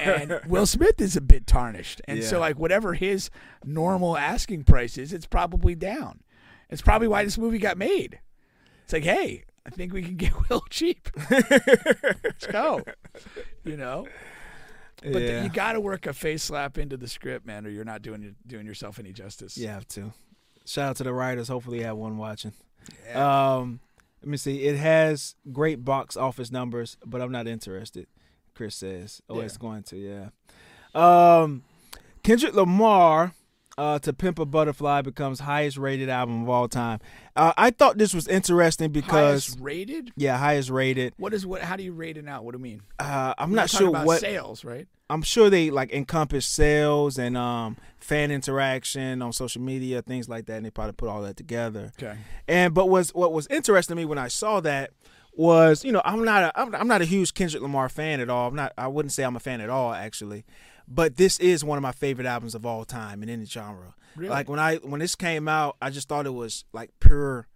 [0.00, 2.00] and Will Smith is a bit tarnished.
[2.06, 3.30] And so, like, whatever his
[3.64, 6.20] normal asking price is, it's probably down.
[6.70, 8.20] It's probably why this movie got made.
[8.84, 11.08] It's like, hey, I think we can get Will cheap.
[11.30, 12.82] Let's go.
[13.64, 14.06] You know?
[15.02, 15.42] But yeah.
[15.42, 18.36] you got to work a face slap into the script, man, or you're not doing
[18.46, 19.56] doing yourself any justice.
[19.56, 20.12] You have to.
[20.66, 21.48] Shout out to the writers.
[21.48, 22.52] Hopefully, you have one watching.
[23.14, 23.80] Um,
[24.22, 24.64] let me see.
[24.64, 28.06] It has great box office numbers, but I'm not interested.
[28.54, 29.20] Chris says.
[29.28, 29.42] Oh, Yeah.
[29.44, 29.96] it's going to.
[29.96, 30.28] Yeah.
[30.94, 31.64] Um,
[32.22, 33.34] Kendrick Lamar.
[33.76, 37.00] Uh, to Pimp a Butterfly becomes highest rated album of all time.
[37.34, 40.12] Uh, I thought this was interesting because Highest rated?
[40.16, 41.12] yeah, highest rated.
[41.16, 41.60] What is what?
[41.62, 42.44] How do you rate it out?
[42.44, 42.82] What do you mean?
[43.00, 44.86] Uh, I'm We're not sure about what sales, right?
[45.10, 50.46] I'm sure they like encompass sales and um, fan interaction on social media, things like
[50.46, 51.92] that, and they probably put all that together.
[52.00, 52.16] Okay.
[52.46, 54.90] And but was what was interesting to me when I saw that
[55.36, 58.30] was you know I'm not a I'm, I'm not a huge Kendrick Lamar fan at
[58.30, 58.48] all.
[58.48, 60.44] I'm not I wouldn't say I'm a fan at all actually,
[60.86, 63.94] but this is one of my favorite albums of all time and in any genre.
[64.16, 64.30] Really?
[64.30, 67.48] Like when I when this came out, I just thought it was like pure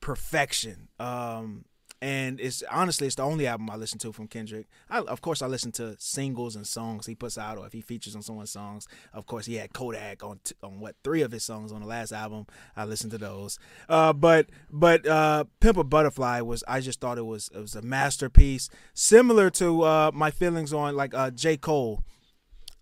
[0.00, 0.88] perfection.
[1.00, 1.64] Um,
[2.00, 4.66] and it's honestly it's the only album I listen to from Kendrick.
[4.88, 7.80] I, of course, I listen to singles and songs he puts out, or if he
[7.80, 8.86] features on someone's songs.
[9.12, 11.86] Of course, he had Kodak on t- on what three of his songs on the
[11.86, 12.46] last album.
[12.76, 13.58] I listened to those.
[13.88, 17.74] Uh, but but uh, Pimp a Butterfly was I just thought it was it was
[17.74, 22.04] a masterpiece, similar to uh, my feelings on like uh, J Cole,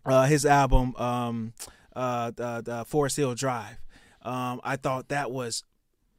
[0.07, 1.53] uh, his album um,
[1.95, 3.78] uh, the, the Forest Hill Drive.
[4.23, 5.65] Um, I thought that was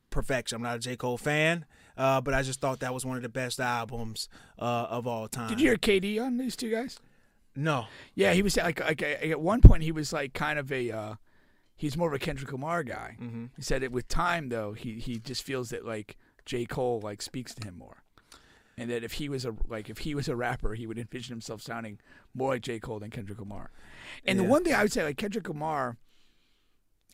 [0.10, 0.58] perfection.
[0.58, 1.66] I'm not a J Cole fan.
[1.98, 5.28] Uh, but I just thought that was one of the best albums uh, of all
[5.28, 5.50] time.
[5.50, 7.00] Did you hear KD on these two guys?
[7.56, 7.88] No.
[8.14, 11.16] Yeah, he was like like at one point he was like kind of a uh,
[11.76, 13.18] he's more of a Kendrick Lamar guy.
[13.20, 13.46] Mm-hmm.
[13.56, 17.22] He said it with time though he he just feels that like J Cole like
[17.22, 18.04] speaks to him more,
[18.78, 21.34] and that if he was a like if he was a rapper he would envision
[21.34, 22.00] himself sounding
[22.34, 23.72] more like J Cole than Kendrick Lamar.
[24.26, 25.98] And the one thing I would say like Kendrick Lamar,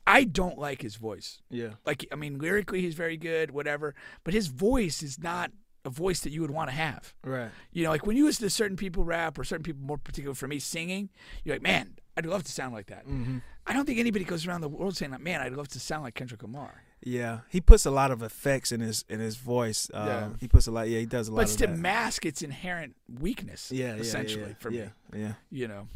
[0.06, 1.41] I don't like his voice.
[1.49, 1.76] Yeah.
[1.85, 5.52] Like I mean lyrically he's very good whatever, but his voice is not
[5.85, 7.14] a voice that you would want to have.
[7.23, 7.49] Right.
[7.72, 10.34] You know, like when you listen to certain people rap or certain people, more particular
[10.34, 11.10] for me, singing,
[11.44, 13.06] you're like, man, I'd love to sound like that.
[13.06, 13.40] Mm-hmm.
[13.65, 16.03] I don't think anybody goes around the world saying, like, "Man, I'd love to sound
[16.03, 19.89] like Kendrick Lamar." Yeah, he puts a lot of effects in his in his voice.
[19.93, 20.30] Um, Yeah.
[20.39, 20.88] He puts a lot.
[20.89, 21.41] Yeah, he does a lot.
[21.41, 21.77] But to that.
[21.77, 25.88] mask its inherent weakness, yeah, yeah, essentially yeah, for yeah, me, Yeah, you know.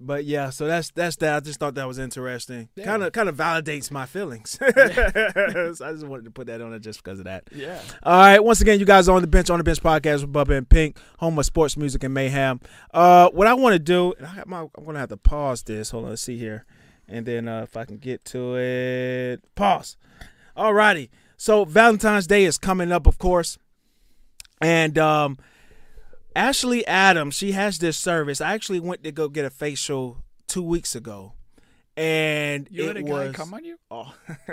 [0.00, 0.50] but yeah.
[0.50, 1.36] So that's that's that.
[1.36, 2.68] I just thought that was interesting.
[2.82, 4.50] Kind of kind of validates my feelings.
[4.60, 7.44] so I just wanted to put that on it just because of that.
[7.54, 7.80] Yeah.
[8.02, 8.42] All right.
[8.42, 10.68] Once again, you guys are on the bench on the bench podcast with Bubba and
[10.68, 12.60] Pink, home of sports music and mayhem.
[12.92, 15.62] Uh, what I want to do, and I have my, I'm gonna have to pause
[15.62, 15.90] this.
[15.90, 16.64] Hold on, let's see here,
[17.08, 19.96] and then uh, if I can get to it, pause.
[20.56, 21.10] Alrighty.
[21.36, 23.58] So Valentine's Day is coming up, of course,
[24.60, 25.38] and um,
[26.34, 28.40] Ashley Adams, she has this service.
[28.40, 31.34] I actually went to go get a facial two weeks ago,
[31.96, 33.78] and You it was come on you?
[33.90, 34.14] Oh.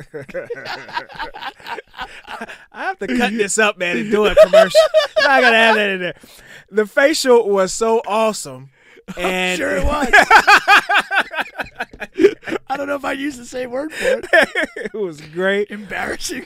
[2.71, 4.79] I have to cut this up, man, and do a commercial.
[5.19, 6.15] I gotta have that in there.
[6.69, 8.69] The facial was so awesome.
[9.17, 10.09] And Sure it was.
[12.67, 14.25] I don't know if I use the same word for it.
[14.77, 15.69] it was great.
[15.69, 16.45] Embarrassing.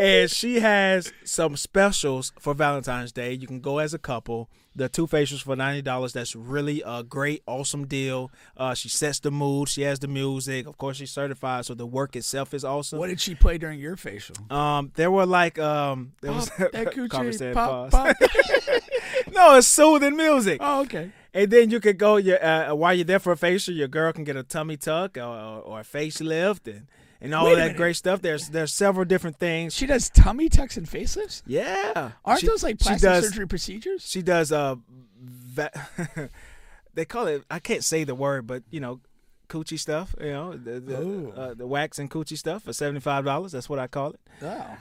[0.00, 3.32] And she has some specials for Valentine's Day.
[3.34, 4.48] You can go as a couple.
[4.74, 6.12] The two facials for ninety dollars.
[6.12, 8.30] That's really a great, awesome deal.
[8.56, 9.68] Uh, she sets the mood.
[9.68, 10.66] She has the music.
[10.66, 12.98] Of course, she's certified, so the work itself is awesome.
[13.00, 14.36] what did she play during your facial?
[14.48, 18.16] Um, there were like um, there was Pop that coochie, pop, pop.
[19.32, 20.58] no, it's soothing music.
[20.60, 21.10] Oh, okay.
[21.32, 24.12] And then you could go your uh, while you're there for a facial, your girl
[24.12, 26.88] can get a tummy tuck or, or, a facelift and,
[27.20, 28.20] and all Wait that great stuff.
[28.20, 29.74] There's there's several different things.
[29.74, 31.42] She does tummy tucks and facelifts?
[31.46, 34.04] Yeah, Aren't She- those like plastic does, surgery procedures?
[34.04, 34.76] She does uh,
[35.20, 35.70] va-
[36.94, 37.44] they call it.
[37.50, 39.00] I can't say the word, but you know,
[39.48, 40.14] coochie stuff.
[40.20, 43.52] You know, the the, uh, the wax and coochie stuff for seventy five dollars.
[43.52, 44.20] That's what I call it.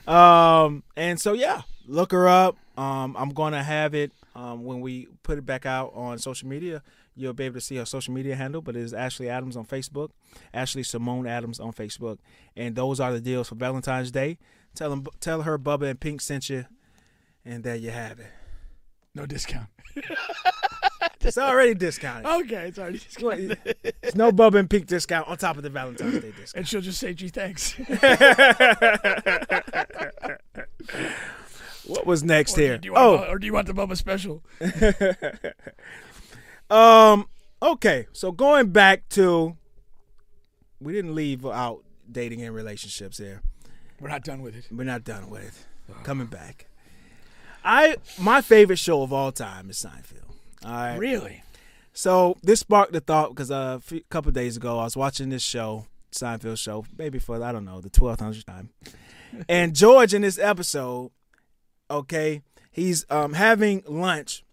[0.08, 0.12] Oh.
[0.12, 2.58] Um, and so yeah, look her up.
[2.78, 6.82] Um, I'm gonna have it um, when we put it back out on social media.
[7.16, 9.66] You'll be able to see her social media handle, but it is Ashley Adams on
[9.66, 10.12] Facebook,
[10.54, 12.20] Ashley Simone Adams on Facebook,
[12.56, 14.38] and those are the deals for Valentine's Day.
[14.74, 16.66] Tell them, tell her Bubba and Pink sent you,
[17.44, 18.32] and there you have it.
[19.14, 19.68] No discount.
[21.22, 22.26] It's already discounted.
[22.26, 23.58] Okay, it's already discounted.
[24.02, 26.54] There's no Bubba and Pink discount on top of the Valentine's Day discount.
[26.56, 27.76] And she'll just say, gee, thanks.
[31.90, 32.78] What was next Or here?
[32.78, 34.44] Do you want, Oh, or do you want the Bubba special?
[36.70, 37.28] Um.
[37.62, 38.06] Okay.
[38.14, 39.58] So going back to,
[40.80, 43.42] we didn't leave out dating and relationships here.
[44.00, 44.68] We're not done with it.
[44.72, 46.04] We're not done with it.
[46.04, 46.68] Coming back.
[47.66, 50.30] I my favorite show of all time is Seinfeld.
[50.64, 50.96] All right.
[50.98, 51.44] Really?
[51.92, 55.30] So this sparked the thought because uh, a few, couple days ago I was watching
[55.30, 58.70] this show, Seinfeld show, maybe for I don't know the twelfth hundredth time,
[59.50, 61.12] and George in this episode,
[61.90, 62.42] okay,
[62.72, 64.44] he's um having lunch,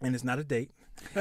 [0.00, 0.70] and it's not a date.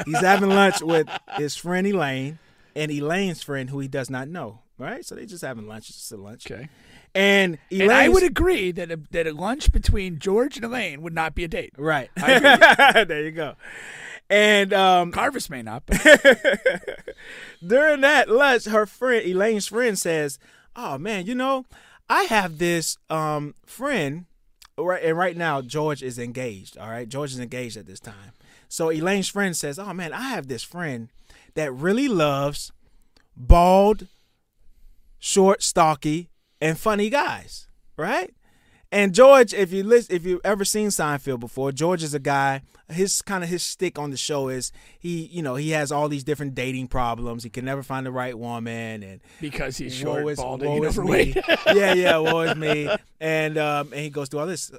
[0.05, 1.07] He's having lunch with
[1.37, 2.39] his friend Elaine
[2.75, 4.61] and Elaine's friend who he does not know.
[4.79, 5.89] Right, so they're just having lunch.
[5.89, 6.49] It's just a lunch.
[6.49, 6.69] Okay.
[7.15, 11.13] And And I would agree that a, that a lunch between George and Elaine would
[11.13, 11.73] not be a date.
[11.77, 12.11] right.
[12.15, 13.55] there you go.
[14.29, 15.97] And um, Carvis may not, but
[17.65, 20.37] during that lunch, her friend Elaine's friend says,
[20.75, 21.65] "Oh man, you know,
[22.09, 24.25] I have this um friend,
[24.85, 25.03] right?
[25.03, 26.77] And right now, George is engaged.
[26.77, 28.33] All right, George is engaged at this time.
[28.69, 31.09] So Elaine's friend says, "Oh man, I have this friend
[31.55, 32.71] that really loves
[33.35, 34.07] bald,
[35.19, 36.29] short, stocky,
[36.61, 38.33] and funny guys, right?"
[38.91, 42.61] And George, if you listen, if you've ever seen Seinfeld before, George is a guy.
[42.89, 46.07] His kind of his stick on the show is he, you know, he has all
[46.07, 47.43] these different dating problems.
[47.43, 51.35] He can never find the right woman, and because he's short, is- woe and overweight.
[51.73, 52.89] yeah, yeah, woe is me.
[53.19, 54.71] And um, and he goes through all this,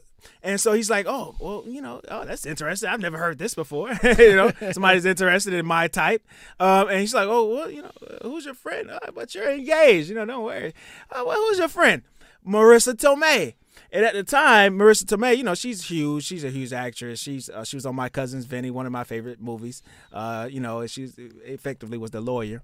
[0.43, 2.89] and so he's like, oh, well, you know, oh, that's interesting.
[2.89, 3.91] I've never heard this before.
[4.03, 6.27] you know, somebody's interested in my type.
[6.59, 7.91] Um, and he's like, oh, well, you know,
[8.23, 8.91] who's your friend?
[8.91, 10.09] Uh, but you're engaged.
[10.09, 10.73] You know, don't worry.
[11.11, 12.03] Uh, well, who's your friend?
[12.47, 13.55] Marisa Tomei.
[13.91, 16.25] And at the time, Marisa Tomei, you know, she's huge.
[16.25, 17.21] She's a huge actress.
[17.21, 19.83] She's uh, she was on My Cousin's Vinny, one of my favorite movies.
[20.13, 22.63] Uh, you know, she's effectively was the lawyer,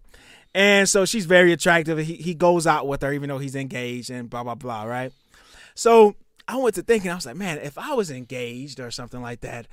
[0.54, 1.98] and so she's very attractive.
[1.98, 4.84] He he goes out with her even though he's engaged and blah blah blah.
[4.84, 5.12] Right.
[5.74, 6.14] So
[6.46, 9.40] I went to thinking, I was like, man, if I was engaged or something like
[9.40, 9.66] that,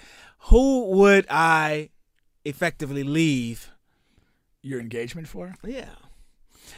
[0.46, 1.90] who would I
[2.46, 3.72] effectively leave?
[4.64, 5.56] Your engagement for?
[5.66, 5.90] Yeah.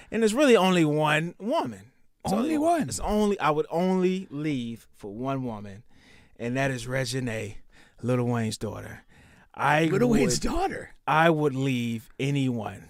[0.09, 1.91] And there's really only one woman.
[2.23, 2.83] It's Only one?
[2.83, 5.83] It's only I would only leave for one woman,
[6.39, 7.55] and that is Reginae,
[8.01, 9.03] Lil Wayne's daughter.
[9.53, 10.95] I Little would, Wayne's daughter.
[11.05, 12.89] I would leave anyone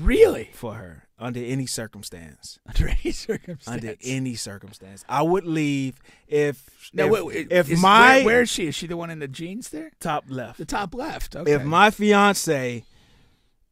[0.00, 0.50] Really?
[0.52, 2.58] for her under any circumstance.
[2.66, 3.66] Under any circumstance.
[3.66, 5.98] Under any circumstance, I would leave
[6.28, 8.66] if Now, if, wait, if is- my where, where is she?
[8.66, 9.92] Is she the one in the jeans there?
[10.00, 11.34] top left, The top left.
[11.34, 11.50] Okay.
[11.52, 12.84] if my fiance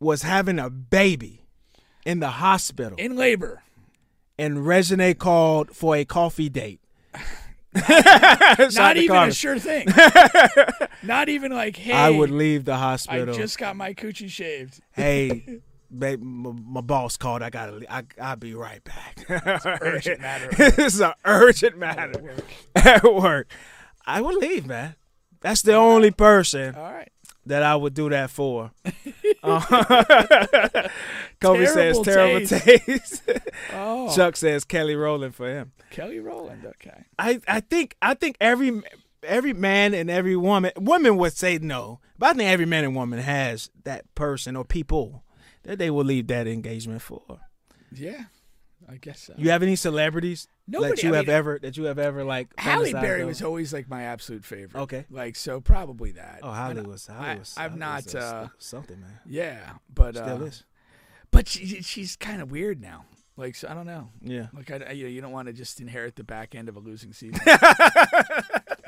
[0.00, 1.42] was having a baby,
[2.06, 3.62] in the hospital, in labor.
[4.38, 6.80] And Reginae called for a coffee date.
[7.88, 9.88] Not even a sure thing.
[11.02, 13.34] Not even like, hey, I would leave the hospital.
[13.34, 14.80] I just got my coochie shaved.
[14.92, 15.60] hey,
[15.96, 17.42] babe, my, my boss called.
[17.42, 17.84] I gotta.
[17.92, 19.24] I, I'll be right back.
[19.28, 20.48] It's an urgent matter.
[20.52, 22.34] it's an urgent matter
[22.76, 23.48] at work.
[24.06, 24.94] I would leave, man.
[25.44, 27.12] That's the only person All right.
[27.44, 28.70] that I would do that for.
[29.42, 29.60] Uh,
[31.40, 32.64] Kobe says Terrible terrible taste.
[32.86, 33.22] taste.
[33.74, 35.72] Oh, Chuck says Kelly Rowland for him.
[35.90, 36.64] Kelly Rowland.
[36.64, 37.04] Okay.
[37.18, 38.80] I, I think I think every
[39.22, 42.96] every man and every woman women would say no, but I think every man and
[42.96, 45.24] woman has that person or people
[45.64, 47.22] that they will leave that engagement for.
[47.92, 48.24] Yeah,
[48.88, 49.34] I guess so.
[49.36, 52.24] You have any celebrities Nobody- that you I have mean- ever that you have ever
[52.24, 54.80] like Halle Berry was always like my absolute favorite.
[54.82, 55.04] Okay.
[55.10, 56.40] Like so, probably that.
[56.42, 57.06] Oh, Halle was.
[57.06, 58.14] Halle was I've not.
[58.14, 59.20] uh, uh, something, man.
[59.26, 60.64] yeah, but Still uh, is.
[61.30, 63.04] but she, she's kind of weird now.
[63.36, 64.10] Like so, I don't know.
[64.22, 64.46] Yeah.
[64.54, 66.76] Like I, I- you, know, you don't want to just inherit the back end of
[66.76, 67.40] a losing season.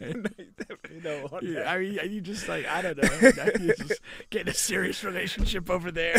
[0.00, 3.08] You know, You- I mean, you just like I don't know.
[3.60, 4.00] You just
[4.30, 6.14] get in a serious relationship over there.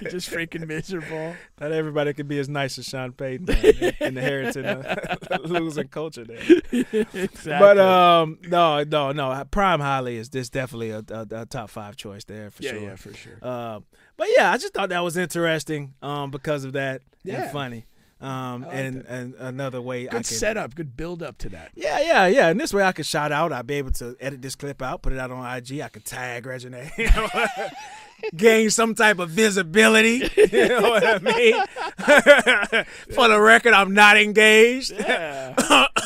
[0.00, 1.34] You're just freaking miserable.
[1.60, 6.38] not everybody could be as nice as Sean Payton man, inheriting a losing culture there.
[6.70, 7.52] exactly.
[7.58, 9.44] But um, no, no, no.
[9.50, 12.80] Prime Halle is this definitely a, a, a top five choice there for yeah, sure.
[12.80, 13.38] yeah, for sure.
[13.42, 13.80] Uh,
[14.16, 17.44] but yeah, I just thought that was interesting um, because of that Yeah.
[17.44, 17.84] and funny.
[18.20, 19.06] Um, like and that.
[19.08, 20.74] and another way I Good could setup.
[20.74, 21.70] Good build up to that.
[21.74, 22.48] Yeah, yeah, yeah.
[22.48, 23.52] And this way I could shout out.
[23.52, 25.80] I'd be able to edit this clip out, put it out on IG.
[25.80, 26.90] I could tag Reginae.
[26.98, 27.68] You know?
[28.36, 30.30] Gain some type of visibility.
[30.52, 32.84] You know what I mean?
[33.14, 34.92] For the record, I'm not engaged.
[34.92, 35.54] Yeah.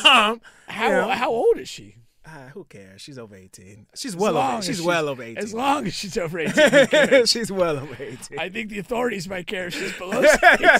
[0.05, 1.94] Um, How how old is she?
[2.35, 3.01] Ah, who cares?
[3.01, 3.87] She's over 18.
[3.95, 4.61] She's well over.
[4.61, 5.37] She's she's- well over 18.
[5.37, 6.69] As long as she's over 18.
[6.69, 7.29] who cares?
[7.31, 8.37] she's well over 18.
[8.39, 10.77] I think the authorities might care if she's below 18.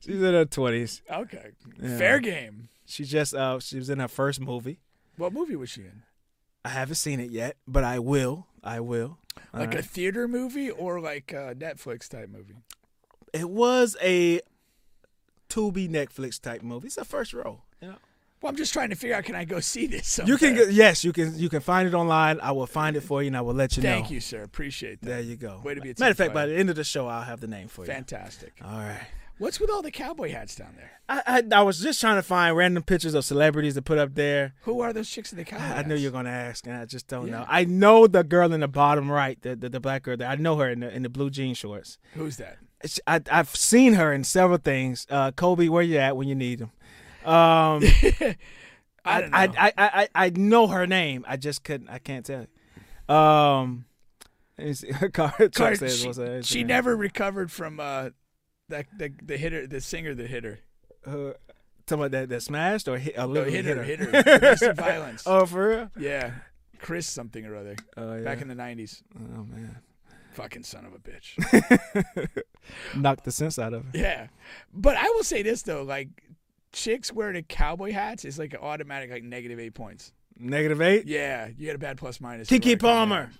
[0.00, 1.00] she's in her 20s.
[1.10, 1.50] Okay.
[1.80, 1.98] Yeah.
[1.98, 2.68] Fair game.
[2.86, 4.80] She just uh she was in her first movie.
[5.16, 6.02] What movie was she in?
[6.64, 8.46] I haven't seen it yet, but I will.
[8.64, 9.18] I will.
[9.52, 12.56] Like a theater movie or like a Netflix type movie?
[13.34, 14.40] it was a
[15.50, 16.86] Tubi Netflix type movie.
[16.88, 17.62] It's a first row.
[17.80, 17.96] You know.
[18.40, 20.20] Well, I'm just trying to figure out can I go see this?
[20.24, 22.40] You can get yes, you can you can find it online.
[22.40, 23.90] I will find it for you and I will let you know.
[23.90, 24.42] Thank you, sir.
[24.42, 25.06] Appreciate that.
[25.06, 25.60] There you go.
[25.64, 27.40] Way to be a Matter of fact, by the end of the show, I'll have
[27.40, 27.86] the name for you.
[27.92, 28.54] Fantastic.
[28.64, 29.06] All right.
[29.38, 30.90] What's with all the cowboy hats down there?
[31.08, 34.14] I, I I was just trying to find random pictures of celebrities to put up
[34.14, 34.54] there.
[34.62, 36.76] Who are those chicks in the cowboy I, I knew you were gonna ask, and
[36.76, 37.44] I just don't know.
[37.48, 40.16] I know the girl in the bottom right, the the, the black girl.
[40.16, 40.28] There.
[40.28, 41.98] I know her in the in the blue jean shorts.
[42.14, 42.58] Who's that?
[43.06, 45.06] I, I've seen her in several things.
[45.10, 46.70] Uh, Kobe, where you at when you need him?
[47.28, 47.82] Um,
[49.04, 49.22] I.
[49.32, 51.24] I, I, I, I know her name.
[51.28, 51.88] I just couldn't.
[51.88, 52.46] I can't tell
[53.08, 53.14] you.
[53.14, 53.84] Um,
[54.72, 54.88] see.
[55.12, 56.66] Car- Car- says, she, what's her she name?
[56.68, 58.10] never recovered from uh,
[58.68, 60.58] that the, the hitter, the singer that hit her.
[61.06, 61.32] Uh,
[61.86, 64.22] talking about that that smashed or hit, uh, No, literally hit her, hit hit her.
[64.38, 65.22] Domestic violence.
[65.26, 65.90] Oh, for real?
[65.98, 66.32] Yeah,
[66.80, 67.76] Chris something or other.
[67.96, 68.24] Oh, yeah.
[68.24, 69.02] Back in the '90s.
[69.16, 69.78] oh man,
[70.32, 72.28] Fucking son of a bitch.
[72.94, 73.90] knocked the sense out of her.
[73.94, 74.26] yeah,
[74.72, 76.08] but I will say this though, like
[76.72, 80.12] chicks wearing cowboy hats is like an automatic like negative eight points.
[80.38, 81.06] Negative eight.
[81.06, 82.48] Yeah, you get a bad plus minus.
[82.48, 83.30] Keke Palmer.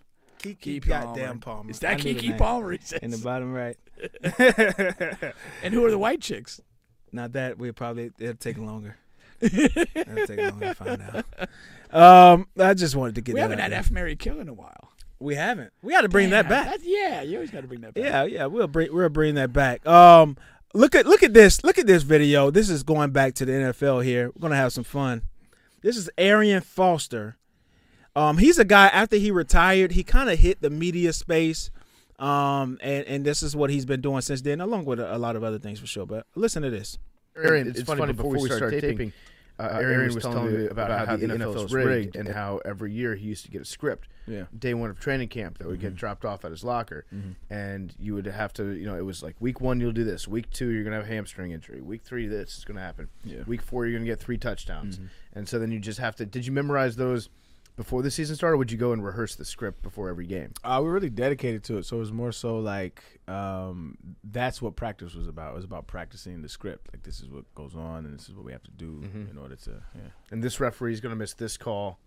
[0.41, 1.71] Keke, Keke goddamn Palmer.
[1.71, 2.37] Is that Keke.
[2.39, 2.73] Palmer?
[2.73, 3.01] He says.
[3.01, 3.77] In the bottom right.
[5.63, 6.61] and who are the white chicks?
[7.13, 8.97] Not that we probably it'll take longer.
[9.41, 11.25] it'll take longer to find out.
[11.91, 13.79] Um, I just wanted to get we haven't had there.
[13.79, 14.93] F Mary Kill in a while.
[15.21, 15.73] We haven't.
[15.83, 16.79] We got to bring that back.
[16.83, 18.05] yeah, you always got to bring that back.
[18.05, 19.87] Yeah, yeah, we'll bring we'll bring that back.
[19.87, 20.37] Um,
[20.74, 22.51] look at look at this look at this video.
[22.51, 24.31] This is going back to the NFL here.
[24.35, 25.23] We're gonna have some fun.
[25.82, 27.36] This is Arian Foster.
[28.16, 31.70] Um, he's a guy after he retired, he kind of hit the media space.
[32.19, 35.19] Um, and and this is what he's been doing since then, along with a, a
[35.19, 36.05] lot of other things for sure.
[36.05, 36.99] But listen to this.
[37.36, 39.12] Arian, it's, funny, before we start taping,
[39.59, 42.93] uh, uh Arian was telling me about how the NFL is rigged and how every
[42.93, 44.09] year he used to get a script.
[44.27, 44.45] Yeah.
[44.57, 45.97] Day one of training camp that would get mm-hmm.
[45.97, 47.31] dropped off at his locker, mm-hmm.
[47.53, 50.29] and you would have to, you know, it was like week one you'll do this,
[50.29, 53.43] week two you're gonna have a hamstring injury, week three this is gonna happen, Yeah.
[53.47, 55.07] week four you're gonna get three touchdowns, mm-hmm.
[55.39, 56.27] and so then you just have to.
[56.27, 57.31] Did you memorize those
[57.79, 58.55] before the season started?
[58.55, 60.53] or Would you go and rehearse the script before every game?
[60.65, 64.75] Uh, we're really dedicated to it, so it was more so like um, that's what
[64.77, 65.53] practice was about.
[65.53, 66.89] It was about practicing the script.
[66.93, 69.39] Like this is what goes on, and this is what we have to do in
[69.39, 69.71] order to.
[69.95, 70.01] Yeah.
[70.33, 72.01] And this referee is gonna miss this call.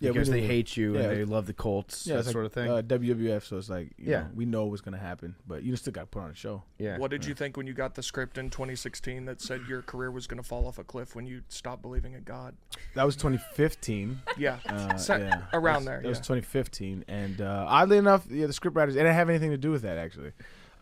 [0.00, 1.00] Yeah, because they hate you Yeah.
[1.02, 2.70] and they love the Colts, Yeah, that it's like, sort of thing.
[2.70, 4.20] Uh, WWF, so it's like you Yeah.
[4.22, 6.62] know, we know what's gonna happen, but you still got to put on a show.
[6.78, 6.96] yeah.
[6.98, 10.10] What did you think when you got the script in 2016 that said your career
[10.10, 12.54] was going to fall off a cliff when you stopped believing in God?
[12.94, 14.22] That was 2015.
[14.38, 15.96] Yeah, Uh, Sa- yeah, around That there.
[15.98, 19.50] was- That was 2015, and uh, oddly enough, yeah, the scriptwriters it didn't have anything
[19.50, 20.32] to do with that actually.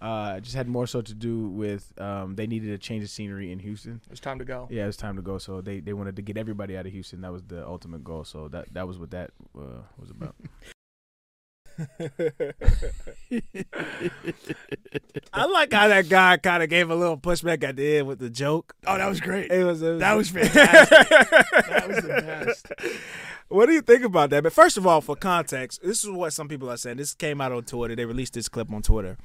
[0.00, 3.10] Uh, it just had more so to do with um, they needed a change of
[3.10, 4.00] scenery in Houston.
[4.06, 4.68] It was time to go.
[4.70, 6.92] Yeah, it was time to go, so they, they wanted to get everybody out of
[6.92, 7.20] Houston.
[7.22, 8.24] That was the ultimate goal.
[8.24, 10.36] So that that was what that uh, was about.
[15.32, 18.18] I like how that guy kind of gave a little pushback at the end with
[18.18, 18.74] the joke.
[18.86, 19.50] Oh, that was great.
[19.50, 21.08] It was, it was That was fantastic.
[21.08, 22.66] that was the best.
[23.48, 24.42] What do you think about that?
[24.42, 26.98] But first of all, for context, this is what some people are saying.
[26.98, 27.96] This came out on Twitter.
[27.96, 29.16] They released this clip on Twitter,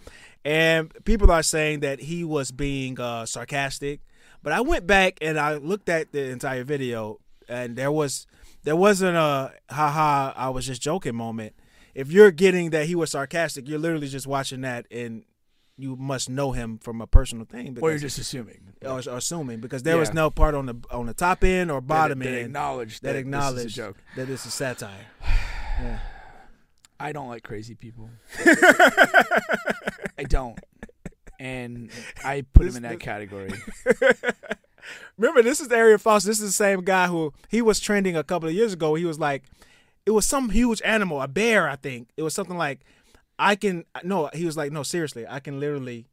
[0.45, 3.99] and people are saying that he was being uh, sarcastic.
[4.41, 7.19] But I went back and I looked at the entire video,
[7.49, 8.25] and there was
[8.63, 11.53] there wasn't a haha I was just joking moment.
[11.93, 15.25] If you're getting that he was sarcastic, you're literally just watching that, and
[15.77, 17.77] you must know him from a personal thing.
[17.81, 18.73] Or you're just assuming.
[18.85, 21.81] or, or assuming because there was no part on the on the top end or
[21.81, 23.97] bottom that, that end acknowledge that that, acknowledged this is a joke.
[24.15, 25.07] that this is satire.
[26.99, 28.09] I don't like crazy people.
[28.45, 30.57] I don't,
[31.39, 31.89] and
[32.23, 33.51] I put him in that category.
[35.17, 36.29] Remember, this is Arian Foster.
[36.29, 38.95] This is the same guy who he was trending a couple of years ago.
[38.95, 39.43] He was like,
[40.05, 42.09] it was some huge animal, a bear, I think.
[42.17, 42.81] It was something like,
[43.43, 44.29] I can no.
[44.33, 46.07] He was like, no, seriously, I can literally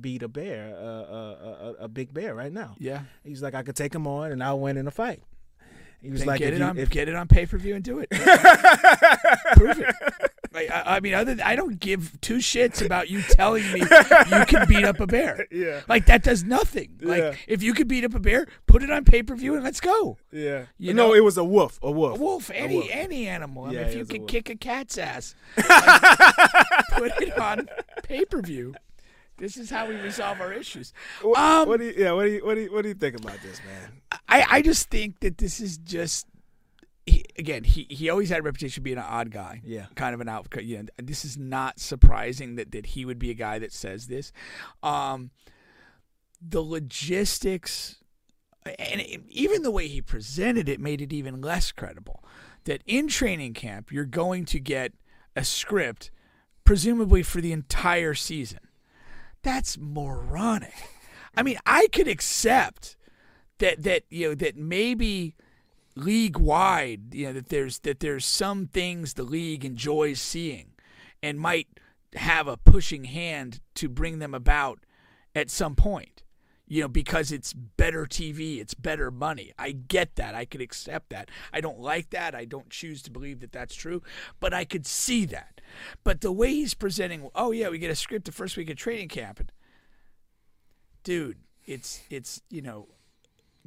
[0.00, 2.76] beat a bear, uh, uh, a, a big bear right now.
[2.78, 5.22] Yeah, He's like, I could take him on and I'll win in a fight.
[6.00, 7.74] He was Then like, get it you, on if, get it on pay per view
[7.76, 8.10] and do it.
[9.56, 10.31] Prove it.
[10.52, 13.80] Like, I, I mean, other than, I don't give two shits about you telling me
[13.80, 15.46] you can beat up a bear.
[15.50, 15.80] Yeah.
[15.88, 16.98] like that does nothing.
[17.00, 17.08] Yeah.
[17.08, 19.64] Like if you could beat up a bear, put it on pay per view and
[19.64, 20.18] let's go.
[20.30, 22.88] yeah, You no, know- it was a wolf, a wolf, A wolf, any wolf.
[22.90, 23.64] any animal.
[23.64, 25.66] I mean, Yeah, if you a could kick a cat's ass, like,
[26.92, 27.68] put it on
[28.02, 28.74] pay per view.
[29.38, 30.92] This is how we resolve our issues.
[31.22, 32.94] What, Um, what do you, yeah, what do you, what do you, what do you
[32.94, 34.00] think about this, man?
[34.28, 36.26] I, I just think that this is just
[37.06, 39.60] he, again he, he always had a reputation of being an odd guy.
[39.64, 39.86] Yeah.
[39.94, 43.30] kind of an out you know, this is not surprising that, that he would be
[43.30, 44.32] a guy that says this.
[44.82, 45.30] Um
[46.40, 47.96] the logistics
[48.64, 52.22] and it- even the way he presented it made it even less credible.
[52.64, 54.92] That in training camp you're going to get
[55.34, 56.10] a script
[56.64, 58.60] presumably for the entire season.
[59.42, 60.74] That's moronic.
[61.36, 62.96] I mean i could accept
[63.58, 65.34] that that you know that maybe
[65.94, 70.70] league wide you know that there's that there's some things the league enjoys seeing
[71.22, 71.68] and might
[72.14, 74.80] have a pushing hand to bring them about
[75.34, 76.22] at some point
[76.66, 79.52] you know because it's better TV it's better money.
[79.58, 80.34] I get that.
[80.34, 81.30] I could accept that.
[81.52, 82.34] I don't like that.
[82.34, 84.02] I don't choose to believe that that's true
[84.40, 85.60] but I could see that.
[86.04, 88.76] But the way he's presenting oh yeah we get a script the first week of
[88.76, 89.40] training camp.
[89.40, 89.52] And
[91.04, 92.88] dude it's it's you know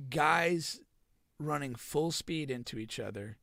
[0.09, 0.81] guys
[1.39, 3.37] running full speed into each other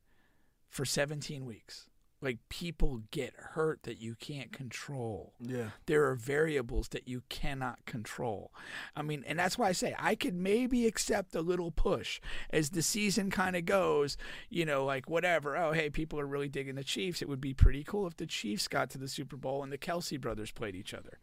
[0.69, 1.87] for 17 weeks.
[2.21, 5.33] Like people get hurt that you can't control.
[5.41, 5.71] Yeah.
[5.87, 8.53] There are variables that you cannot control.
[8.95, 12.69] I mean, and that's why I say I could maybe accept a little push as
[12.69, 14.15] the season kind of goes,
[14.49, 15.57] you know, like whatever.
[15.57, 17.21] Oh, hey, people are really digging the Chiefs.
[17.21, 19.77] It would be pretty cool if the Chiefs got to the Super Bowl and the
[19.77, 21.19] Kelce brothers played each other.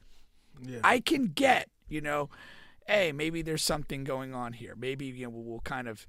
[0.63, 0.81] Yeah.
[0.85, 2.29] I can get, you know,
[2.87, 4.75] hey, maybe there's something going on here.
[4.77, 6.07] Maybe you know we'll, we'll kind of,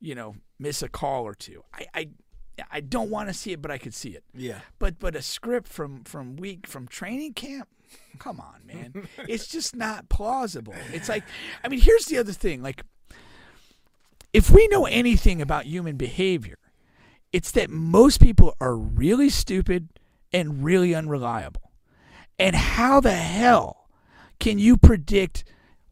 [0.00, 1.62] you know, miss a call or two.
[1.72, 2.08] I I,
[2.70, 4.24] I don't want to see it, but I could see it.
[4.34, 4.60] Yeah.
[4.78, 7.68] But but a script from from week from training camp,
[8.18, 10.74] come on, man, it's just not plausible.
[10.92, 11.24] It's like,
[11.64, 12.82] I mean, here's the other thing, like.
[14.32, 16.58] If we know anything about human behavior,
[17.32, 19.88] it's that most people are really stupid
[20.32, 21.72] and really unreliable.
[22.38, 23.88] And how the hell
[24.38, 25.44] can you predict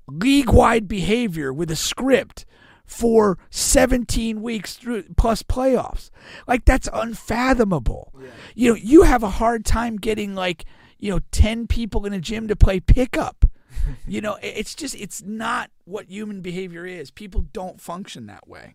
[0.08, 2.46] league wide behavior with a script
[2.88, 6.10] for 17 weeks through plus playoffs?
[6.48, 8.12] Like that's unfathomable.
[8.56, 10.64] You know, you have a hard time getting like,
[10.98, 13.44] you know, 10 people in a gym to play pickup.
[14.08, 17.12] you know, it's just it's not what human behavior is.
[17.12, 18.74] People don't function that way.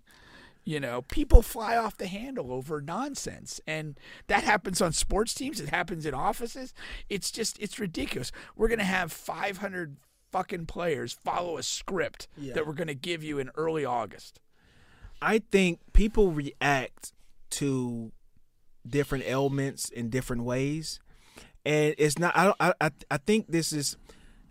[0.66, 3.60] You know, people fly off the handle over nonsense.
[3.68, 5.60] And that happens on sports teams.
[5.60, 6.74] It happens in offices.
[7.10, 8.32] It's just, it's ridiculous.
[8.56, 9.98] We're going to have 500
[10.34, 12.54] fucking players follow a script Yeah.
[12.56, 14.40] that we're going to give you in early August.
[15.22, 17.14] I think people react
[17.52, 18.12] to
[18.86, 21.00] different ailments in different ways,
[21.66, 22.36] and it's not.
[22.36, 22.58] I don't.
[22.60, 23.96] I I, I think this is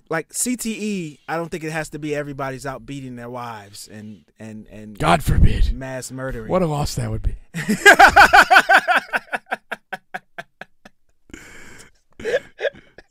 [0.09, 1.19] like CTE.
[1.29, 4.99] I don't think it has to be everybody's out beating their wives and and and
[4.99, 5.75] God forbid.
[5.75, 6.49] mass murdering.
[6.49, 7.35] What a loss that would be.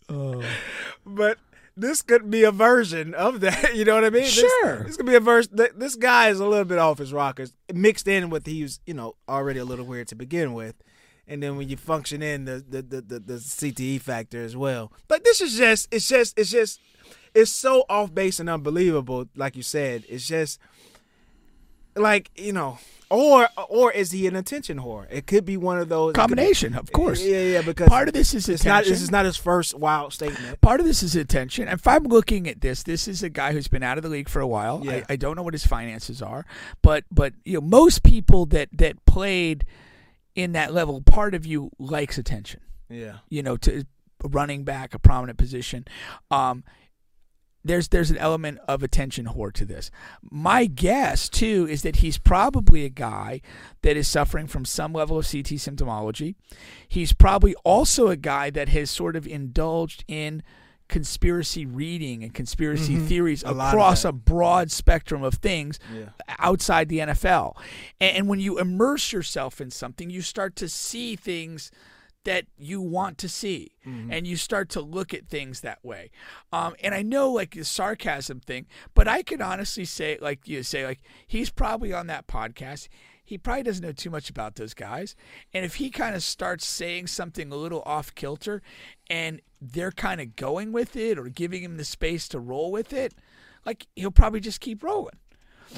[0.10, 0.43] oh.
[1.06, 1.38] but
[1.76, 3.76] this could be a version of that.
[3.81, 4.26] You know what I mean?
[4.26, 4.84] Sure.
[4.84, 5.57] This, could be a version.
[5.76, 9.15] This guy is a little bit off his rockers, mixed in with he's you know
[9.30, 10.76] already a little weird to begin with,
[11.27, 14.91] and then when you function in the the the, the, the CTE factor as well.
[15.07, 16.80] But this is just it's just it's just
[17.34, 19.26] it's so off base and unbelievable.
[19.35, 20.60] Like you said, it's just
[21.95, 22.77] like you know.
[23.11, 25.05] Or or is he an attention whore?
[25.11, 27.21] It could be one of those be- Combination, of course.
[27.21, 27.61] Yeah, yeah.
[27.61, 28.85] Because Part of this is it's not.
[28.85, 30.61] This is not his first wild statement.
[30.61, 31.67] Part of this is attention.
[31.67, 34.29] If I'm looking at this, this is a guy who's been out of the league
[34.29, 34.81] for a while.
[34.83, 35.03] Yeah.
[35.09, 36.45] I, I don't know what his finances are,
[36.81, 39.65] but but you know most people that that played
[40.33, 42.61] in that level, part of you likes attention.
[42.89, 43.17] Yeah.
[43.29, 43.85] You know, to
[44.23, 45.85] running back, a prominent position.
[46.29, 46.63] Um,
[47.63, 49.91] there's there's an element of attention whore to this.
[50.29, 53.41] My guess too is that he's probably a guy
[53.83, 56.35] that is suffering from some level of CT symptomology.
[56.88, 60.43] He's probably also a guy that has sort of indulged in
[60.88, 63.59] conspiracy reading and conspiracy theories Mm-hmm.
[63.61, 66.09] A across a broad spectrum of things Yeah.
[66.38, 67.55] outside the NFL.
[68.01, 71.71] And, and when you immerse yourself in something, you start to see things
[72.23, 73.72] that you want to see.
[74.11, 76.11] And you start to look at things that way.
[76.53, 80.61] Um, and i know like the sarcasm thing but i can honestly say like you
[80.64, 82.88] say like he's probably on that podcast.
[83.23, 85.15] He probably doesn't know too much about those guys.
[85.53, 88.61] And if he kind of starts saying something a little off kilter
[89.10, 92.91] and they're kind of going with it or giving him the space to roll with
[92.91, 93.14] it
[93.65, 95.18] like he'll probably just keep rolling.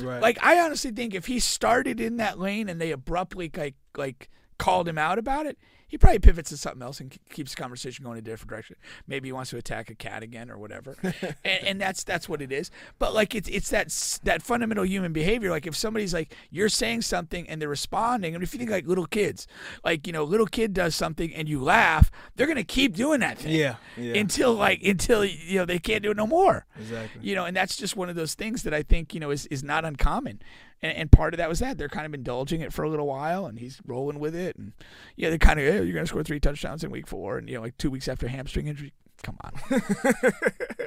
[0.02, 0.22] Right.
[0.22, 4.30] like I honestly think if he started in that lane and they abruptly like like
[4.58, 5.60] called him out about it,
[5.94, 8.78] he probably pivots to something else and keeps the conversation going in a different direction.
[9.06, 12.42] Maybe he wants to attack a cat again or whatever, and, and that's that's what
[12.42, 12.72] it is.
[12.98, 13.90] But like it's it's that
[14.24, 15.52] that fundamental human behavior.
[15.52, 18.88] Like if somebody's like you're saying something and they're responding, and if you think like
[18.88, 19.46] little kids,
[19.86, 23.38] like you know, little kid does something and you laugh, they're gonna keep doing that
[23.38, 23.54] thing.
[23.54, 24.16] Yeah, yeah.
[24.16, 26.66] Until like until you know they can't do it no more.
[26.76, 27.22] Exactly.
[27.22, 29.46] You know, and that's just one of those things that I think you know is
[29.46, 30.42] is not uncommon.
[30.84, 33.08] And, and part of that was that they're kind of indulging it for a little
[33.08, 34.56] while, and he's rolling with it.
[34.58, 34.74] And
[35.16, 37.50] yeah, they're kind of hey, you're going to score three touchdowns in week four, and
[37.50, 38.94] you know, like two weeks after hamstring injury.
[39.24, 39.54] Come on,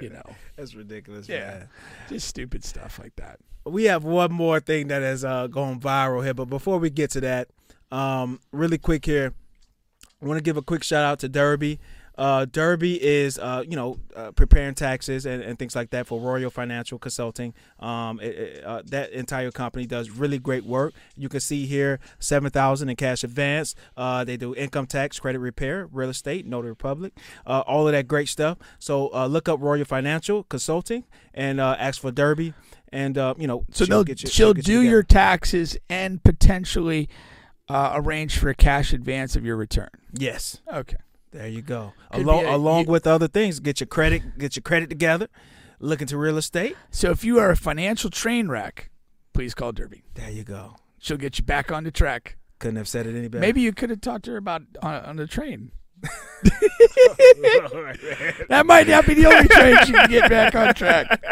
[0.03, 0.23] you know,
[0.57, 1.27] That's ridiculous.
[1.29, 1.69] yeah, man.
[2.11, 3.39] just stupid stuff like that.
[3.65, 7.11] We have one more thing that has uh, gone viral here, but before we get
[7.13, 7.49] to that,
[7.91, 9.33] um, really quick here,
[10.23, 11.81] I want to give a quick shout out to Derby.
[12.19, 16.19] Uh, Derby is, uh, you know, uh, preparing taxes and, and things like that for
[16.19, 17.53] Royal Financial Consulting.
[17.79, 20.95] Um, it, it, uh, that entire company does really great work.
[21.17, 23.75] You can see here seven thousand in cash advance.
[23.97, 27.13] Uh, they do income tax, credit repair, real estate, notary public,
[27.47, 28.59] uh, all of that great stuff.
[28.79, 32.55] So uh, look up Royal Financial Consulting and uh, ask for Derby,
[32.91, 37.09] and uh, you know, So she'll you- she'll get do you your taxes and potentially
[37.69, 39.91] uh, arrange for a cash advance of your return.
[40.13, 40.61] yes.
[40.73, 40.97] Okay.
[41.37, 41.93] There you go.
[42.13, 45.29] Could along a- along you- with other things, get your credit, get your credit together.
[45.79, 46.75] Look into real estate.
[46.91, 48.89] So if you are a financial train wreck,
[49.35, 50.05] please call Derby.
[50.15, 50.77] There you go.
[50.99, 52.39] She'll get you back on the track.
[52.59, 53.43] Couldn't have said it any better.
[53.43, 55.73] Maybe you could have talked to her about on, on the train.
[58.49, 61.23] that might not be the only train she can get back on track.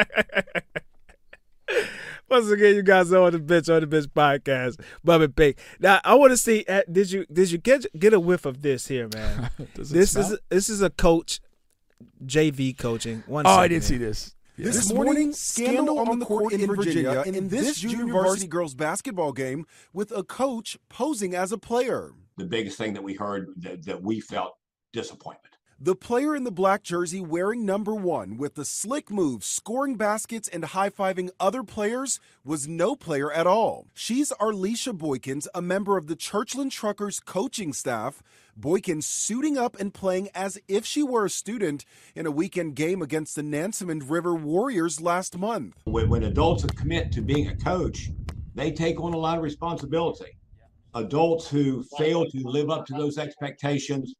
[2.34, 5.56] Once again, you guys are on the bitch on the bitch podcast, Bubba Pig.
[5.78, 6.64] Now, I want to see.
[6.68, 9.50] uh, Did you did you get get a whiff of this here, man?
[9.76, 10.32] This smell?
[10.32, 11.38] is this is a coach,
[12.26, 13.22] JV coaching.
[13.28, 14.08] One Oh, I second did see here.
[14.08, 14.34] this.
[14.58, 19.64] This morning, scandal on the court in Virginia in this junior varsity girls basketball game
[19.92, 22.10] with a coach posing as a player.
[22.36, 24.56] the biggest thing that we heard that, that we felt
[24.92, 25.53] disappointment.
[25.84, 30.48] The player in the black jersey wearing number one with the slick moves, scoring baskets,
[30.48, 33.88] and high fiving other players was no player at all.
[33.92, 38.22] She's Arlisha Boykins, a member of the Churchland Truckers coaching staff.
[38.58, 41.84] Boykins suiting up and playing as if she were a student
[42.14, 45.82] in a weekend game against the Nansemond River Warriors last month.
[45.84, 48.08] When, when adults commit to being a coach,
[48.54, 50.38] they take on a lot of responsibility.
[50.94, 54.14] Adults who fail to live up to those expectations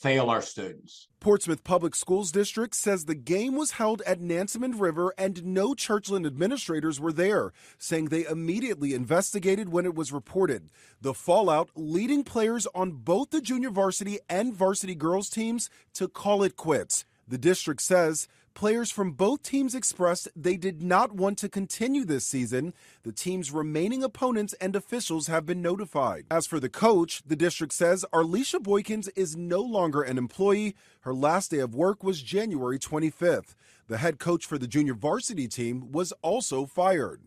[0.00, 1.08] fail our students.
[1.18, 6.24] Portsmouth Public Schools District says the game was held at Nansemond River and no Churchland
[6.24, 10.70] administrators were there, saying they immediately investigated when it was reported.
[11.00, 16.44] The fallout leading players on both the junior varsity and varsity girls teams to call
[16.44, 17.04] it quits.
[17.26, 22.26] The district says players from both teams expressed they did not want to continue this
[22.26, 22.74] season.
[23.02, 26.26] The team's remaining opponents and officials have been notified.
[26.30, 30.74] As for the coach, the district says Arlisha Boykins is no longer an employee.
[31.00, 33.54] Her last day of work was January 25th.
[33.88, 37.22] The head coach for the junior varsity team was also fired.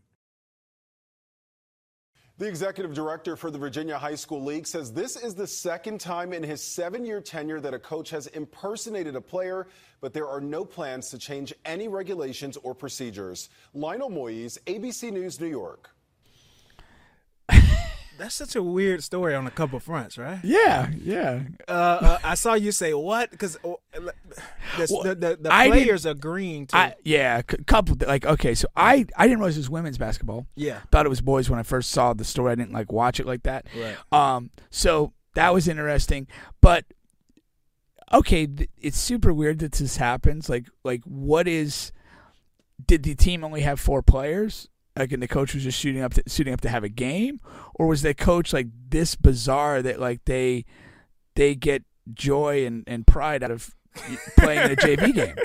[2.42, 6.34] The executive director for the Virginia High School League says this is the second time
[6.34, 9.68] in his seven year tenure that a coach has impersonated a player,
[10.00, 13.52] but there are no plans to change any regulations or procedures.
[13.76, 15.92] Lionel Moise, ABC News, New York.
[18.22, 20.40] That's such a weird story on a couple fronts, right?
[20.44, 21.42] Yeah, yeah.
[21.68, 24.14] Uh, uh, I saw you say what because the,
[24.92, 26.78] Well, the, the, the players agreeing to.
[26.78, 29.98] I, yeah, a c- couple like okay, so I I didn't realize it was women's
[29.98, 30.46] basketball.
[30.56, 30.82] Yeah.
[30.92, 32.52] thought it was boys when I first saw the story.
[32.52, 33.66] I didn't like watch it like that.
[33.76, 33.98] Right.
[34.12, 36.28] Um, so that was interesting,
[36.62, 36.86] but
[38.14, 40.48] okay, th- it's super weird that this happens.
[40.48, 41.92] Like like what is?
[42.86, 44.70] Did the team only have four players?
[44.98, 47.40] Like, and the coach was just shooting up, to, shooting up to have a game,
[47.76, 50.66] or was the coach like this bizarre that like they,
[51.36, 53.74] they get joy and, and pride out of
[54.38, 55.36] playing in a JV game?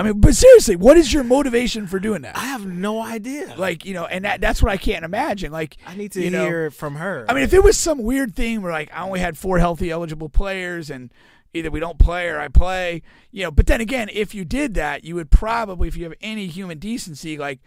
[0.00, 2.34] I mean, but seriously, what is your motivation for doing that?
[2.34, 3.54] I have no idea.
[3.58, 5.52] Like, you know, and that, that's what I can't imagine.
[5.52, 7.26] Like, I need to you know, hear it from her.
[7.28, 9.90] I mean, if it was some weird thing where like I only had four healthy
[9.90, 11.12] eligible players and
[11.52, 14.72] either we don't play or I play, you know, but then again, if you did
[14.74, 17.60] that, you would probably, if you have any human decency, like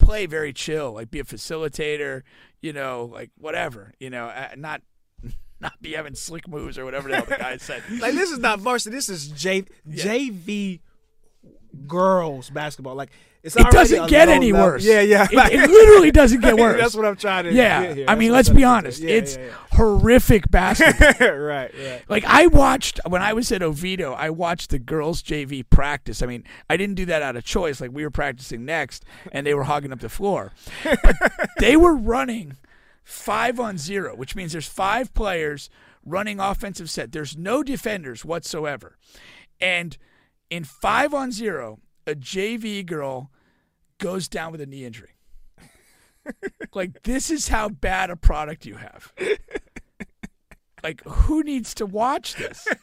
[0.00, 2.22] play very chill, like be a facilitator,
[2.60, 4.82] you know, like whatever, you know, not
[5.60, 7.82] not be having slick moves or whatever the hell the guy said.
[8.00, 8.94] like this is not varsity.
[8.96, 10.80] This is J, JV
[11.86, 12.94] girls basketball.
[12.94, 13.10] Like
[13.42, 14.84] it's It doesn't get any level- worse.
[14.84, 15.24] Yeah, yeah.
[15.30, 16.78] It, it literally doesn't get worse.
[16.80, 17.52] That's what I'm trying to.
[17.52, 18.04] Yeah, get here.
[18.08, 19.00] I mean, let's be honest.
[19.00, 19.52] Yeah, it's yeah, yeah.
[19.72, 21.28] horrific basketball.
[21.38, 22.02] right, right.
[22.08, 26.22] Like I watched when I was at Oviedo, I watched the girls JV practice.
[26.22, 27.80] I mean, I didn't do that out of choice.
[27.80, 30.52] Like we were practicing next, and they were hogging up the floor.
[30.84, 31.16] But
[31.58, 32.58] they were running
[33.04, 35.70] five on zero, which means there's five players
[36.04, 37.12] running offensive set.
[37.12, 38.98] There's no defenders whatsoever,
[39.62, 39.96] and
[40.50, 43.30] in five on zero, a JV girl
[43.98, 45.16] goes down with a knee injury.
[46.74, 49.12] like this is how bad a product you have.
[50.82, 52.66] Like who needs to watch this?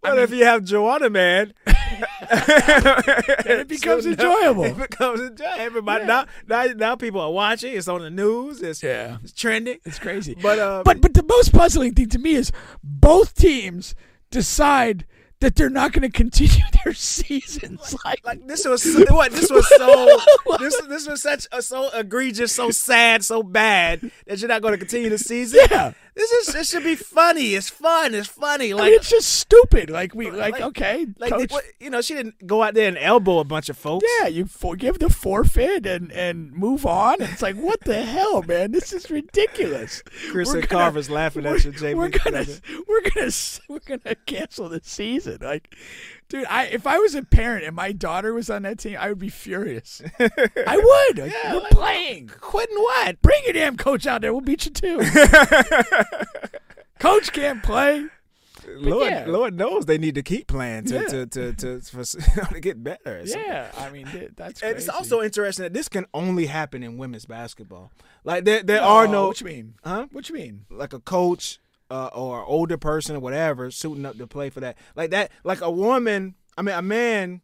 [0.00, 1.54] What if you have Joanna, man?
[1.66, 4.64] it becomes enjoyable.
[4.64, 5.54] It becomes enjoyable.
[5.58, 7.74] Everybody now, now, now people are watching.
[7.74, 8.60] It's on the news.
[8.60, 9.16] It's Yeah.
[9.22, 9.78] it's trending.
[9.86, 10.36] It's crazy.
[10.42, 12.52] But uh, But but the most puzzling thing to me is
[12.82, 13.94] both teams
[14.30, 15.06] decide
[15.44, 17.94] that they're not going to continue their seasons.
[18.04, 20.20] Like, like this was so- what this was so
[20.58, 24.72] this this was such a, so egregious, so sad, so bad that you're not going
[24.72, 25.60] to continue the season.
[25.70, 25.92] Yeah.
[26.16, 27.54] This is this should be funny.
[27.54, 28.14] It's fun.
[28.14, 28.72] It's funny.
[28.72, 29.90] I Like mean, it's just stupid.
[29.90, 31.50] Like we like, like- okay, like coach.
[31.50, 34.06] what, you know, she didn't go out there and elbow a bunch of folks.
[34.20, 37.20] yeah, you forgive the forfeit and and move on.
[37.20, 38.70] It's like what the hell, man?
[38.72, 40.02] This is ridiculous.
[40.30, 41.94] Chris We're and gonna- Carver's laughing we're- at you, JB.
[41.96, 42.44] We're gonna
[42.88, 43.30] we're gonna
[43.68, 45.38] we're gonna cancel the season.
[45.40, 45.74] Like,
[46.28, 49.08] dude, I if I was a parent and my daughter was on that team, I
[49.08, 50.02] would be furious.
[50.18, 50.76] I
[51.08, 51.18] would.
[51.18, 52.30] Like, Yeah, we're like, playing.
[52.40, 53.20] Quitting what?
[53.22, 54.32] Bring your damn coach out there.
[54.32, 55.00] We'll beat you too.
[56.98, 58.06] coach can't play.
[58.66, 59.24] Lord, yeah.
[59.28, 61.06] Lord knows they need to keep playing to Yeah.
[61.08, 62.04] to to to, for,
[62.54, 63.26] to get better.
[63.26, 64.62] So- Yeah, I mean th- that's.
[64.62, 67.92] And it's also interesting that this can only happen in women's basketball.
[68.24, 69.74] Like there, there are no What you mean?
[69.84, 70.06] Huh?
[70.12, 70.64] What you mean?
[70.70, 71.58] like a coach
[71.90, 74.76] uh, or older person or whatever suiting up to play for that.
[74.96, 76.34] Like that, like a woman.
[76.56, 77.40] I mean, a man.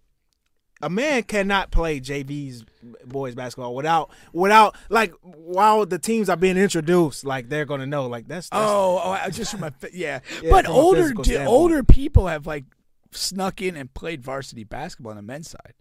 [0.82, 2.64] A man cannot play JV's
[3.04, 8.06] boys basketball without without like while the teams are being introduced, like they're gonna know
[8.06, 10.20] like that's, that's Oh, oh, I- just from a yeah.
[10.42, 11.12] Yeah, but older
[11.44, 12.64] older people have like
[13.10, 15.74] snuck in and played varsity basketball on the men's side.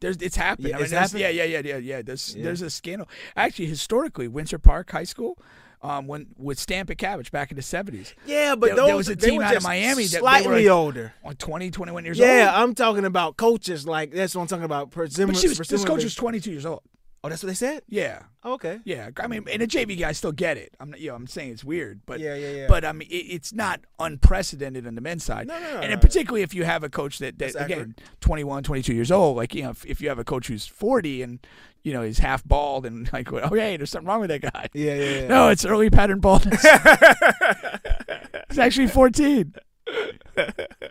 [0.00, 0.68] There's it's happened.
[0.68, 1.20] Yeah, I mean, it's happened?
[1.20, 2.02] yeah, yeah, yeah, yeah, yeah.
[2.02, 2.42] There's Yeah.
[2.44, 3.08] there's a scandal.
[3.36, 5.38] Actually, historically, Windsor Park High School,
[5.82, 8.14] um, when with Stamp and Cabbage back in the seventies.
[8.26, 8.54] yeah.
[8.54, 10.86] But there, those there was a team out of Miami that slightly they were like,
[10.86, 11.12] older.
[11.24, 12.36] like 20, 21 years Yeah, old.
[12.36, 13.86] Yeah, I'm talking about coaches.
[13.86, 14.90] Like that's what I'm talking about.
[14.90, 16.82] Presumably, but she was, this coach was twenty two years old.
[17.24, 17.82] Oh, that's what they said.
[17.88, 18.22] Yeah.
[18.44, 18.78] Okay.
[18.84, 20.72] Yeah, I mean, and a JV guy, I still get it.
[20.78, 22.66] I'm not, you know, I'm saying it's weird, but Yeah, yeah, yeah.
[22.68, 25.48] But I mean, it, it's not unprecedented on the men's side.
[25.48, 25.98] No, no, no, and no.
[25.98, 29.54] particularly if you have a coach that, that That's again, 21, 22 years old, like
[29.54, 31.46] you know, if, if you have a coach who's 40 and
[31.82, 34.68] you know he's half bald and like, oh hey, there's something wrong with that guy.
[34.72, 35.26] Yeah, yeah, yeah.
[35.26, 36.62] No, it's early pattern baldness.
[38.48, 39.54] he's actually 14.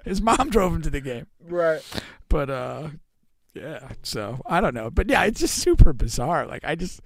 [0.04, 1.28] His mom drove him to the game.
[1.48, 1.82] Right.
[2.28, 2.90] But uh
[3.62, 4.90] yeah, so I don't know.
[4.90, 6.46] But yeah, it's just super bizarre.
[6.46, 7.02] Like I just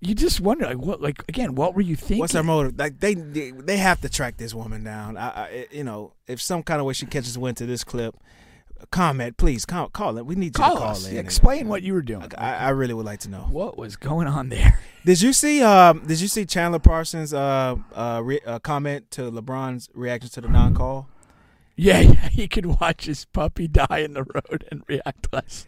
[0.00, 2.18] you just wonder like what like again, what were you thinking?
[2.18, 2.78] What's her motive?
[2.78, 5.16] Like they they have to track this woman down.
[5.16, 8.14] I, I you know if some kind of way she catches wind to this clip,
[8.90, 10.26] comment please call call it.
[10.26, 11.06] We need you call to call us.
[11.06, 11.14] in.
[11.14, 12.30] Yeah, and- explain what you were doing.
[12.38, 13.46] I, I really would like to know.
[13.50, 14.78] what was going on there?
[15.04, 19.30] Did you see um Did you see Chandler Parsons uh uh, re- uh comment to
[19.32, 21.08] LeBron's reaction to the non call?
[21.78, 25.66] Yeah, yeah, he could watch his puppy die in the road and react less.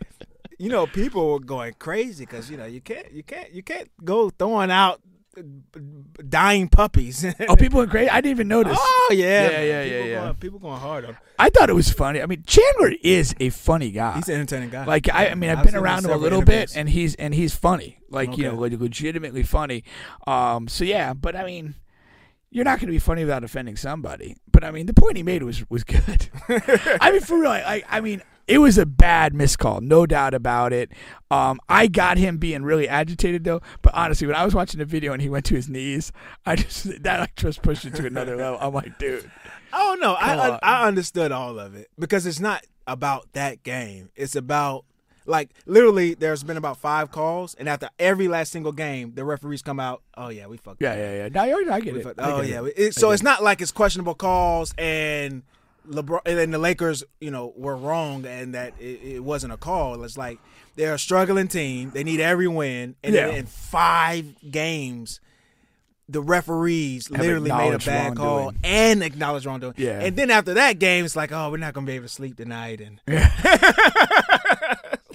[0.59, 3.89] you know, people were going crazy because you know you can't, you can't, you can't
[4.05, 5.01] go throwing out
[5.39, 5.43] uh,
[6.29, 7.25] dying puppies.
[7.49, 8.11] Oh, people went crazy.
[8.11, 8.77] I didn't even notice.
[8.79, 10.21] Oh yeah, Yeah, yeah, people yeah, yeah.
[10.25, 11.17] Going, people going hard on.
[11.39, 12.21] I thought it was funny.
[12.21, 14.17] I mean, Chandler is a funny guy.
[14.17, 14.85] He's an entertaining guy.
[14.85, 16.73] Like I, I mean, I've I've been around him a little interviews.
[16.73, 17.99] bit, and he's and he's funny.
[18.11, 19.85] Like you know, legitimately funny.
[20.27, 21.77] Um, so yeah, but I mean,
[22.51, 24.37] you're not going to be funny without offending somebody.
[24.51, 26.29] But I mean, the point he made was was good.
[27.01, 27.51] I mean, for real.
[27.51, 30.91] I, I mean, it was a bad miscall, no doubt about it.
[31.31, 33.61] Um, I got him being really agitated though.
[33.83, 36.11] But honestly, when I was watching the video and he went to his knees,
[36.45, 38.59] I just that like just pushed it to another level.
[38.61, 39.31] I'm like, dude.
[39.73, 40.59] Oh no, I, I.
[40.63, 44.11] I understood all of it because it's not about that game.
[44.17, 44.85] It's about
[45.27, 46.15] like literally.
[46.15, 50.03] There's been about five calls, and after every last single game, the referees come out.
[50.17, 50.81] Oh yeah, we fucked.
[50.83, 50.97] Yeah, up.
[50.99, 51.29] yeah, yeah.
[51.29, 52.03] No, I, get We it.
[52.05, 52.65] fucked- I Oh get yeah.
[52.65, 52.75] it.
[52.77, 55.43] It- so it's get not like it's questionable calls and
[55.89, 60.03] LeBron and the Lakers, you know, were wrong and that it, it wasn't a call.
[60.05, 60.39] It's like
[60.77, 61.91] they're a struggling team.
[61.93, 63.39] They need every win, and then Yeah.
[63.39, 65.21] in five games.
[66.13, 69.75] The referees Have literally made a bad call and acknowledged wrongdoing.
[69.77, 70.01] Yeah.
[70.01, 72.37] And then after that game, it's like, oh, we're not gonna be able to sleep
[72.37, 72.81] tonight.
[72.81, 73.01] And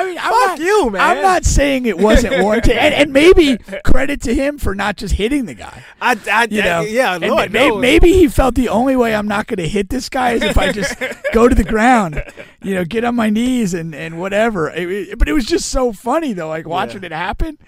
[0.00, 1.00] I mean, I'm Fuck not, you, man.
[1.02, 5.14] I'm not saying it wasn't warranted, and, and maybe credit to him for not just
[5.14, 5.84] hitting the guy.
[6.00, 9.46] I, I, You know, yeah, Lord may- maybe he felt the only way I'm not
[9.46, 10.96] going to hit this guy is if I just
[11.32, 12.22] go to the ground,
[12.62, 14.70] you know, get on my knees and, and whatever.
[14.70, 17.58] It- it- but it was just so funny though, like watching it happen.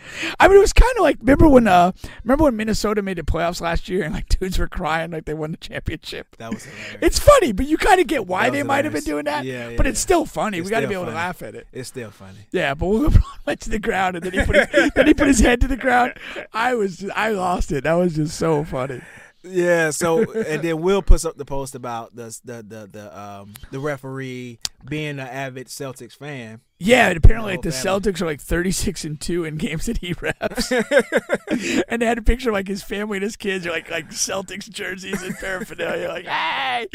[0.41, 1.93] I mean, it was kind of like remember when uh
[2.25, 5.35] remember when Minnesota made the playoffs last year and like dudes were crying like they
[5.35, 6.37] won the championship.
[6.37, 6.99] That was hilarious.
[7.03, 9.45] It's funny, but you kind of get why they might have been doing that.
[9.45, 10.03] Yeah, yeah, but it's yeah.
[10.05, 10.59] still funny.
[10.59, 11.67] It's we got to be able to laugh at it.
[11.73, 12.22] It's still funny.
[12.51, 15.15] Yeah, but when LeBron went to the ground and then he put his, then he
[15.15, 16.15] put his head to the ground.
[16.53, 17.85] I was I lost it.
[17.85, 19.01] That was just so funny.
[19.43, 19.91] Yeah.
[19.91, 23.81] So and then Will puts up the post about the the the the um the
[23.81, 24.59] referee
[24.89, 26.61] being an avid Celtics fan.
[26.79, 28.01] Yeah, and apparently like, the family.
[28.13, 31.85] Celtics are like thirty six and two in games that he refs.
[31.89, 34.11] and they had a picture of like his family and his kids are like like
[34.11, 36.09] Celtics jerseys and paraphernalia.
[36.09, 36.89] Like, hey.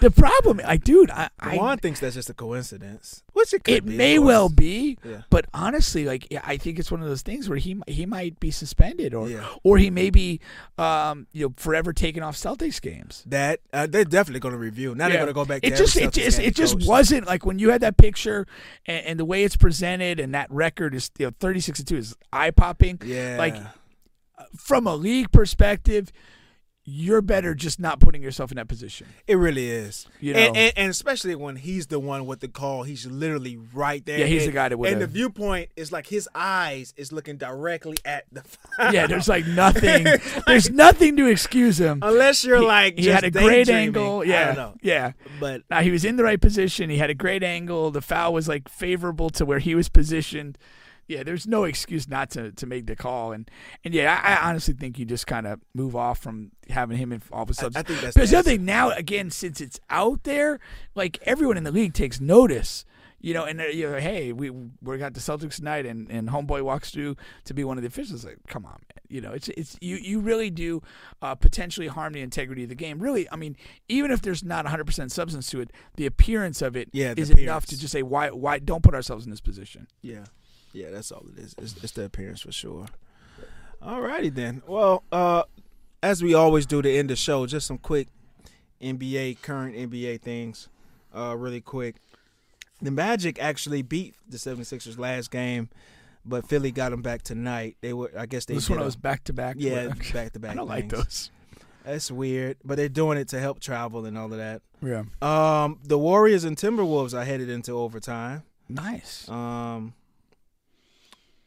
[0.00, 3.74] the problem, like, dude, I, I Juan thinks that's just a coincidence, which it could
[3.74, 3.96] it be.
[3.96, 5.22] may well be, Yeah.
[5.28, 8.50] but honestly, like I think it's one of those things where he he might be
[8.50, 9.46] suspended or Yeah.
[9.62, 10.40] or he may be
[10.78, 13.24] um you know forever taken off Celtics games.
[13.26, 14.94] That uh, they're definitely going to review.
[14.94, 15.60] Now they're going to go back.
[15.62, 16.88] It just, it just, it just coached.
[16.88, 18.46] wasn't like when you had that picture
[18.86, 21.88] and, and the way it's presented and that record is you know thirty six and
[21.88, 23.00] two is eye popping.
[23.04, 23.36] Yeah.
[23.38, 23.56] Like
[24.56, 26.12] from a league perspective,
[26.84, 29.06] you're better just not putting yourself in that position.
[29.28, 30.08] It really is.
[30.20, 30.60] You and, know.
[30.60, 34.18] and, and especially when he's the one with the call, he's literally right there.
[34.18, 37.36] Yeah, he's and, the guy that And the viewpoint is like his eyes is looking
[37.36, 38.42] directly at the.
[38.92, 40.06] yeah, there's like nothing.
[40.46, 42.00] there's nothing to excuse him.
[42.02, 44.24] Unless you're He- like he had a great angle.
[44.24, 45.12] Yeah, yeah.
[45.38, 46.90] But Now he was in the right position.
[46.90, 47.92] He had a great angle.
[47.92, 50.58] The foul was like favorable to where he was positioned.
[51.08, 53.32] Yeah, there's no excuse not to, to make the call.
[53.32, 53.50] And
[53.84, 57.12] and yeah, I, I honestly think you just kind of move off from having him
[57.12, 57.76] in all of a sudden.
[57.76, 60.60] I think that's because the the other thing now again, since it's out there,
[60.94, 62.84] like everyone in the league takes notice.
[63.24, 66.28] You know, and uh, you know, hey, we we got the Celtics tonight, and, and
[66.30, 68.24] homeboy walks through to be one of the officials.
[68.24, 69.04] Like, come on, man.
[69.08, 70.82] You know, it's it's you you really do
[71.20, 72.98] uh, potentially harm the integrity of the game.
[72.98, 73.56] Really, I mean,
[73.88, 77.14] even if there's not 100 percent substance to it, the appearance of it is Yeah,
[77.14, 79.86] the enough to just say why why don't put ourselves in this position.
[80.00, 80.24] Yeah,
[80.72, 81.54] yeah, that's all it is.
[81.58, 82.86] It's, it's the appearance for sure.
[83.82, 84.62] Alrighty then.
[84.66, 85.42] Well, uh,
[86.02, 88.08] as we always do to end the show, just some quick
[88.80, 90.68] NBA current NBA things,
[91.16, 91.96] uh, really quick.
[92.80, 95.68] The Magic actually beat the 76ers last game,
[96.24, 97.76] but Philly got them back tonight.
[97.80, 98.54] They were, I guess they.
[98.54, 99.56] this one was back to back.
[99.58, 100.52] Yeah, back to back.
[100.52, 101.30] I don't like those.
[101.84, 104.62] That's weird, but they're doing it to help travel and all of that.
[104.80, 108.42] Yeah, Um, the Warriors and Timberwolves are headed into overtime.
[108.68, 109.28] nice.
[109.28, 109.94] Um,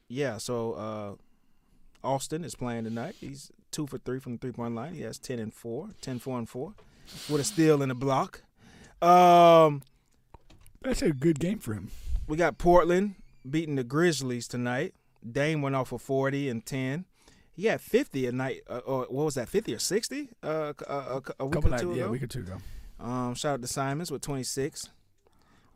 [0.07, 3.15] yeah, so uh, Austin is playing tonight.
[3.19, 4.93] He's two for three from the three point line.
[4.93, 6.73] He has 10 and 4, 10, 4 and 4
[7.29, 8.43] with a steal in the block.
[9.01, 9.83] Um,
[10.81, 11.91] That's a good game for him.
[12.27, 13.15] we got Portland
[13.49, 14.93] beating the Grizzlies tonight.
[15.29, 17.05] Dame went off for 40 and 10.
[17.53, 20.93] He had 50 a night, uh, or what was that, 50 or 60 uh, a,
[20.93, 22.05] a, a week Couple or two yeah, ago?
[22.07, 22.57] a week or two ago.
[22.99, 24.89] Um, shout out to Simons with 26.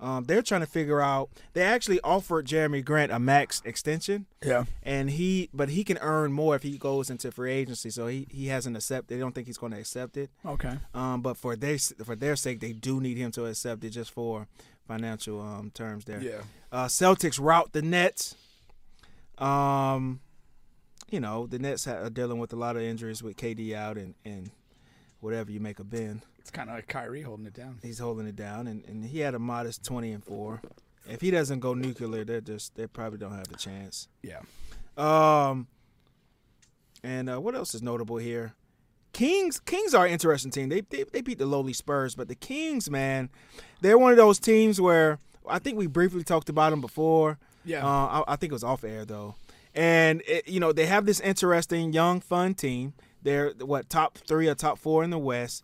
[0.02, 1.30] Um, they're trying to figure out.
[1.54, 6.32] They actually offered Jerami Grant a max extension, Yeah, and he, but he can earn
[6.32, 7.90] more if he goes into free agency.
[7.90, 9.14] So he, he hasn't accepted.
[9.14, 10.30] They don't think he's going to accept it.
[10.46, 10.78] okay.
[10.94, 14.12] Um, but for their for their sake, they do need him to accept it just
[14.12, 14.48] for
[14.88, 16.06] financial um terms.
[16.06, 16.22] There.
[16.22, 16.42] Yeah.
[16.72, 18.36] Uh, Celtics route the Nets.
[19.38, 20.22] Um,
[21.10, 24.16] you know the Nets are dealing with a lot of injuries with KD out and
[24.24, 24.52] and
[25.20, 26.22] whatever you make of Ben.
[26.40, 27.80] It's kind of like Kyrie holding it down.
[27.82, 30.62] He's holding it down, and, and he had a modest twenty and four.
[31.08, 34.08] If he doesn't go nuclear, they just they probably don't have the chance.
[34.22, 34.40] Yeah.
[34.98, 35.68] Um,
[37.04, 38.54] and uh, what else is notable here?
[39.12, 40.70] Kings Kings are an interesting team.
[40.70, 43.30] They, they they beat the lowly Spurs, but the Kings, man,
[43.82, 47.40] they're one of those teams where I think we briefly talked about them before.
[47.66, 47.86] Yeah.
[47.86, 49.36] Uh, I, I think it was off air though,
[49.74, 52.94] and it, you know they have this interesting young fun team.
[53.24, 55.64] They're what top three or top four in the West.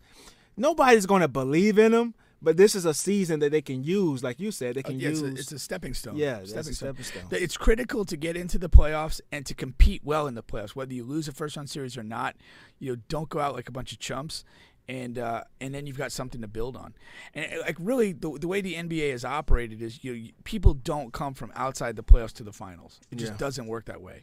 [0.56, 4.22] Nobody's going to believe in them, but this is a season that they can use,
[4.22, 5.20] like you said, they Uh, can yeah, use.
[5.22, 6.16] it's, a, it's a stepping stone.
[6.16, 6.74] Yeah, stepping a stone.
[6.74, 7.24] stepping stone.
[7.32, 10.70] It's critical to get into the playoffs and to compete well in the playoffs.
[10.70, 12.36] Whether you lose a first round series or not,
[12.78, 14.44] you know, don't go out like a bunch of chumps,
[14.88, 16.94] and uh, and then you've got something to build on.
[17.34, 20.74] And uh, like really, the, the way the NBA is operated is you, you people
[20.74, 23.00] don't come from outside the playoffs to the finals.
[23.10, 23.38] It just Yeah.
[23.38, 24.22] doesn't work that way.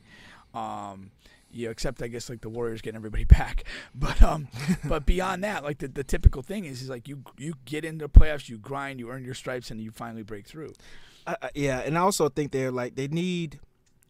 [0.54, 1.12] Um,
[1.54, 3.64] you know, except I guess like the Warriors getting everybody back,
[3.96, 4.48] but um,
[4.88, 8.06] but beyond that, like the, the typical thing is is like you you get into
[8.06, 10.74] the playoffs, you grind, you earn your stripes, and you finally break through.
[11.26, 13.60] I- yeah, and I also think they're like they need,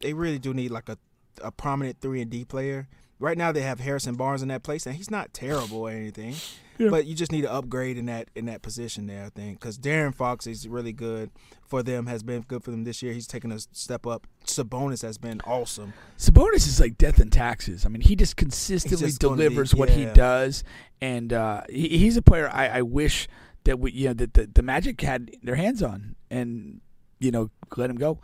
[0.02, 0.98] they really do need like a,
[1.44, 2.88] a prominent three and D player.
[3.24, 6.36] Right now they have Harrison Barnes in that place, and he's not terrible or anything,
[6.78, 9.24] but you just need to upgrade in that in that position there.
[9.24, 11.32] I think because De'Aaron Fox is really good
[11.66, 13.14] for them, has been good for them this year.
[13.14, 14.28] He's taken a step up.
[14.46, 15.94] Sabonis has been awesome.
[16.18, 17.86] Sabonis is like death and taxes.
[17.86, 20.66] I mean, he just consistently just gonna be- delivers what he does,
[21.00, 23.30] and uh, he, he's a player I, I wish
[23.64, 26.82] that we, you know, that the, the Magic had their hands on, and
[27.20, 28.20] you know, let him go.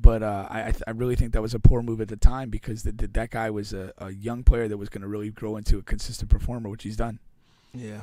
[0.00, 2.82] But uh, I, I really think that was a poor move at the time because
[2.82, 5.56] the, the, that guy was a, a young player that was going to really grow
[5.56, 7.18] into a consistent performer, which he's done.
[7.74, 8.02] Yeah.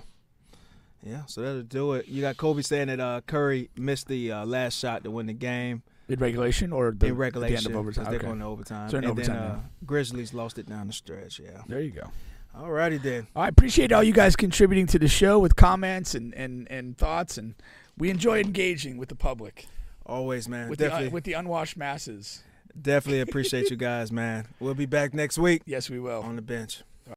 [1.04, 2.08] Yeah, so that'll do it.
[2.08, 5.34] You got Kobe saying that uh, Curry missed the uh, last shot to win the
[5.34, 5.84] game.
[6.10, 8.06] In regulation or the, in regulation, at the end of overtime?
[8.06, 8.26] they're Okay.
[8.26, 8.90] going to overtime.
[8.90, 9.60] So and overtime then uh.
[9.86, 11.40] Grizzlies lost it down the stretch.
[11.40, 11.62] Yeah.
[11.68, 12.10] There you go.
[12.58, 13.28] Alrighty then.
[13.36, 17.38] I appreciate all you guys contributing to the show with comments and, and, and thoughts,
[17.38, 17.54] and
[17.98, 19.68] we enjoy engaging with the public.
[20.06, 20.70] Always, man.
[20.70, 22.44] With the, definitely, uh, with the unwashed masses.
[22.80, 24.48] definitely appreciate you guys, man.
[24.60, 26.22] We'll be back next week Yes, we will.
[26.22, 26.84] on the bench.